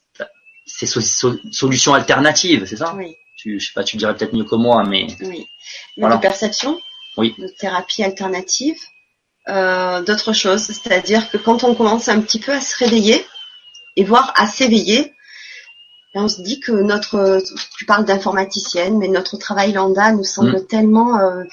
[0.66, 2.94] ces so- so- solutions alternatives, c'est ça?
[2.98, 3.16] Oui,
[3.48, 5.48] tu, Je sais pas, tu le dirais peut-être mieux que moi, mais oui.
[5.98, 6.16] Mais Voilà.
[6.18, 6.80] de perception,
[7.18, 7.34] Oui.
[7.38, 8.78] de thérapie alternative,
[9.50, 10.64] euh, d'autres choses.
[10.64, 13.26] C'est-à-dire que quand on commence un petit peu à se réveiller
[13.96, 15.14] et voire à s'éveiller,
[16.14, 17.42] ben, on se dit que notre,
[17.78, 20.68] tu parles d'informaticienne, mais notre travail lambda nous semble Mm.
[20.68, 21.44] tellement euh,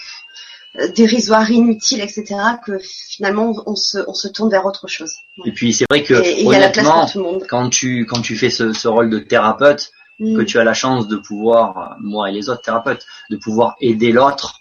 [0.96, 2.24] dérisoire, inutile, etc.,
[2.66, 5.12] que finalement on se, on se tourne vers autre chose.
[5.44, 7.18] et puis c'est vrai que Et et il y a la place honnêtement, pour tout
[7.18, 7.46] le monde.
[7.48, 10.44] quand tu quand tu fais ce, ce rôle de thérapeute, que Mm.
[10.44, 14.60] tu as la chance de pouvoir, moi et les autres thérapeutes, de pouvoir aider l'autre,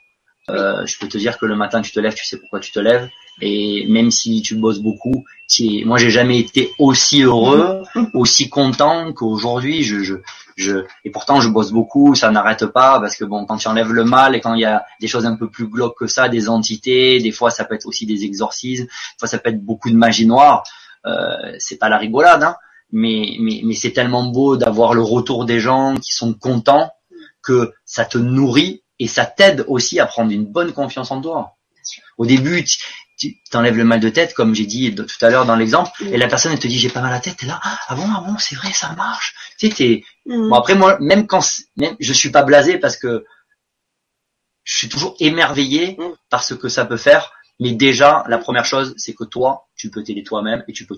[0.49, 2.71] euh, je peux te dire que le matin tu te lèves, tu sais pourquoi tu
[2.71, 3.07] te lèves,
[3.41, 5.23] et même si tu bosses beaucoup,
[5.59, 9.83] es- moi j'ai jamais été aussi heureux, aussi content qu'aujourd'hui.
[9.83, 10.15] Je, je,
[10.55, 13.91] je, et pourtant je bosse beaucoup, ça n'arrête pas parce que bon, quand tu enlèves
[13.93, 16.29] le mal et quand il y a des choses un peu plus glauques que ça,
[16.29, 18.89] des entités, des fois ça peut être aussi des exorcismes, des
[19.19, 20.63] fois ça peut être beaucoup de magie noire.
[21.05, 22.55] Euh, c'est pas la rigolade, hein
[22.93, 26.91] mais, mais, mais c'est tellement beau d'avoir le retour des gens qui sont contents
[27.41, 31.57] que ça te nourrit et ça t'aide aussi à prendre une bonne confiance en toi.
[32.17, 32.63] Au début,
[33.17, 36.13] tu- t'enlèves le mal de tête, comme j'ai dit tout à l'heure dans l'exemple, Mm.
[36.13, 37.95] et la personne elle te dit j'ai pas mal à la tête, et là ah
[37.95, 39.35] bon ah bon c'est vrai ça marche.
[39.59, 40.49] Tu sais t'es Mm.
[40.49, 41.41] bon après moi même quand
[41.77, 43.25] même je suis pas blasé parce que
[44.63, 46.13] je suis toujours émerveillé Mm.
[46.29, 47.31] par ce que ça peut faire.
[47.59, 50.95] Mais déjà, la première chose, c'est que toi, tu peux t'aider toi-même et tu peux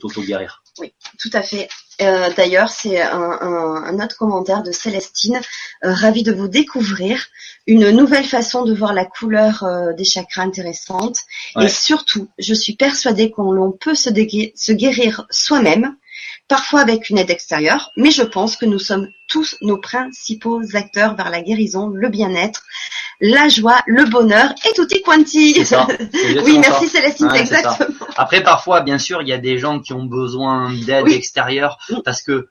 [0.76, 0.92] t'auto-guérir.
[1.20, 1.68] Tout à fait.
[2.02, 5.40] Euh, D'ailleurs, c'est un, un- un autre commentaire de Célestine.
[5.84, 7.26] Euh, ravie de vous découvrir.
[7.68, 11.18] Une nouvelle façon de voir la couleur euh, des chakras intéressante.
[11.56, 11.66] Ouais.
[11.66, 15.96] Et surtout, je suis persuadée qu'on l'on peut se guérir soi-même,
[16.48, 21.16] parfois avec une aide extérieure, mais je pense que nous sommes tous nos principaux acteurs
[21.16, 22.62] vers la guérison, le bien-être,
[23.22, 25.64] la joie, le bonheur et tutti quanti.
[25.66, 25.88] Ça.
[26.44, 26.60] Oui, ça.
[26.60, 27.60] merci Célestine, Ouais, ça.
[27.60, 28.08] exactement.
[28.18, 31.14] Après, parfois, bien sûr, il y a des gens qui ont besoin d'aide Oui.
[31.14, 32.50] extérieure parce que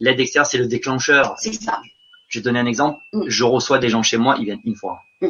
[0.00, 1.34] l'aide extérieure, c'est le déclencheur.
[1.38, 1.80] C'est ça.
[2.28, 2.98] Je vais te donner un exemple.
[3.12, 3.22] Mm.
[3.28, 4.98] Je reçois des gens chez moi, ils viennent une fois.
[5.20, 5.28] Mm.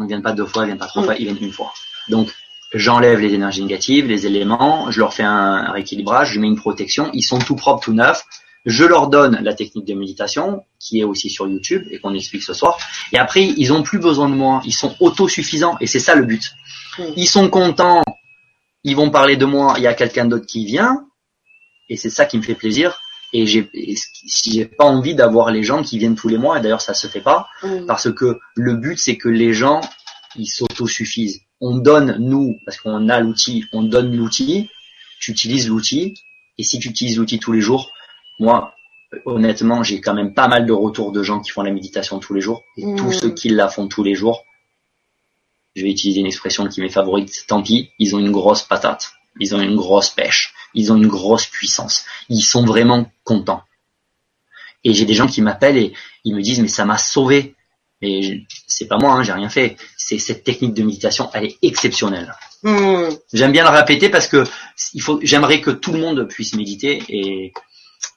[0.00, 1.06] Ils viennent pas deux fois, ils viennent pas trois Mm.
[1.06, 1.72] fois, ils viennent une fois.
[2.08, 2.28] Donc,
[2.72, 7.08] j'enlève les énergies négatives, les éléments, je leur fais un rééquilibrage, je mets une protection,
[7.12, 8.24] ils sont tout propres, tout neufs.
[8.64, 12.42] Je leur donne la technique de méditation, qui est aussi sur YouTube et qu'on explique
[12.42, 12.78] ce soir.
[13.12, 14.62] Et après, ils ont plus besoin de moi.
[14.64, 16.52] Ils sont autosuffisants et c'est ça le but.
[16.98, 17.02] Mm.
[17.16, 18.02] Ils sont contents.
[18.82, 19.74] Ils vont parler de moi.
[19.76, 21.06] Il y a quelqu'un d'autre qui vient
[21.90, 22.98] et c'est ça qui me fait plaisir.
[23.32, 23.68] Et j'ai,
[24.44, 26.58] j'ai pas envie d'avoir les gens qui viennent tous les mois.
[26.58, 27.86] Et d'ailleurs, ça se fait pas Mm.
[27.86, 29.80] parce que le but c'est que les gens
[30.36, 31.40] ils s'autosuffisent.
[31.60, 34.68] On donne nous parce qu'on a l'outil, on donne l'outil.
[35.20, 36.14] Tu utilises l'outil
[36.58, 37.90] et si tu utilises l'outil tous les jours,
[38.38, 38.74] moi
[39.26, 42.34] honnêtement j'ai quand même pas mal de retours de gens qui font la méditation tous
[42.34, 42.96] les jours et Mm.
[42.96, 44.44] tous ceux qui la font tous les jours.
[45.76, 47.44] Je vais utiliser une expression qui m'est favorite.
[47.48, 51.08] Tant pis, ils ont une grosse patate, ils ont une grosse pêche, ils ont une
[51.08, 52.04] grosse puissance.
[52.28, 53.62] Ils sont vraiment contents.
[54.84, 55.92] Et j'ai des gens qui m'appellent et
[56.24, 57.54] ils me disent mais ça m'a sauvé.
[58.02, 58.34] Et je-
[58.66, 59.76] c'est pas moi, hein, j'ai rien fait.
[59.96, 62.34] C'est cette technique de méditation, elle est exceptionnelle.
[62.62, 63.08] Mm.
[63.32, 64.44] J'aime bien le répéter parce que
[64.92, 67.52] il faut, j'aimerais que tout le monde puisse méditer et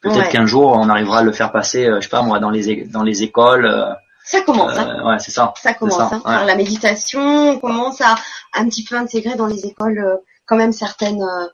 [0.07, 0.29] peut-être Ouais.
[0.31, 2.85] qu'un jour on arrivera à le faire passer, euh, je sais pas moi, dans les
[2.85, 3.65] dans les écoles.
[3.65, 3.85] euh,
[4.25, 4.77] Ça commence.
[4.77, 4.97] hein.
[4.99, 5.53] euh, ouais, c'est ça.
[5.61, 6.21] Ça commence ça, hein, ouais.
[6.23, 8.15] par la méditation, on commence à
[8.53, 10.15] un petit peu intégrer dans les écoles euh,
[10.45, 11.47] quand même certaines euh,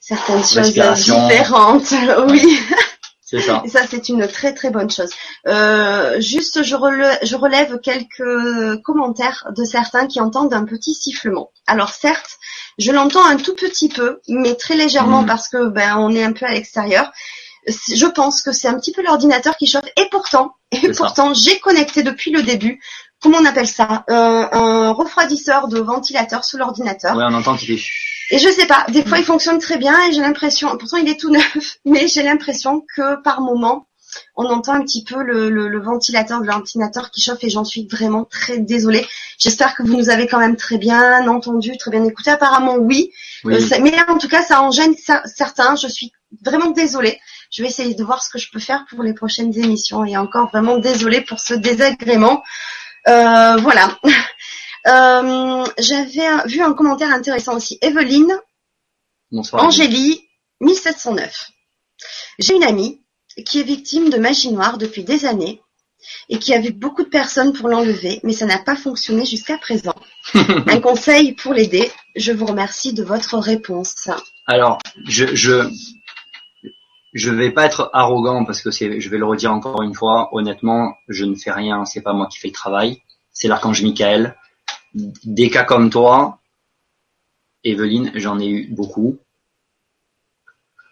[0.00, 1.92] certaines choses différentes.
[2.28, 2.58] oui,
[3.28, 3.60] C'est ça.
[3.64, 5.10] et ça c'est une très très bonne chose.
[5.48, 11.50] Euh, juste je relève, je relève quelques commentaires de certains qui entendent un petit sifflement.
[11.66, 12.38] Alors certes,
[12.78, 15.26] je l'entends un tout petit peu, mais très légèrement Mhm.
[15.26, 17.10] parce que ben on est un peu à l'extérieur.
[17.66, 19.84] Je pense que c'est un petit peu l'ordinateur qui chauffe.
[19.96, 22.80] Et pourtant, et pourtant, j'ai connecté depuis le début.
[23.20, 24.04] Comment on appelle ça?
[24.10, 27.16] Euh, Un refroidisseur de ventilateur sous l'ordinateur.
[27.16, 27.92] Ouais, on entend qu'il chut.
[28.30, 31.08] Et je sais pas, des fois il fonctionne très bien et j'ai l'impression, pourtant il
[31.08, 33.86] est tout neuf, mais j'ai l'impression que par moment
[34.34, 37.64] on entend un petit peu le, le, le ventilateur de l'ordinateur qui chauffe et j'en
[37.64, 39.06] suis vraiment très désolée.
[39.38, 42.30] J'espère que vous nous avez quand même très bien entendu, très bien écouté.
[42.30, 43.10] Apparemment oui,
[43.44, 43.54] Oui.
[43.54, 45.76] Euh, ça- mais en tout cas ça en gêne cer- certains.
[45.76, 46.10] Je suis
[46.44, 47.20] vraiment désolée.
[47.56, 50.14] Je vais essayer de voir ce que je peux faire pour les prochaines émissions et
[50.18, 52.42] encore vraiment désolée pour ce désagrément.
[53.08, 53.98] Euh, voilà.
[54.88, 57.76] Euh, J'avais vu un commentaire intéressant aussi.
[57.82, 58.38] Evelyne
[59.32, 59.64] Bonsoir.
[59.64, 60.22] Angélie,
[60.60, 61.50] 1709.
[62.38, 63.02] J'ai une amie
[63.44, 65.60] qui est victime de magie noire depuis des années
[66.28, 69.58] et qui a vu beaucoup de personnes pour l'enlever, mais ça n'a pas fonctionné jusqu'à
[69.58, 69.96] présent.
[70.34, 71.90] Un conseil pour l'aider.
[72.14, 74.08] Je vous remercie de votre réponse.
[74.46, 74.78] Alors,
[75.08, 75.68] je, je,
[77.16, 80.28] je vais pas être arrogant parce que c'est, je vais le redire encore une fois.
[80.32, 81.86] Honnêtement, je ne fais rien.
[81.86, 83.00] C'est pas moi qui fais le travail.
[83.32, 84.36] C'est l'archange Michael.
[84.94, 86.40] Des cas comme toi,
[87.64, 89.18] Evelyne, j'en ai eu beaucoup.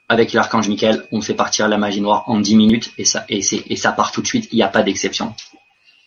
[0.09, 3.63] Avec l'archange Michael, on fait partir la magie noire en 10 minutes et ça, c'est,
[3.67, 4.49] et ça part tout de suite.
[4.51, 5.35] Il n'y a pas d'exception.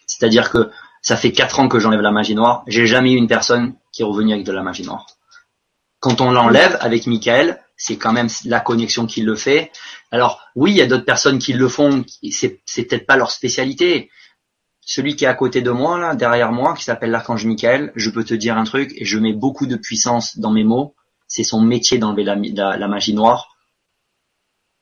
[0.08, 0.72] C'est-à-dire que
[1.04, 2.64] ça fait 4 ans que j'enlève la magie noire.
[2.66, 5.06] J'ai jamais eu une personne qui est revenue avec de la magie noire.
[6.00, 9.72] Quand on l'enlève avec Michael, c'est quand même la connexion qui le fait.
[10.12, 13.32] Alors oui, il y a d'autres personnes qui le font, c'est c'est peut-être pas leur
[13.32, 14.10] spécialité.
[14.82, 18.10] Celui qui est à côté de moi, là, derrière moi, qui s'appelle l'archange Michael, je
[18.10, 20.96] peux te dire un truc, et je mets beaucoup de puissance dans mes mots,
[21.28, 23.56] c'est son métier d'enlever la, la, la magie noire.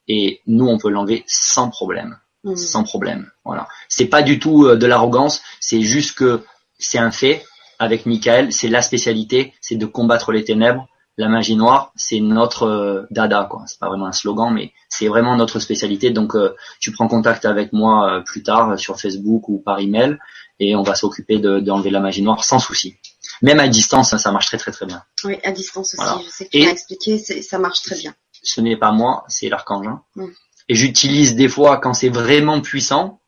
[0.08, 2.56] Et nous, on peut l'enlever sans problème Hmm.
[2.56, 3.32] sans problème.
[3.44, 3.68] Voilà.
[3.90, 6.44] C'est pas du tout euh, de l'arrogance, c'est juste que
[6.78, 7.44] c'est un fait.
[7.80, 10.88] Avec Michael, c'est la spécialité, c'est de combattre les ténèbres.
[11.18, 13.64] La magie noire, c'est notre euh, dada, quoi.
[13.68, 16.10] C'est pas vraiment un slogan, mais c'est vraiment notre spécialité.
[16.10, 20.18] Donc, euh, tu prends contact avec moi euh, plus tard sur Facebook ou par email,
[20.60, 22.96] et on va s'occuper de- d'enlever la magie noire sans souci.
[23.42, 25.04] Même à distance, ça marche très très très bien.
[25.24, 26.04] Oui, à distance aussi.
[26.04, 26.22] Voilà.
[26.26, 28.14] Je sais que tu m'as expliqué, ça marche très bien.
[28.44, 29.88] ce n'est pas moi, c'est l'archange.
[29.88, 30.04] hein.
[30.16, 30.26] Mm.
[30.68, 33.22] Et j'utilise des fois, quand c'est vraiment puissant,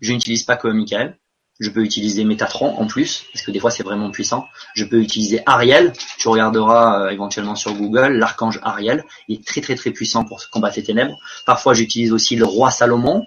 [0.00, 1.18] je n'utilise pas que Michael.
[1.60, 4.46] Je peux utiliser Métatron en plus, parce que des fois c'est vraiment puissant.
[4.74, 5.92] Je peux utiliser Ariel.
[6.18, 9.04] Tu regarderas euh, éventuellement sur Google l'archange Ariel.
[9.26, 11.16] Il est très très très puissant pour combattre les ténèbres.
[11.46, 13.26] Parfois j'utilise aussi le roi Salomon,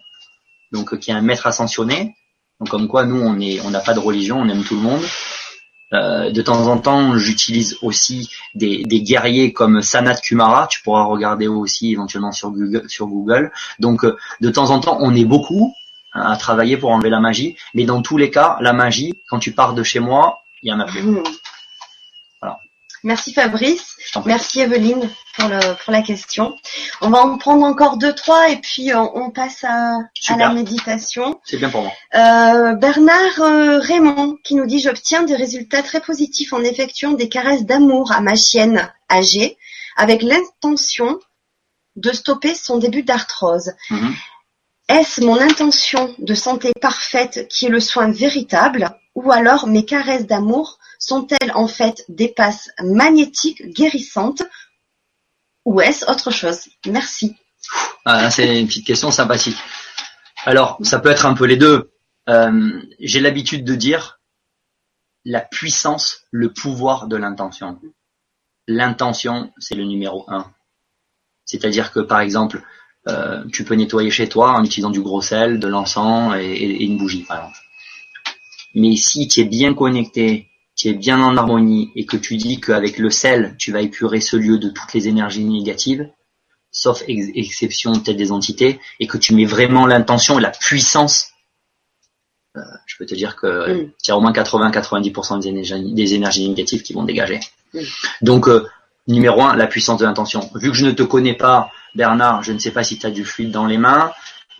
[0.71, 2.15] donc euh, qui est un maître ascensionné.
[2.59, 5.01] Donc comme quoi nous on n'a pas de religion, on aime tout le monde.
[5.93, 10.67] Euh, de temps en temps, j'utilise aussi des, guerriers comme Sanat Kumara.
[10.67, 13.51] Tu pourras regarder aussi éventuellement sur Google.
[13.79, 15.73] Donc, euh, de temps en temps, on est beaucoup
[16.13, 17.57] à travailler pour enlever la magie.
[17.73, 20.73] Mais dans tous les cas, la magie, quand tu pars de chez moi, il y
[20.73, 21.01] en a plus.
[21.01, 21.23] Hmm.
[22.41, 22.59] Voilà.
[23.03, 23.95] Merci Fabrice.
[24.25, 26.55] Merci Evelyne pour, le, pour la question.
[27.01, 29.97] On va en prendre encore deux, trois et puis euh, on passe à,
[30.37, 31.39] la méditation.
[31.45, 31.91] C'est bien pour moi.
[32.15, 37.29] Euh, Bernard euh, Raymond qui nous dit j'obtiens des résultats très positifs en effectuant des
[37.29, 39.57] caresses d'amour à ma chienne âgée
[39.95, 41.19] avec l'intention
[41.95, 43.73] de stopper son début d'arthrose.
[43.89, 44.15] Mhm.
[44.91, 50.27] Est-ce mon intention de santé parfaite qui est le soin véritable ou alors mes caresses
[50.27, 54.43] d'amour sont-elles en fait des passes magnétiques guérissantes
[55.63, 56.67] ou est-ce autre chose?
[56.85, 57.37] Merci.
[58.03, 59.57] Ah, c'est une petite question sympathique.
[60.43, 61.93] Alors, ça peut être un peu les deux.
[62.27, 64.19] Euh, J'ai l'habitude de dire
[65.23, 67.79] la puissance, le pouvoir de l'intention.
[68.67, 70.51] L'intention, c'est le numéro un.
[71.45, 72.61] C'est-à-dire que, par exemple,
[73.07, 76.83] euh, tu peux nettoyer chez toi en utilisant du gros sel, de l'encens et, et
[76.83, 77.57] une bougie, par exemple.
[78.75, 82.59] Mais si tu es bien connecté, tu es bien en harmonie et que tu dis
[82.61, 86.09] qu'avec le sel, tu vas épurer ce lieu de toutes les énergies négatives,
[86.71, 91.27] sauf ex- exception peut-être des entités, et que tu mets vraiment l'intention et la puissance,
[92.57, 93.91] euh, je peux te dire que Mm.
[94.03, 97.39] tu as au moins 80-90% des énergies, des énergies négatives qui vont dégager.
[97.73, 97.79] Mm.
[98.21, 98.67] Donc, euh,
[99.07, 100.49] numéro un, la puissance de l'intention.
[100.55, 103.11] Vu que je ne te connais pas, Bernard, je ne sais pas si tu as
[103.11, 104.11] du fluide dans les mains,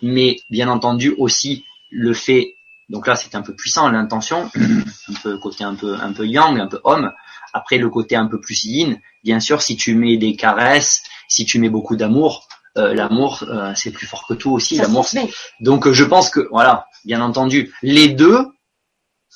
[0.02, 2.56] mais bien entendu aussi le fait,
[2.88, 4.50] donc là c'est un peu puissant l'intention,
[5.08, 7.12] un peu côté un peu un peu yang, un peu homme.
[7.54, 11.44] Après le côté un peu plus yin, bien sûr si tu mets des caresses, si
[11.44, 12.48] tu mets beaucoup d'amour,
[12.78, 14.76] euh, l'amour euh, c'est plus fort que tout aussi.
[14.76, 15.06] L'amour.
[15.60, 18.46] Donc euh, je pense que voilà, bien entendu, les deux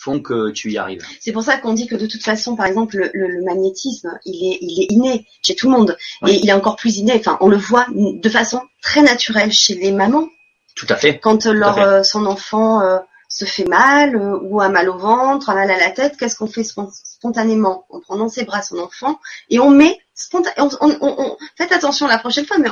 [0.06, 1.04] font que tu y arrives.
[1.20, 4.10] C'est pour ça qu'on dit que de toute façon, par exemple, le, le- le magnétisme,
[4.24, 5.96] il est, il est inné chez tout le monde.
[6.22, 6.30] Oui.
[6.30, 7.86] Et il est encore plus inné, enfin, on le voit
[8.26, 10.28] de façon très naturelle chez les mamans.
[10.76, 11.18] Tout à fait.
[11.18, 11.82] Quand euh, leur, fait.
[11.82, 15.70] euh, son enfant euh, se fait mal, euh, ou a mal au ventre, a mal
[15.70, 17.84] à la tête, qu'est-ce qu'on fait spon- spontanément?
[17.90, 19.18] On prend dans ses bras son enfant
[19.50, 20.70] et on met spontanément...
[20.80, 22.68] On, on- on- faites attention la prochaine fois, mais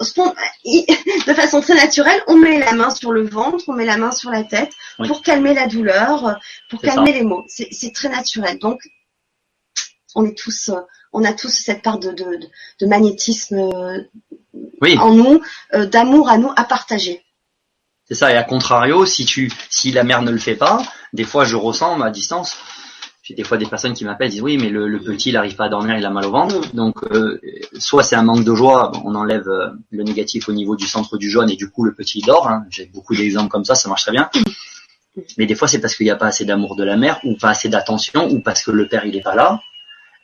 [0.00, 4.12] de façon très naturelle, on met la main sur le ventre, on met la main
[4.12, 5.08] sur la tête Oui.
[5.08, 7.44] pour calmer la douleur, pour calmer les maux.
[7.48, 8.58] C'est très naturel.
[8.58, 8.80] Donc,
[10.14, 10.70] on est tous,
[11.12, 12.40] on a tous cette part de, de,
[12.80, 14.00] de magnétisme euh,
[14.80, 14.98] Oui.
[14.98, 15.42] en nous,
[15.74, 17.22] euh, d'amour à nous à partager.
[18.06, 18.32] C'est ça.
[18.32, 20.82] Et à contrario, si tu, si la mère ne le fait pas,
[21.12, 22.56] des fois je ressens à distance.
[23.26, 25.64] J'ai des fois des personnes qui m'appellent, disent oui, mais le, petit, il n'arrive pas
[25.64, 26.72] à dormir, il a mal au ventre.
[26.74, 27.40] Donc, euh,
[27.76, 31.18] soit c'est un manque de joie, on enlève euh, le négatif au niveau du centre
[31.18, 32.46] du jaune et du coup le petit il dort.
[32.46, 32.64] hein.
[32.70, 34.30] J'ai beaucoup d'exemples comme ça, ça marche très bien.
[35.38, 37.36] Mais des fois c'est parce qu'il n'y a pas assez d'amour de la mère ou
[37.36, 39.60] pas assez d'attention ou parce que le père il est pas là.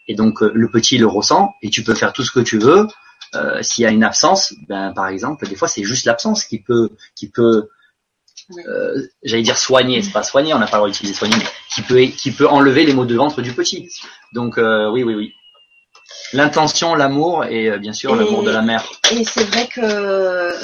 [0.07, 2.59] Et donc euh, le petit le ressent et tu peux faire tout ce que tu
[2.59, 2.87] veux.
[3.63, 6.91] S'il y a une absence, ben par exemple, des fois c'est juste l'absence qui peut.
[8.67, 11.47] Euh, j'allais dire soigner, c'est pas soigner, on n'a pas le droit d'utiliser soigner, mais
[11.75, 13.89] qui peut, qui peut enlever les maux de ventre du petit.
[14.33, 15.33] Donc euh, oui, oui, oui.
[16.33, 18.85] L'intention, l'amour et euh, bien sûr l'amour de la mère.
[19.11, 20.55] Et c'est vrai que,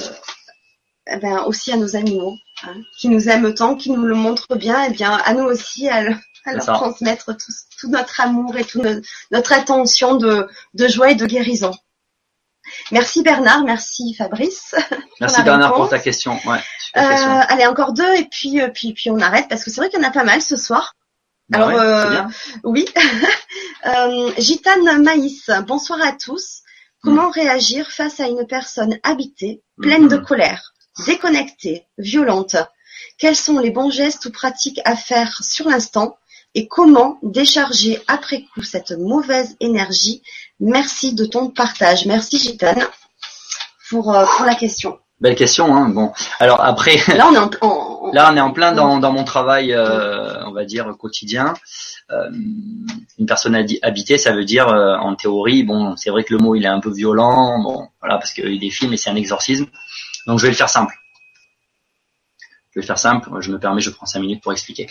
[1.10, 2.34] eh ben, aussi à nos animaux,
[2.64, 5.88] hein, qui nous aiment tant, qui nous le montrent bien, et bien à nous aussi
[5.88, 6.72] à, le- à C'est leur ça.
[6.74, 9.00] transmettre tout, tout notre amour et toute no-
[9.30, 11.72] notre attention de, de joie et de guérison.
[12.92, 14.74] Merci Bernard, merci Fabrice.
[15.20, 16.38] Merci Bernard pour ta question.
[16.46, 17.30] Ouais, Euh, super question.
[17.48, 20.00] allez, encore deux et puis, euh, puis, puis on arrête parce que c'est vrai qu'il
[20.00, 20.94] y en a pas mal ce soir.
[21.48, 22.28] Bah alors, ouais, euh, bien.
[22.64, 22.84] Oui.
[23.86, 26.60] euh, Gitane Maïs, bonsoir à tous.
[27.02, 30.08] Comment réagir face à une personne habitée, pleine Mhm.
[30.08, 30.72] de colère,
[31.06, 32.56] déconnectée, violente?
[33.18, 36.16] Quels sont les bons gestes ou pratiques à faire sur l'instant?
[36.54, 40.22] Et comment décharger après coup cette mauvaise énergie?
[40.60, 42.06] Merci de ton partage.
[42.06, 42.84] Merci Gitane
[43.90, 44.98] pour, euh, pour la question.
[45.20, 45.74] Belle question.
[45.74, 45.88] Hein.
[45.88, 49.12] Bon, alors après, Là, on est en, en- là on est en plein dans, dans
[49.12, 51.54] mon travail, euh, on va dire quotidien.
[52.10, 52.30] Euh,
[53.18, 56.54] une personne habitée, ça veut dire euh, en théorie, bon, c'est vrai que le mot
[56.54, 58.96] il est un peu violent, bon, voilà, parce qu'il y a eu des films et
[58.96, 59.66] c'est un exorcisme.
[60.26, 60.94] Donc je vais le faire simple.
[62.70, 63.28] Je vais le faire simple.
[63.40, 64.86] Je me permets, je prends cinq minutes pour expliquer.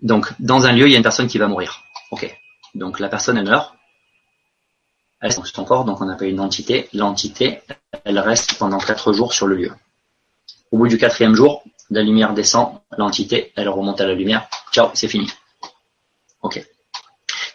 [0.00, 1.82] Donc, dans un lieu, il y a une personne qui va mourir.
[2.10, 2.34] Ok.
[2.74, 3.74] Donc la personne elle meurt.
[5.20, 6.88] Elle reste son corps, donc on appelle une entité.
[6.92, 7.60] L'entité,
[8.04, 9.72] elle reste pendant quatre jours sur le lieu.
[10.70, 14.48] Au bout du quatrième jour, la lumière descend, l'entité, elle remonte à la lumière.
[14.70, 15.28] Ciao, c'est fini.
[16.42, 16.64] Ok.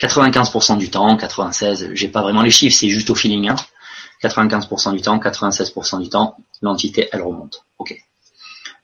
[0.02, 3.50] 95% du temps, 96, j'ai pas vraiment les chiffres, c'est juste au feeling.
[3.50, 3.56] Hein.
[4.22, 7.64] 95% du temps, 96% du temps, l'entité, elle remonte.
[7.78, 7.96] Ok.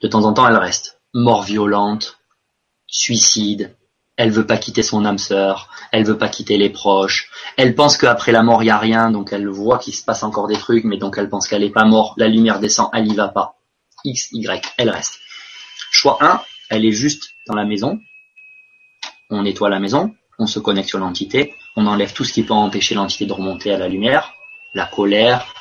[0.02, 1.02] De temps en temps, elle reste.
[1.14, 2.19] Mort violente,
[2.90, 3.76] suicide,
[4.18, 7.98] elle veut pas quitter son âme sœur, elle veut pas quitter les proches, elle pense
[7.98, 10.58] qu'après la mort, il y a rien, donc elle voit qu'il se passe encore des
[10.58, 13.30] trucs, mais donc elle pense qu'elle est pas morte, la lumière descend, elle y va
[13.30, 13.56] pas.
[14.04, 15.20] X, Y, elle reste.
[15.92, 18.00] Choix 1, elle est juste dans la maison,
[19.30, 22.54] on nettoie la maison, on se connecte sur l'entité, on enlève tout ce qui peut
[22.54, 24.34] empêcher l'entité de remonter à la lumière,
[24.74, 25.54] la colère,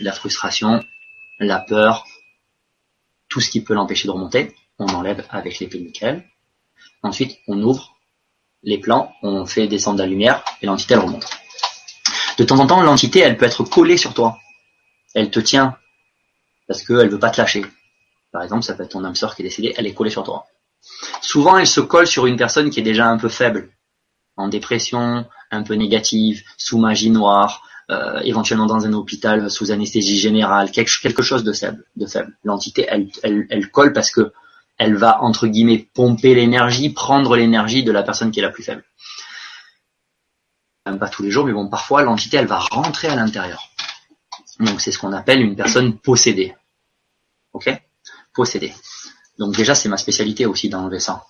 [0.00, 0.82] la frustration,
[1.38, 2.04] la peur,
[3.28, 6.24] tout ce qui peut l'empêcher de remonter, on enlève avec l'épée nickel.
[7.02, 7.96] Ensuite, on ouvre
[8.62, 11.26] les plans, on fait descendre la lumière et l'entité elle remonte.
[12.38, 14.38] De temps en temps, l'entité elle peut être collée sur toi.
[15.14, 15.76] Elle te tient
[16.66, 17.64] parce qu'elle veut pas te lâcher.
[18.32, 20.24] Par exemple, ça peut être ton âme sœur qui est décédée, elle est collée sur
[20.24, 20.46] toi.
[21.20, 23.70] Souvent, elle se colle sur une personne qui est déjà un peu faible,
[24.36, 30.18] en dépression, un peu négative, sous magie noire, euh, éventuellement dans un hôpital sous anesthésie
[30.18, 31.84] générale, quelque, quelque chose de faible.
[31.96, 32.36] De faible.
[32.44, 34.32] L'entité, elle, elle, elle colle parce que
[34.80, 38.62] elle va entre guillemets pomper l'énergie, prendre l'énergie de la personne qui est la plus
[38.62, 38.82] faible.
[40.86, 43.68] Même pas tous les jours, mais bon, parfois l'entité, elle va rentrer à l'intérieur.
[44.58, 46.56] Donc c'est ce qu'on appelle une personne possédée.
[47.52, 47.70] Ok?
[48.34, 48.72] Possédée.
[49.38, 51.26] Donc déjà, c'est ma spécialité aussi d'enlever ça.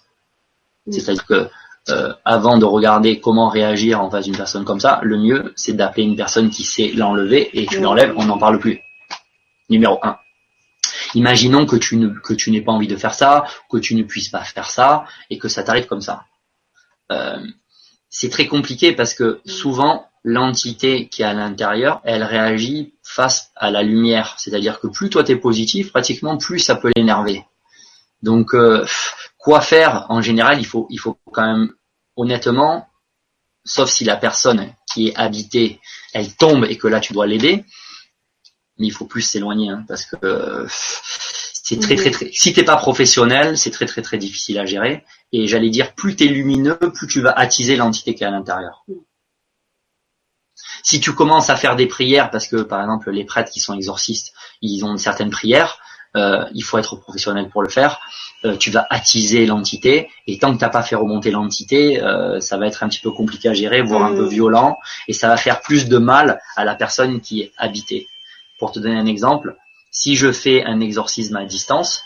[0.89, 1.51] C'est-à-dire que
[1.89, 5.73] euh, avant de regarder comment réagir en face d'une personne comme ça, le mieux, c'est
[5.73, 7.83] d'appeler une personne qui sait l'enlever et tu Oui.
[7.83, 8.79] l'enlèves, on n'en parle plus.
[9.69, 10.17] Numéro 1.
[11.15, 12.09] Imaginons que tu ne
[12.51, 15.49] n'aies pas envie de faire ça, que tu ne puisses pas faire ça et que
[15.49, 16.25] ça t'arrive comme ça.
[17.11, 17.39] Euh,
[18.09, 23.71] c'est très compliqué parce que souvent l'entité qui est à l'intérieur, elle réagit face à
[23.71, 24.35] la lumière.
[24.39, 27.45] C'est-à-dire que plus toi t'es positif, pratiquement plus ça peut l'énerver.
[28.23, 28.85] Donc euh,
[29.39, 31.73] quoi faire En général, il faut il faut quand même
[32.17, 32.89] honnêtement,
[33.65, 35.81] sauf si la personne qui est habitée,
[36.13, 37.65] elle tombe et que là tu dois l'aider,
[38.81, 42.31] mais il faut plus s'éloigner hein, parce que euh, c'est très très très.
[42.33, 45.05] Si t'es pas professionnel, c'est très très très difficile à gérer.
[45.33, 48.85] Et j'allais dire, plus t'es lumineux, plus tu vas attiser l'entité qui est à l'intérieur.
[50.83, 53.75] Si tu commences à faire des prières, parce que par exemple les prêtres qui sont
[53.75, 54.33] exorcistes,
[54.63, 55.79] ils ont certaines prières,
[56.17, 58.01] euh, il faut être professionnel pour le faire.
[58.45, 62.57] Euh, tu vas attiser l'entité, et tant que t'as pas fait remonter l'entité, euh, ça
[62.57, 64.79] va être un petit peu compliqué à gérer, voire un peu violent,
[65.09, 68.09] et ça va faire plus de mal à la personne qui est habitée.
[68.61, 69.57] Pour te donner un exemple,
[69.91, 72.05] si je fais un exorcisme à distance,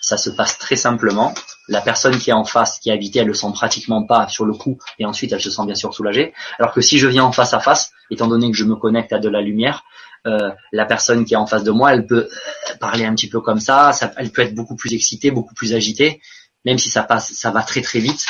[0.00, 1.34] ça se passe très simplement.
[1.66, 4.44] la personne qui est en face, qui est habitée, elle le sent pratiquement pas sur
[4.44, 6.34] le coup, et ensuite elle se sent bien sûr soulagée.
[6.58, 9.14] Alors que si je viens en face à face, étant donné que je me connecte
[9.14, 9.82] à de la lumière,
[10.26, 13.30] euh, la personne qui est en face de moi, elle peut euh, parler un petit
[13.30, 16.20] peu comme ça, elle peut être beaucoup plus excitée, beaucoup plus agitée,
[16.66, 18.26] même si ça passe, ça va très très vite,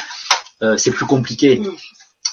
[0.63, 1.61] euh, c'est plus compliqué.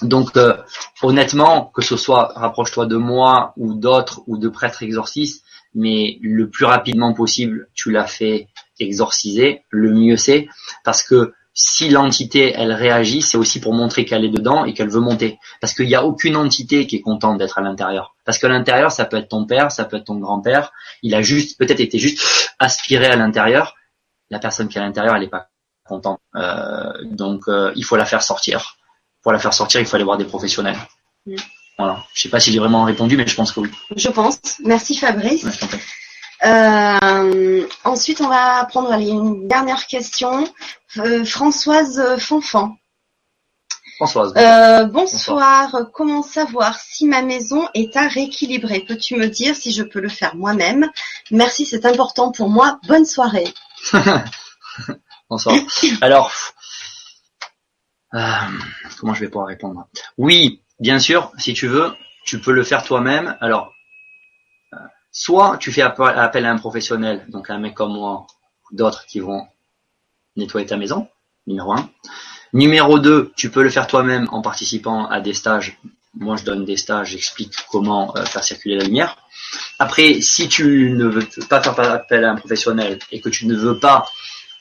[0.02, 0.56] Donc euh,
[1.02, 6.50] honnêtement, que ce soit rapproche-toi de moi ou d'autres ou de prêtres exorcistes, mais le
[6.50, 8.48] plus rapidement possible, tu l'as fait
[8.78, 10.48] exorciser, le mieux c'est,
[10.84, 14.88] parce que si l'entité elle réagit, c'est aussi pour montrer qu'elle est dedans et qu'elle
[14.88, 15.38] veut monter.
[15.60, 18.14] Parce qu'il n'y a aucune entité qui est contente d'être à l'intérieur.
[18.24, 20.72] Parce qu'à l'intérieur, ça peut être ton père, ça peut être ton grand-père.
[21.02, 23.74] Il a juste, peut-être été juste aspiré à l'intérieur.
[24.30, 25.48] La personne qui est à l'intérieur, elle n'est pas
[25.84, 26.20] contente.
[26.36, 28.78] Euh, donc, euh, il faut la faire sortir.
[29.22, 30.78] Pour la faire sortir, il faut aller voir des professionnels.
[31.26, 31.36] Mm.
[31.78, 32.04] Voilà.
[32.14, 33.70] Je sais pas si j'ai vraiment répondu, mais je pense que oui.
[33.96, 34.38] Je pense.
[34.64, 35.44] Merci Fabrice.
[35.44, 35.78] Ouais.
[36.44, 40.44] Euh, ensuite, on va prendre allez, une dernière question.
[40.98, 42.76] Euh, Françoise Fonfan.
[43.96, 44.32] Françoise.
[44.36, 45.72] Euh, bonsoir.
[45.92, 48.80] Comment savoir si ma maison est à rééquilibrer?
[48.80, 50.90] Peux-tu me dire si je peux le faire moi-même?
[51.30, 52.80] Merci, c'est important pour moi.
[52.88, 53.52] Bonne soirée.
[55.30, 55.56] Bonsoir.
[56.00, 56.32] Alors,
[58.12, 59.86] comment je vais pouvoir répondre?
[60.18, 61.92] Oui, bien sûr, si tu veux,
[62.24, 63.36] tu peux le faire toi-même.
[63.40, 63.72] Alors,
[64.74, 64.76] euh,
[65.10, 68.26] soit tu fais appel à un professionnel, donc un mec comme moi,
[68.70, 69.46] ou d'autres qui vont
[70.36, 71.08] nettoyer ta maison,
[71.46, 71.90] numéro un.
[72.52, 75.78] Numéro 2, tu peux le faire toi-même en participant à des stages.
[76.14, 79.16] Moi, je donne des stages, j'explique comment euh, faire circuler la lumière.
[79.78, 83.54] Après, si tu ne veux pas faire appel à un professionnel et que tu ne
[83.54, 84.06] veux pas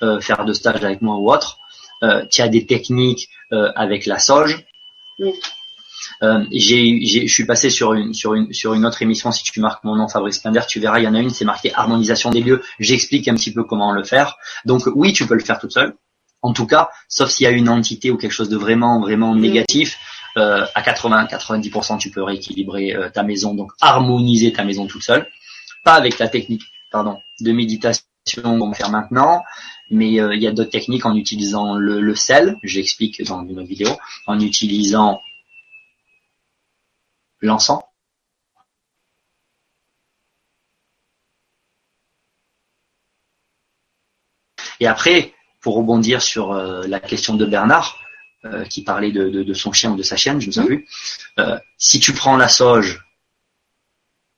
[0.02, 1.57] euh, faire de stage avec moi ou autre,
[2.03, 4.64] euh, tu as des techniques euh, avec la sauge.
[5.19, 5.34] Oui.
[6.23, 9.44] Euh, j'ai, j'ai- je suis passé sur une, sur, une, sur une autre émission, si
[9.44, 11.72] tu marques mon nom Fabrice Pinder, tu verras, il y en a une, c'est marqué
[11.73, 12.61] harmonisation des lieux.
[12.80, 14.36] J'explique un petit peu comment le faire.
[14.65, 15.94] Donc oui, tu peux le faire toute seule.
[16.44, 19.36] En tout cas, sauf s'il y a une entité ou quelque chose de vraiment, vraiment
[19.36, 19.98] négatif,
[20.38, 25.28] euh, à 80-90%, tu peux rééquilibrer euh, ta maison, donc harmoniser ta maison toute seule.
[25.84, 28.03] Pas avec la technique, pardon, de méditation
[28.41, 29.44] qu'on va faire maintenant,
[29.91, 33.59] mais euh, il y a d'autres techniques en utilisant le, le sel, j'explique dans une
[33.59, 33.89] autre vidéo,
[34.27, 35.22] en utilisant
[37.41, 37.84] l'encens.
[44.80, 47.97] Et après, pour rebondir sur euh, la question de Bernard,
[48.45, 50.61] euh, qui parlait de, de- de son chien ou de sa chienne, je ne sais
[50.61, 50.68] Mhm.
[50.68, 50.88] plus,
[51.77, 53.03] si tu prends la sauge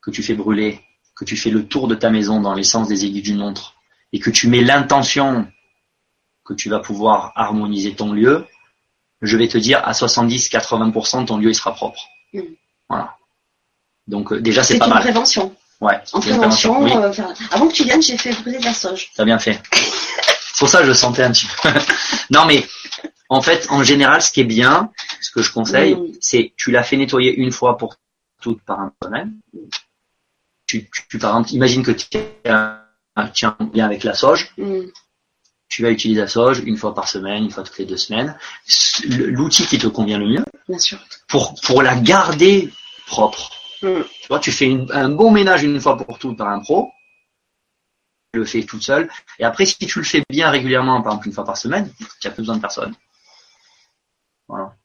[0.02, 0.82] que tu fais brûler,
[1.16, 3.76] que tu fais le tour de ta maison dans les sens des aiguilles d'une montre,
[4.14, 5.48] et que tu mets l'intention
[6.46, 8.46] que tu vas pouvoir harmoniser ton lieu,
[9.22, 12.00] je vais te dire à 70-80% ton lieu il sera propre.
[12.34, 12.44] Mhm.
[12.90, 13.18] Voilà.
[14.08, 15.02] Donc euh, déjà c'est C'est pas une mal.
[15.04, 15.56] prévention.
[15.82, 16.00] Ouais.
[16.14, 18.66] En c'est une prévention, Oui, euh, enfin, avant que tu viennes, j'ai fait brûler de
[18.66, 19.10] la sauge.
[19.16, 19.62] t'as bien fait.
[19.74, 21.70] C'est pour ça que je le sentais un petit peu.
[22.30, 22.66] non mais
[23.30, 24.92] en fait, en général, ce qui est bien,
[25.22, 26.12] ce que je conseille, Mhm.
[26.22, 27.96] c'est tu l'as fait nettoyer une fois pour
[28.42, 29.32] toutes par un professionnel.
[30.68, 32.83] Tu, tu, tu, par exemple, imagine que tu as
[33.16, 34.52] un tien bien avec la sauge.
[34.58, 34.86] Mm.
[35.70, 38.38] tu vas utiliser la sauge une fois par semaine, une fois toutes les deux semaines.
[39.08, 41.00] L'outil qui te convient le mieux Bien sûr.
[41.28, 42.72] pour, pour la garder
[43.08, 43.52] propre.
[43.82, 44.02] Mm.
[44.22, 46.92] Tu vois, tu fais une- un bon ménage une fois pour toutes par un pro,
[48.34, 49.10] tu le fais tout seul.
[49.40, 51.92] Et après, si tu le fais bien régulièrement, par exemple une fois par semaine,
[52.22, 52.96] tu n'as plus besoin de personne.
[54.48, 54.76] Voilà.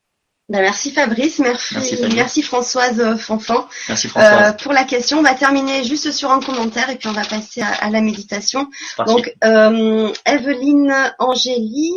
[0.48, 1.76] Ben, merci Fabrice, merci,
[2.14, 3.68] Merci, Françoise euh, Fanfan.
[3.88, 4.56] Merci Euh, Françoise.
[4.62, 7.60] pour la question, on va terminer juste sur un commentaire et puis on va passer
[7.60, 8.68] à, à la méditation.
[9.06, 11.92] Donc, euh, Evelyne Angélie,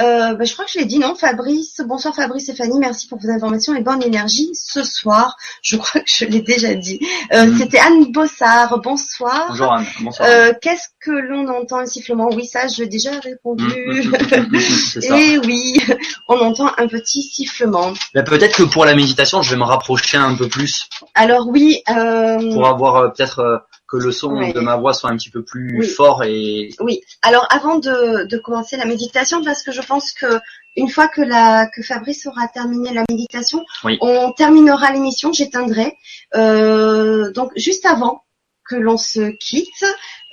[0.00, 3.08] euh, ben, je crois que je l'ai dit, non Fabrice, bonsoir Fabrice et Fanny, merci
[3.08, 5.36] pour vos informations et bonne énergie ce soir.
[5.62, 7.00] Je crois que je l'ai déjà dit.
[7.32, 7.58] Euh, Mhm.
[7.58, 9.46] C'était Anne Bossard, bonsoir.
[9.48, 9.86] Bonjour Anne.
[10.00, 10.28] Bonsoir.
[10.28, 13.64] Euh, Qu'est-ce que l'on entend un sifflement Oui, ça, j'ai déjà Mm, répondu.
[13.64, 14.60] mm, mm, mm, mm,
[15.02, 15.18] ça.
[15.18, 15.80] Et oui,
[16.28, 17.92] on entend un petit sifflement.
[18.14, 21.82] Ben, Peut-être que pour la méditation, je vais me rapprocher un peu plus Alors oui,
[21.88, 23.58] euh, pour avoir euh, peut-être euh,
[23.88, 24.52] que le son Ouais.
[24.52, 25.86] de ma voix soit un petit peu plus Oui.
[25.88, 27.00] fort et oui.
[27.22, 30.38] Alors avant de, de commencer la méditation, parce que je pense que
[30.76, 33.96] une fois que la que Fabrice aura terminé la méditation, Oui.
[34.02, 35.32] on terminera l'émission.
[35.32, 35.96] J'éteindrai.
[36.36, 38.22] Euh, donc juste avant
[38.68, 39.86] que l'on se quitte,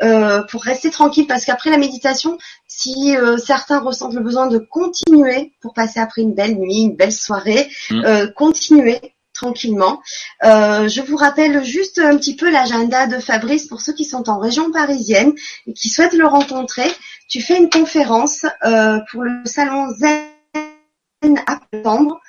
[0.04, 2.38] euh, pour rester tranquille, parce qu'après la méditation,
[2.68, 6.98] si euh, certains ressentent le besoin de continuer pour passer après une belle nuit, une
[6.98, 8.04] belle soirée, Mm.
[8.06, 9.00] euh, continuer
[9.36, 10.02] tranquillement.
[10.44, 14.30] Euh, je vous rappelle juste un petit peu l'agenda de Fabrice pour ceux qui sont
[14.30, 15.34] en région parisienne
[15.68, 16.90] et qui souhaitent le rencontrer.
[17.30, 22.20] Tu fais une conférence euh, pour le salon Zen à septembre.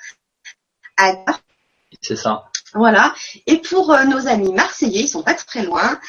[0.97, 1.13] À
[2.01, 2.45] c'est ça.
[2.73, 3.13] voilà.
[3.47, 5.99] Et pour euh, nos amis marseillais, ils sont pas très loin.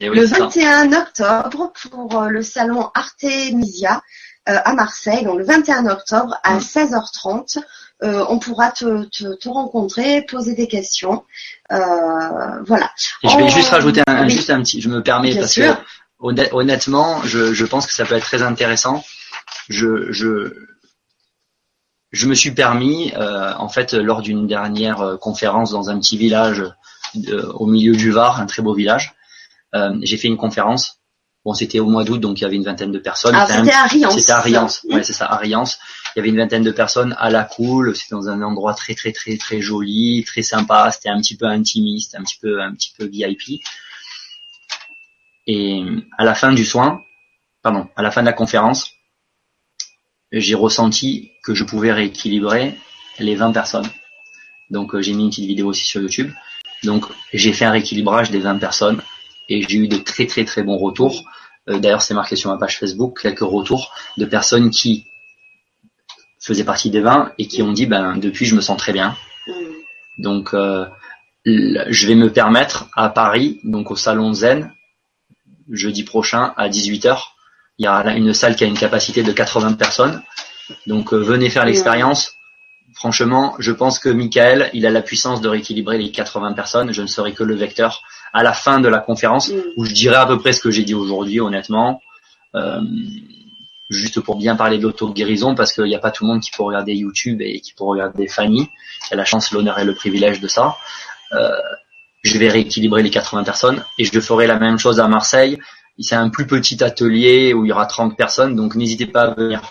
[0.00, 0.44] Et oui, le c'est ça.
[0.44, 4.02] 21 octobre pour euh, le salon Artemisia
[4.48, 6.58] euh, à Marseille, donc le 21 octobre à Mm.
[6.58, 7.58] 16h30.
[8.02, 11.24] Euh, on pourra te, te, te rencontrer, poser des questions.
[11.72, 12.90] Euh, voilà.
[13.22, 14.30] Et je vais juste rajouter un, oui.
[14.30, 15.76] juste un petit, je me permets Bien parce sûr.
[15.76, 15.82] que
[16.20, 19.02] honn- honnêtement, je, je pense que ça peut être très intéressant.
[19.68, 20.54] Je, je,
[22.12, 26.64] je me suis permis, euh, en fait, lors d'une dernière conférence dans un petit village
[27.28, 29.14] euh, au milieu du Var, un très beau village,
[29.74, 31.00] euh, j'ai fait une conférence.
[31.46, 33.36] Bon, c'était au mois d'août, donc il y avait une vingtaine de personnes.
[33.36, 34.18] Ah, C'était à Riance.
[34.18, 35.78] c'était à Riance, ouais, c'est ça, à Riance.
[36.08, 37.94] Il y avait une vingtaine de personnes à la cool.
[37.94, 40.90] C'était dans un endroit très très très très joli, très sympa.
[40.90, 43.62] C'était un petit peu intimiste, un petit peu un petit peu VIP.
[45.46, 45.84] Et
[46.18, 47.04] à la fin du soin,
[47.62, 48.90] pardon, à la fin de la conférence,
[50.32, 52.76] j'ai ressenti que je pouvais rééquilibrer
[53.20, 53.88] les 20 personnes.
[54.70, 56.32] Donc euh, j'ai mis une petite vidéo aussi sur YouTube.
[56.82, 59.00] Donc j'ai fait un rééquilibrage des 20 personnes
[59.48, 61.24] et j'ai eu de très très très bons retours.
[61.68, 65.06] Euh, D'ailleurs c'est marqué sur ma page Facebook quelques retours de personnes qui
[66.40, 69.16] faisaient partie des 20 et qui ont dit ben depuis je me sens très bien.
[69.46, 69.52] Mm.
[70.18, 70.86] Donc euh,
[71.44, 74.72] je vais me permettre à Paris, donc au salon Zen,
[75.70, 77.18] jeudi prochain à 18h.
[77.78, 80.22] Il y a une salle qui a une capacité de 80 personnes.
[80.86, 82.32] Donc euh, venez faire l'expérience.
[82.94, 86.92] Franchement, je pense que Michael, il a la puissance de rééquilibrer les 80 personnes.
[86.92, 88.02] Je ne serai que le vecteur
[88.32, 89.60] à la fin de la conférence Mm.
[89.76, 92.00] où je dirai à peu près ce que j'ai dit aujourd'hui, honnêtement.
[92.54, 92.80] Euh,
[93.88, 96.50] juste pour bien parler de l'auto-guérison, parce qu'il n'y a pas tout le monde qui
[96.50, 98.68] peut regarder YouTube et qui peut regarder Fanny,
[99.06, 100.76] qui a la chance, l'honneur et le privilège de ça.
[101.32, 101.50] Euh,
[102.24, 105.58] je vais rééquilibrer les 80 personnes et je ferai la même chose à Marseille.
[105.98, 109.34] C'est un plus petit atelier où il y aura 30 personnes, donc n'hésitez pas à
[109.34, 109.62] venir.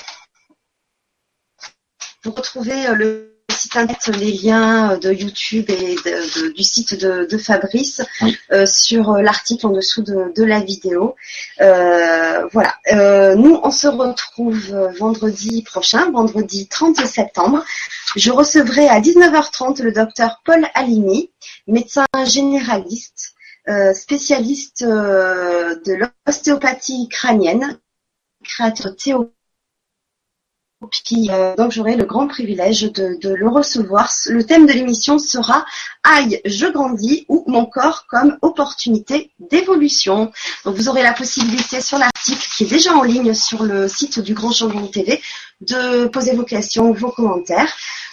[2.23, 3.35] Vous retrouvez le
[3.66, 8.02] site internet, les liens euh, de YouTube et de- de- du site de, de Fabrice
[8.22, 8.38] Oui.
[8.52, 11.16] euh, sur euh, l'article en dessous de, la vidéo.
[11.62, 12.76] Euh, voilà.
[12.94, 17.64] Euh, nous, on se retrouve vendredi prochain, vendredi 30 septembre.
[18.16, 21.32] Je recevrai à 19h30 le docteur Paul Alimi,
[21.68, 23.34] médecin généraliste,
[23.94, 25.94] spécialiste de
[26.28, 27.80] l'ostéopathie crânienne,
[28.44, 29.32] créateur Théo
[30.91, 34.11] puis, euh, donc j'aurai le grand privilège de, de le recevoir.
[34.27, 35.65] Le thème de l'émission sera
[36.03, 40.31] Aïe, je grandis ou mon corps comme opportunité d'évolution.
[40.64, 44.19] Donc vous aurez la possibilité sur l'article qui est déjà en ligne sur le site
[44.19, 45.22] du Grand Changement TV
[45.61, 47.72] de poser vos questions, vos commentaires.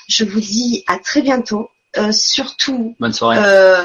[0.08, 1.68] Je vous dis à très bientôt.
[1.98, 3.38] Euh, surtout, Bonne soirée.
[3.44, 3.84] euh,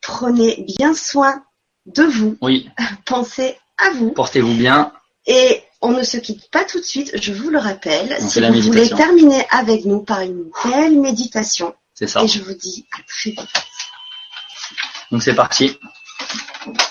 [0.00, 1.42] prenez bien soin
[1.86, 2.36] de vous.
[2.40, 2.70] Oui,
[3.06, 4.10] Pensez à vous.
[4.12, 4.92] portez-vous bien.
[5.26, 8.16] Et on ne se quitte pas tout de suite, je vous le rappelle.
[8.18, 12.22] On si vous voulez terminer avec nous par une belle méditation, C'est ça.
[12.22, 13.40] et je vous dis à très vite.
[15.10, 15.78] Donc c'est parti.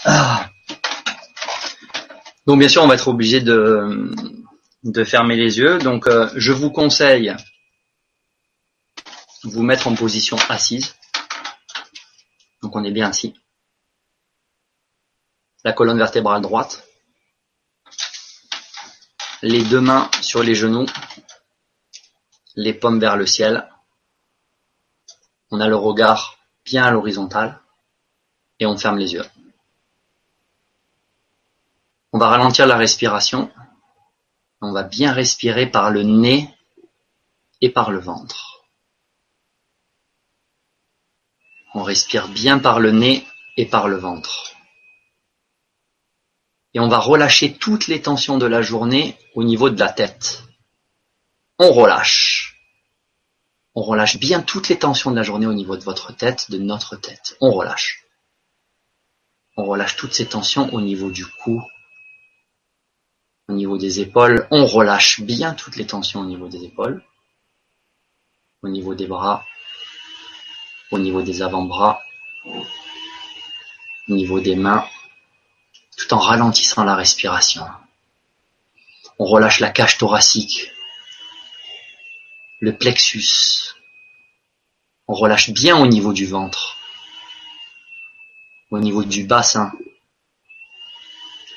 [0.05, 0.47] Ah.
[2.45, 4.11] Donc bien sûr, on va être obligé de,
[4.83, 5.79] de fermer les yeux.
[5.79, 7.35] Donc euh, je vous conseille
[9.43, 10.93] de vous mettre en position assise.
[12.61, 13.33] Donc on est bien assis.
[15.63, 16.83] La colonne vertébrale droite.
[19.45, 20.85] Les deux mains sur les genoux.
[22.55, 23.69] Les paumes vers le ciel.
[25.51, 27.59] On a le regard bien à l'horizontale
[28.61, 29.25] et on ferme les yeux.
[32.13, 33.51] On va ralentir la respiration.
[34.61, 36.49] On va bien respirer par le nez
[37.59, 38.63] et par le ventre.
[41.73, 44.52] On respire bien par le nez et par le ventre.
[46.73, 50.43] Et on va relâcher toutes les tensions de la journée au niveau de la tête.
[51.59, 52.57] On relâche.
[53.75, 56.57] On relâche bien toutes les tensions de la journée au niveau de votre tête, de
[56.57, 57.37] notre tête.
[57.41, 58.05] On relâche.
[59.55, 61.61] On relâche toutes ces tensions au niveau du cou,
[63.47, 64.47] au niveau des épaules.
[64.49, 67.03] On relâche bien toutes les tensions au niveau des épaules,
[68.63, 69.45] au niveau des bras,
[70.91, 72.01] au niveau des avant-bras,
[72.47, 74.87] au niveau des mains,
[75.97, 77.65] tout en ralentissant la respiration.
[79.19, 80.71] On relâche la cage thoracique,
[82.59, 83.75] le plexus.
[85.07, 86.77] On relâche bien au niveau du ventre,
[88.71, 89.71] au niveau du bassin,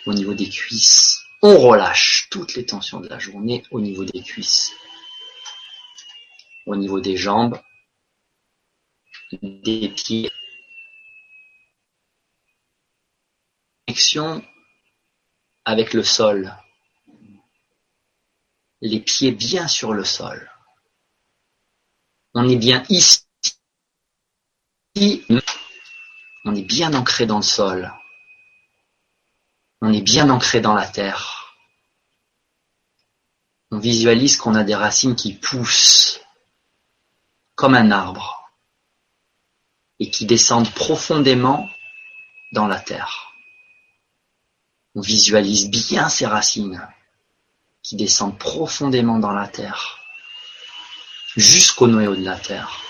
[0.05, 1.23] au niveau des cuisses.
[1.43, 4.73] On relâche toutes les tensions de la journée au niveau des cuisses,
[6.67, 7.61] au niveau des jambes,
[9.33, 10.31] des pieds.
[15.65, 16.55] Avec le sol.
[18.81, 20.51] Les pieds bien sur le sol.
[22.35, 23.25] On est bien ici.
[26.45, 27.93] On est bien ancré dans le sol.
[29.81, 31.55] On est bien ancré dans la terre.
[33.71, 36.21] On visualise qu'on a des racines qui poussent
[37.55, 38.51] comme un arbre
[39.99, 41.69] et qui descendent profondément
[42.53, 43.36] dans la terre.
[44.97, 46.89] On visualise bien ces racines
[47.83, 49.99] qui descendent profondément dans la terre,
[51.37, 52.81] jusqu'au noyau de la terre.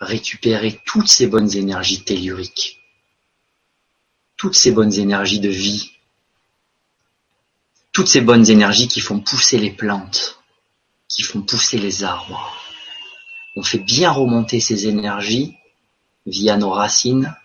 [0.00, 2.80] Récupérer toutes ces bonnes énergies telluriques,
[4.38, 5.92] toutes ces bonnes énergies de vie,
[7.92, 10.42] toutes ces bonnes énergies qui font pousser les plantes,
[11.06, 12.56] qui font pousser les arbres.
[13.56, 15.54] On fait bien remonter ces énergies
[16.24, 17.36] via nos racines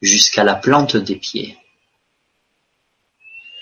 [0.00, 1.58] jusqu'à la plante des pieds.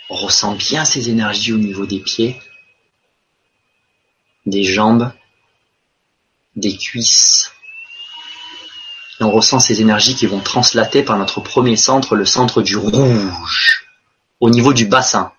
[0.08, 2.40] On ressent bien ces énergies au niveau des pieds,
[4.46, 5.12] des jambes,
[6.54, 7.52] des cuisses.
[9.20, 12.76] Et on ressent ces énergies qui vont translater par notre premier centre, le centre du
[12.76, 13.86] rouge,
[14.40, 15.32] au niveau du bassin.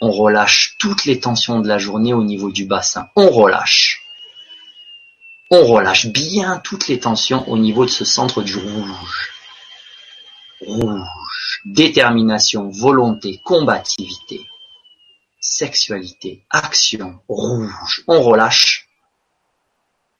[0.00, 3.08] On relâche toutes les tensions de la journée au niveau du bassin.
[3.14, 4.02] On relâche.
[5.50, 9.30] On relâche bien toutes les tensions au niveau de ce centre du rouge.
[10.66, 11.60] Rouge.
[11.64, 14.46] Détermination, volonté, combativité,
[15.40, 18.04] sexualité, action, rouge.
[18.06, 18.88] On relâche.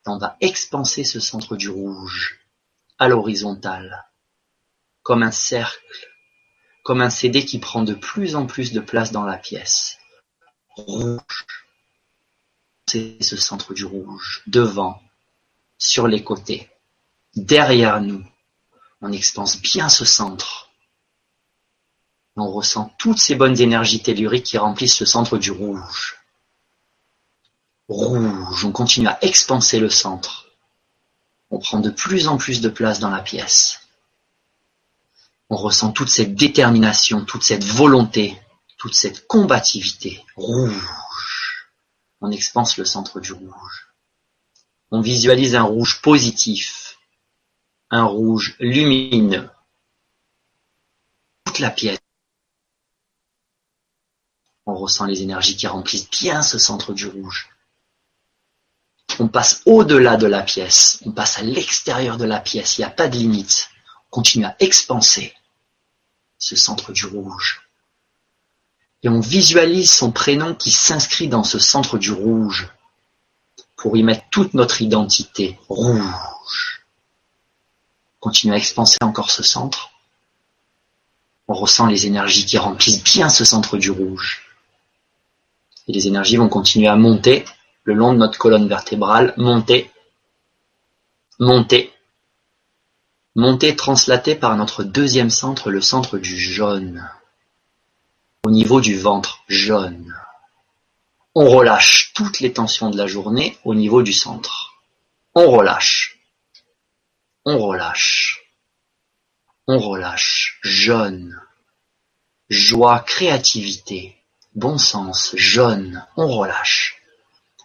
[0.06, 2.40] On va expanser ce centre du rouge
[2.98, 4.04] à l'horizontale,
[5.02, 5.82] comme un cercle
[6.82, 9.98] comme un CD qui prend de plus en plus de place dans la pièce.
[10.76, 11.46] Rouge.
[12.88, 14.42] C'est ce centre du rouge.
[14.46, 15.00] Devant,
[15.78, 16.68] sur les côtés,
[17.36, 18.24] derrière nous.
[19.02, 20.70] On expanse bien ce centre.
[22.36, 26.16] On ressent toutes ces bonnes énergies telluriques qui remplissent le centre du rouge.
[27.88, 28.64] Rouge.
[28.64, 30.46] On continue à expanser le centre.
[31.50, 33.80] On prend de plus en plus de place dans la pièce.
[35.50, 38.40] On ressent toute cette détermination, toute cette volonté,
[38.78, 40.24] toute cette combativité.
[40.36, 41.66] Rouge.
[42.22, 43.88] On expanse le centre du rouge.
[44.92, 46.91] On visualise un rouge positif,
[47.92, 49.48] un rouge lumineux.
[51.44, 51.98] Toute la pièce.
[54.64, 57.50] On ressent les énergies qui remplissent bien ce centre du rouge.
[59.18, 62.86] On passe au-delà de la pièce, on passe à l'extérieur de la pièce, il n'y
[62.86, 63.68] a pas de limite.
[64.06, 65.34] On continue à expanser
[66.38, 67.68] ce centre du rouge.
[69.02, 72.70] Et on visualise son prénom qui s'inscrit dans ce centre du rouge
[73.76, 76.81] pour y mettre toute notre identité rouge.
[78.22, 79.90] Continue à expanser encore ce centre.
[81.46, 84.46] On ressent les énergies qui remplissent bien ce centre du rouge.
[85.88, 87.44] Et les énergies vont continuer à monter
[87.84, 89.90] le long de notre colonne vertébrale, monter,
[91.38, 91.92] monter,
[93.34, 97.08] Montée translatée par notre deuxième centre, le centre du jaune.
[98.44, 100.14] Au niveau du ventre, jaune.
[101.34, 104.74] On relâche toutes les tensions de la journée au niveau du centre.
[105.34, 106.11] On relâche.
[107.44, 108.44] On relâche.
[109.66, 110.60] On relâche.
[110.62, 111.40] Jaune.
[112.48, 114.16] Joie, créativité,
[114.54, 116.06] bon sens, jaune.
[116.16, 117.02] On relâche.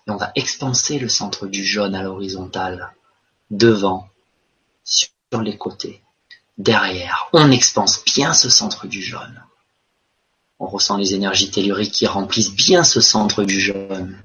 [0.07, 2.93] Et on va expanser le centre du jaune à l'horizontale.
[3.51, 4.09] Devant,
[4.83, 6.01] sur les côtés,
[6.57, 9.43] derrière, on expanse bien ce centre du jaune.
[10.59, 14.19] On ressent les énergies telluriques qui remplissent bien ce centre du jaune.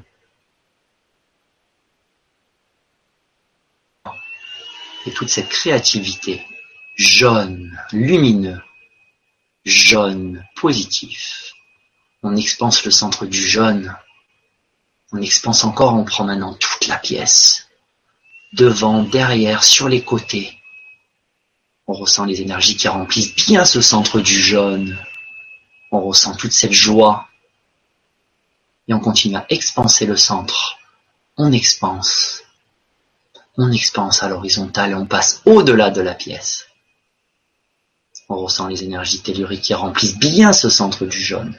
[5.06, 6.46] Et toute cette créativité,
[6.96, 8.60] jaune, lumineux,
[9.64, 11.52] jaune, positif.
[12.22, 13.96] On expanse le centre du jaune.
[15.12, 17.68] On expanse encore, on prend maintenant toute la pièce.
[18.52, 20.58] Devant, derrière, sur les côtés.
[21.86, 24.96] On ressent les énergies qui remplissent bien ce centre du jaune.
[25.90, 27.28] On ressent toute cette joie.
[28.88, 30.78] Et on continue à expanser le centre.
[31.36, 32.42] On expanse.
[33.58, 36.66] On expanse à l'horizontale et on passe au-delà de la pièce.
[38.28, 41.58] On ressent les énergies telluriques qui remplissent bien ce centre du jaune.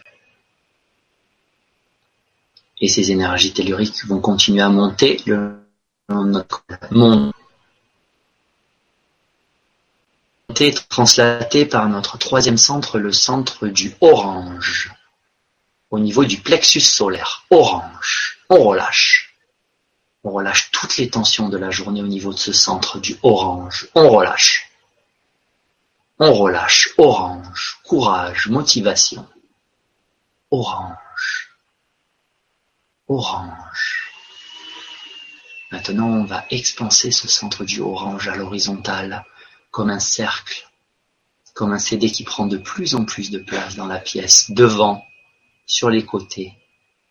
[2.82, 5.60] Et ces énergies telluriques vont continuer à monter le
[6.10, 7.32] notre monde
[10.90, 14.94] translaté par notre troisième centre, le centre du orange,
[15.90, 17.46] au niveau du plexus solaire.
[17.50, 18.40] Orange.
[18.50, 19.33] On relâche.
[20.24, 23.90] On relâche toutes les tensions de la journée au niveau de ce centre du orange.
[23.94, 24.72] On relâche.
[26.18, 26.94] On relâche.
[26.98, 27.80] Orange.
[27.84, 28.48] Courage.
[28.48, 29.28] Motivation.
[30.50, 31.50] Orange.
[33.10, 34.14] Orange.
[35.72, 39.26] Maintenant, on va expanser ce centre du orange à l'horizontale
[39.72, 40.70] comme un cercle,
[41.54, 45.04] comme un CD qui prend de plus en plus de place dans la pièce, devant,
[45.66, 46.54] sur les côtés,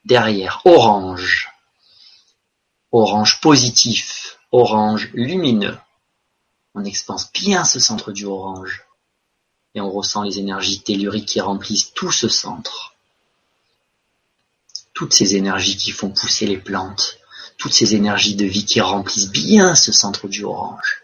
[0.05, 1.52] derrière, orange,
[2.93, 5.79] orange positif, orange lumineux.
[6.75, 8.85] On expanse bien ce centre du orange
[9.75, 12.95] et on ressent les énergies telluriques qui remplissent tout ce centre.
[14.93, 17.19] Toutes ces énergies qui font pousser les plantes,
[17.57, 21.03] toutes ces énergies de vie qui remplissent bien ce centre du orange.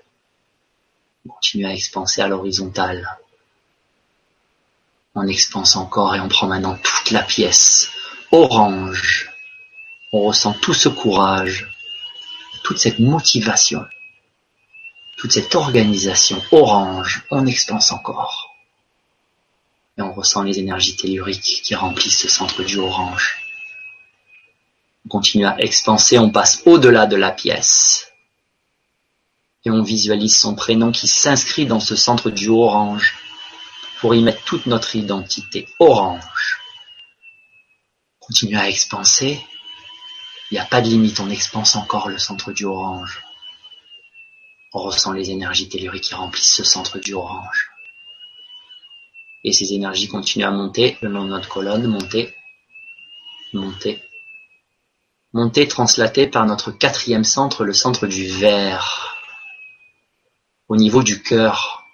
[1.24, 3.18] On continue à expanser à l'horizontale.
[5.14, 7.88] On expanse encore et on prend maintenant toute la pièce.
[8.30, 9.30] Orange.
[10.12, 11.77] On ressent tout ce courage,
[12.68, 13.86] toute cette motivation,
[15.16, 16.42] toute cette organisation.
[16.52, 17.22] Orange.
[17.30, 18.54] On expanse encore.
[19.96, 23.38] Et on ressent les énergies telluriques qui remplissent ce centre du orange.
[25.06, 28.12] On continue à expanser, on passe au-delà de la pièce.
[29.64, 33.14] Et on visualise son prénom qui s'inscrit dans ce centre du orange
[33.98, 35.66] pour y mettre toute notre identité.
[35.78, 36.58] Orange.
[38.20, 39.42] Continue à expanser.
[40.50, 43.22] Il n'y a pas de limite, on expanse encore le centre du orange.
[44.72, 47.70] On ressent les énergies telluriques qui remplissent ce centre du orange.
[49.44, 52.34] Et ces énergies continuent à monter le long de notre colonne, monter,
[53.52, 54.02] monter,
[55.32, 59.16] monter translaté par notre quatrième centre, le centre du vert,
[60.68, 61.84] au niveau du cœur,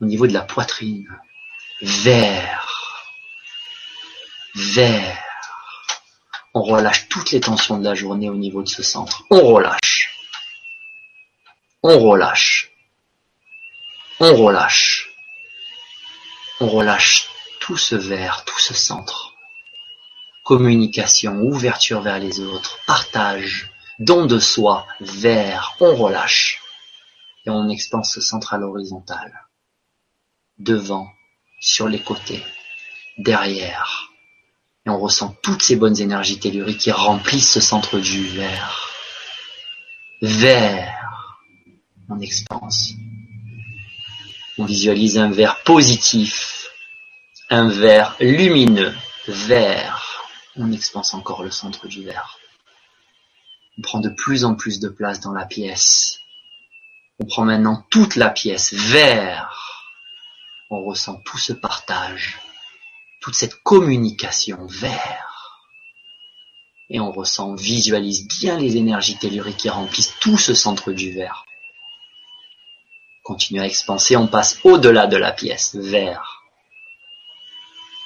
[0.00, 1.08] au niveau de la poitrine,
[1.82, 3.04] vert,
[4.54, 5.29] vert.
[6.52, 9.24] On relâche toutes les tensions de la journée au niveau de ce centre.
[9.30, 10.18] On relâche.
[11.82, 12.72] On relâche.
[14.18, 15.10] On relâche.
[16.60, 17.28] On relâche
[17.60, 19.34] tout ce vert, tout ce centre.
[20.44, 23.70] Communication, ouverture vers les autres, partage,
[24.00, 26.60] don de soi, vert, on relâche.
[27.46, 29.46] Et on expanse ce centre à l'horizontale.
[30.58, 31.08] Devant,
[31.60, 32.42] sur les côtés,
[33.18, 34.09] derrière.
[34.90, 38.90] On ressent toutes ces bonnes énergies telluriques qui remplissent ce centre du vert.
[40.20, 41.38] Vert.
[42.08, 42.92] On expanse.
[44.58, 46.68] On visualise un vert positif.
[47.48, 48.94] Un vert lumineux.
[49.28, 50.24] Vert.
[50.56, 52.38] On expanse encore le centre du vert.
[53.78, 56.18] On prend de plus en plus de place dans la pièce.
[57.20, 58.74] On prend maintenant toute la pièce.
[58.74, 59.70] Vert
[60.70, 62.38] on ressent tout ce partage,
[63.20, 65.26] toute cette communication vers.
[66.88, 71.12] Et on ressent, on visualise bien les énergies telluriques qui remplissent tout ce centre du
[71.12, 71.44] verre.
[73.22, 76.42] Continue à expanser, on passe au-delà de la pièce, vers.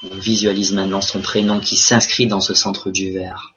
[0.03, 3.55] On visualise maintenant son prénom qui s'inscrit dans ce centre du verre.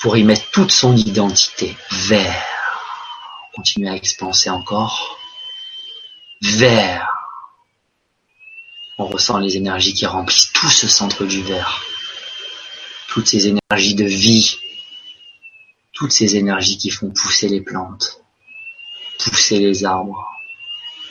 [0.00, 2.46] Pour y mettre toute son identité, vers.
[3.54, 5.18] Continue à expanser encore.
[6.42, 7.19] Vert.
[9.00, 11.82] On ressent les énergies qui remplissent tout ce centre du verre.
[13.08, 14.58] Toutes ces énergies de vie.
[15.94, 18.20] Toutes ces énergies qui font pousser les plantes.
[19.18, 20.30] Pousser les arbres.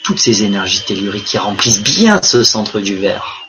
[0.04, 3.48] Toutes ces énergies telluriques qui remplissent bien ce centre du verre.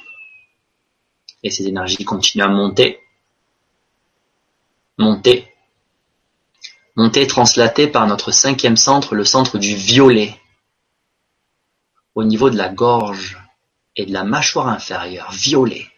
[1.43, 2.99] Et ces énergies continuent à monter.
[4.97, 5.53] Monter.
[6.95, 10.35] Monter translaté par notre cinquième centre, le centre du violet
[12.15, 13.37] au niveau de la gorge
[13.95, 15.89] et de la mâchoire inférieure, violet.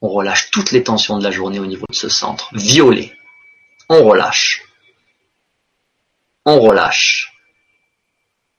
[0.00, 3.16] On relâche toutes les tensions de la journée au niveau de ce centre, violet.
[3.88, 4.62] On relâche.
[6.44, 7.34] On relâche.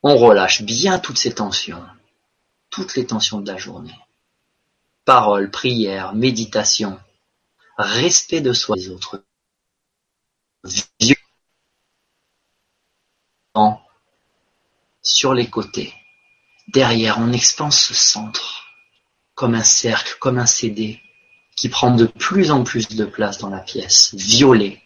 [0.04, 1.86] On relâche bien toutes ces tensions,
[2.70, 3.98] toutes les tensions de la journée.
[5.04, 7.00] Parole, prière, méditation,
[7.78, 9.24] respect de soi et des autres.
[15.02, 15.94] Sur les côtés.
[16.74, 18.66] Derrière, on expanse ce centre,
[19.34, 21.02] comme un cercle, comme un CD,
[21.56, 24.80] qui prend de plus en plus de place dans la pièce, violet.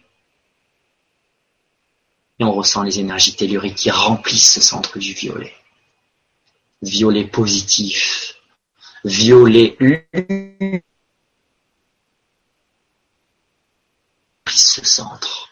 [2.38, 5.52] Et on ressent les énergies telluriques qui remplissent ce centre du violet.
[6.80, 8.36] Violet positif,
[9.04, 9.76] violet
[14.46, 15.50] ce centre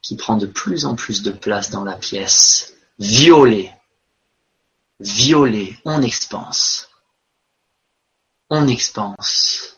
[0.00, 2.74] qui prend de plus en plus de place dans la pièce.
[2.98, 3.75] Violet.
[5.00, 6.88] Violet, on expanse.
[8.48, 9.76] On expanse.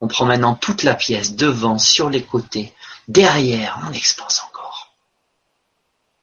[0.00, 2.74] On prend maintenant toute la pièce, devant, sur les côtés,
[3.08, 4.94] derrière, on expanse encore.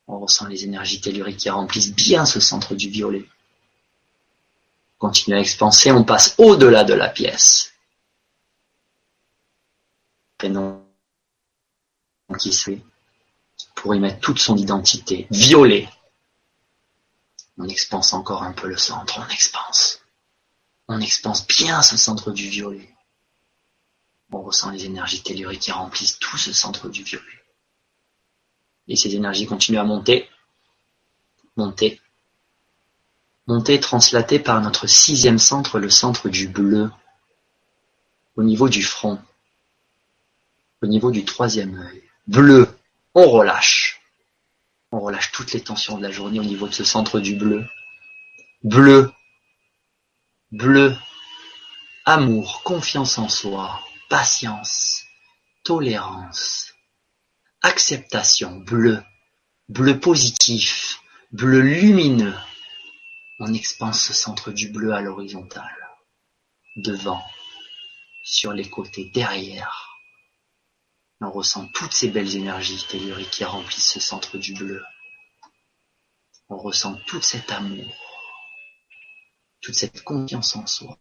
[0.07, 3.26] On ressent les énergies telluriques qui remplissent bien ce centre du violet.
[4.99, 7.73] Continue à expanser, on passe au-delà de la pièce.
[10.38, 10.84] Prénom
[12.38, 12.84] qui suit
[13.76, 15.27] pour y mettre toute son identité.
[15.31, 15.89] Violet.
[17.57, 20.02] On expanse encore un peu le centre, on expanse.
[20.88, 22.94] On expanse bien ce centre du violet.
[24.32, 27.26] On ressent les énergies telluriques qui remplissent tout ce centre du violet.
[28.88, 30.30] Et ces énergies continuent à monter,
[31.56, 32.02] monter,
[33.48, 36.90] monter, translatées par notre sixième centre, le centre du bleu,
[38.36, 39.19] au niveau du front,
[40.82, 42.03] au niveau du troisième œil.
[42.28, 42.68] Bleu,
[43.14, 44.01] on relâche.
[44.92, 47.66] On relâche toutes les tensions de la journée au niveau de ce centre du bleu.
[48.64, 49.12] Bleu,
[50.52, 50.96] bleu,
[52.06, 55.04] amour, confiance en soi, patience,
[55.64, 56.74] tolérance,
[57.62, 59.02] acceptation, bleu,
[59.70, 61.02] bleu positif,
[61.32, 62.36] bleu lumineux.
[63.40, 65.90] On expanse ce centre du bleu à l'horizontale,
[66.76, 67.24] devant,
[68.24, 69.91] sur les côtés, derrière.
[71.23, 74.84] On ressent toutes ces belles énergies telluriques qui remplissent ce centre du bleu.
[76.49, 77.95] On ressent tout cet amour,
[79.61, 80.98] toute cette confiance en soi.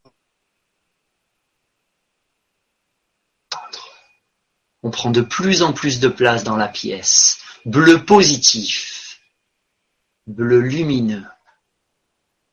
[4.83, 7.41] On prend de plus en plus de place dans la pièce.
[7.65, 9.21] Bleu positif,
[10.27, 11.27] bleu lumineux.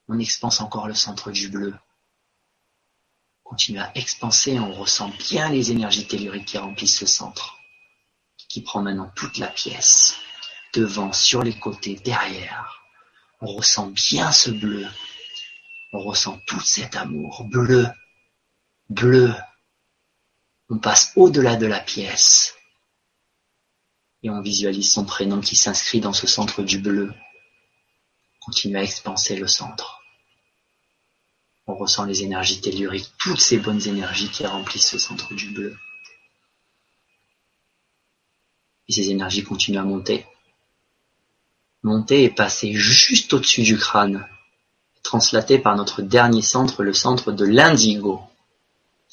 [0.07, 1.75] On expanse encore le centre du bleu.
[3.43, 7.56] On continue à expanser, on ressent bien les énergies telluriques qui remplissent ce centre,
[8.47, 10.15] qui prend maintenant toute la pièce,
[10.73, 12.81] devant, sur les côtés, derrière.
[13.41, 14.87] On ressent bien ce bleu,
[15.93, 17.87] on ressent tout cet amour bleu,
[18.89, 19.33] bleu.
[20.69, 22.57] On passe au-delà de la pièce
[24.23, 27.13] et on visualise son prénom qui s'inscrit dans ce centre du bleu.
[28.41, 30.01] On continue à expanser le centre.
[31.67, 35.77] On ressent les énergies telluriques, toutes ces bonnes énergies qui remplissent ce centre du bleu.
[38.89, 40.25] Et ces énergies continuent à monter.
[41.83, 44.25] Monter et passer juste au-dessus du crâne
[45.07, 48.21] translaté par notre dernier centre, le centre de l'indigo.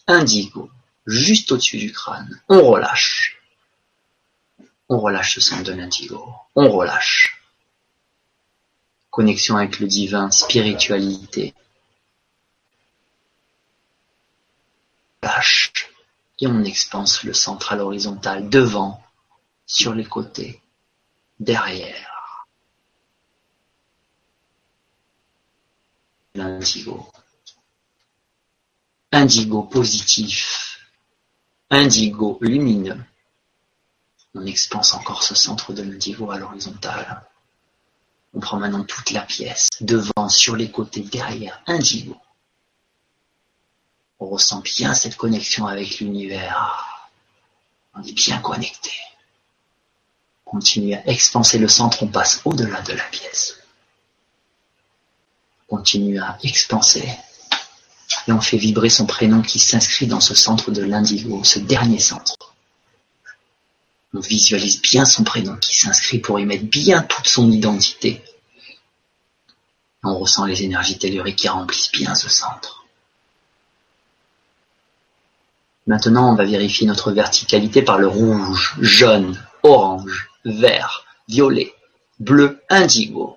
[0.09, 0.69] Indigo,
[1.07, 2.41] juste au-dessus du crâne.
[2.49, 3.41] On relâche.
[4.89, 6.35] On relâche ce centre de l'indigo.
[6.57, 7.41] On relâche.
[9.11, 11.55] Connexion avec le divin, spiritualité.
[15.23, 15.73] Lâche.
[16.41, 19.04] Et on expanse le centre à l'horizontale, devant,
[19.67, 20.61] sur les côtés,
[21.41, 22.15] derrière.
[26.35, 27.07] l'indigo.
[29.13, 30.81] Indigo positif,
[31.71, 33.01] indigo lumineux.
[34.35, 37.23] On expanse encore ce centre de l'indigo à l'horizontale.
[38.35, 42.17] On prend maintenant toute la pièce, devant, sur les côtés, derrière, indigo.
[44.19, 47.11] On ressent bien cette connexion avec l'univers.
[47.95, 48.91] On est bien connecté.
[50.55, 53.57] On continue à expanser le centre, on passe au-delà de la pièce
[55.67, 57.09] continue à expanser
[58.29, 61.99] et on fait vibrer son prénom qui s'inscrit dans ce centre de l'indigo, ce dernier
[61.99, 62.37] centre.
[64.15, 68.23] On visualise bien son prénom qui s'inscrit pour y mettre bien toute son identité.
[70.05, 72.85] On ressent les énergies telluriques qui remplissent bien ce centre.
[75.89, 81.75] Maintenant, on va vérifier notre verticalité par le rouge, jaune, orange, vert, violet,
[82.19, 83.37] bleu, indigo.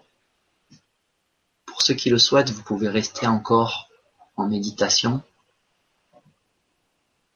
[1.65, 3.89] Pour ceux qui le souhaitent, vous pouvez rester encore
[4.35, 5.21] en méditation.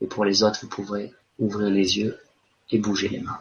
[0.01, 2.19] Et pour les autres, vous pourrez ouvrir les yeux
[2.69, 3.39] et bouger les mains.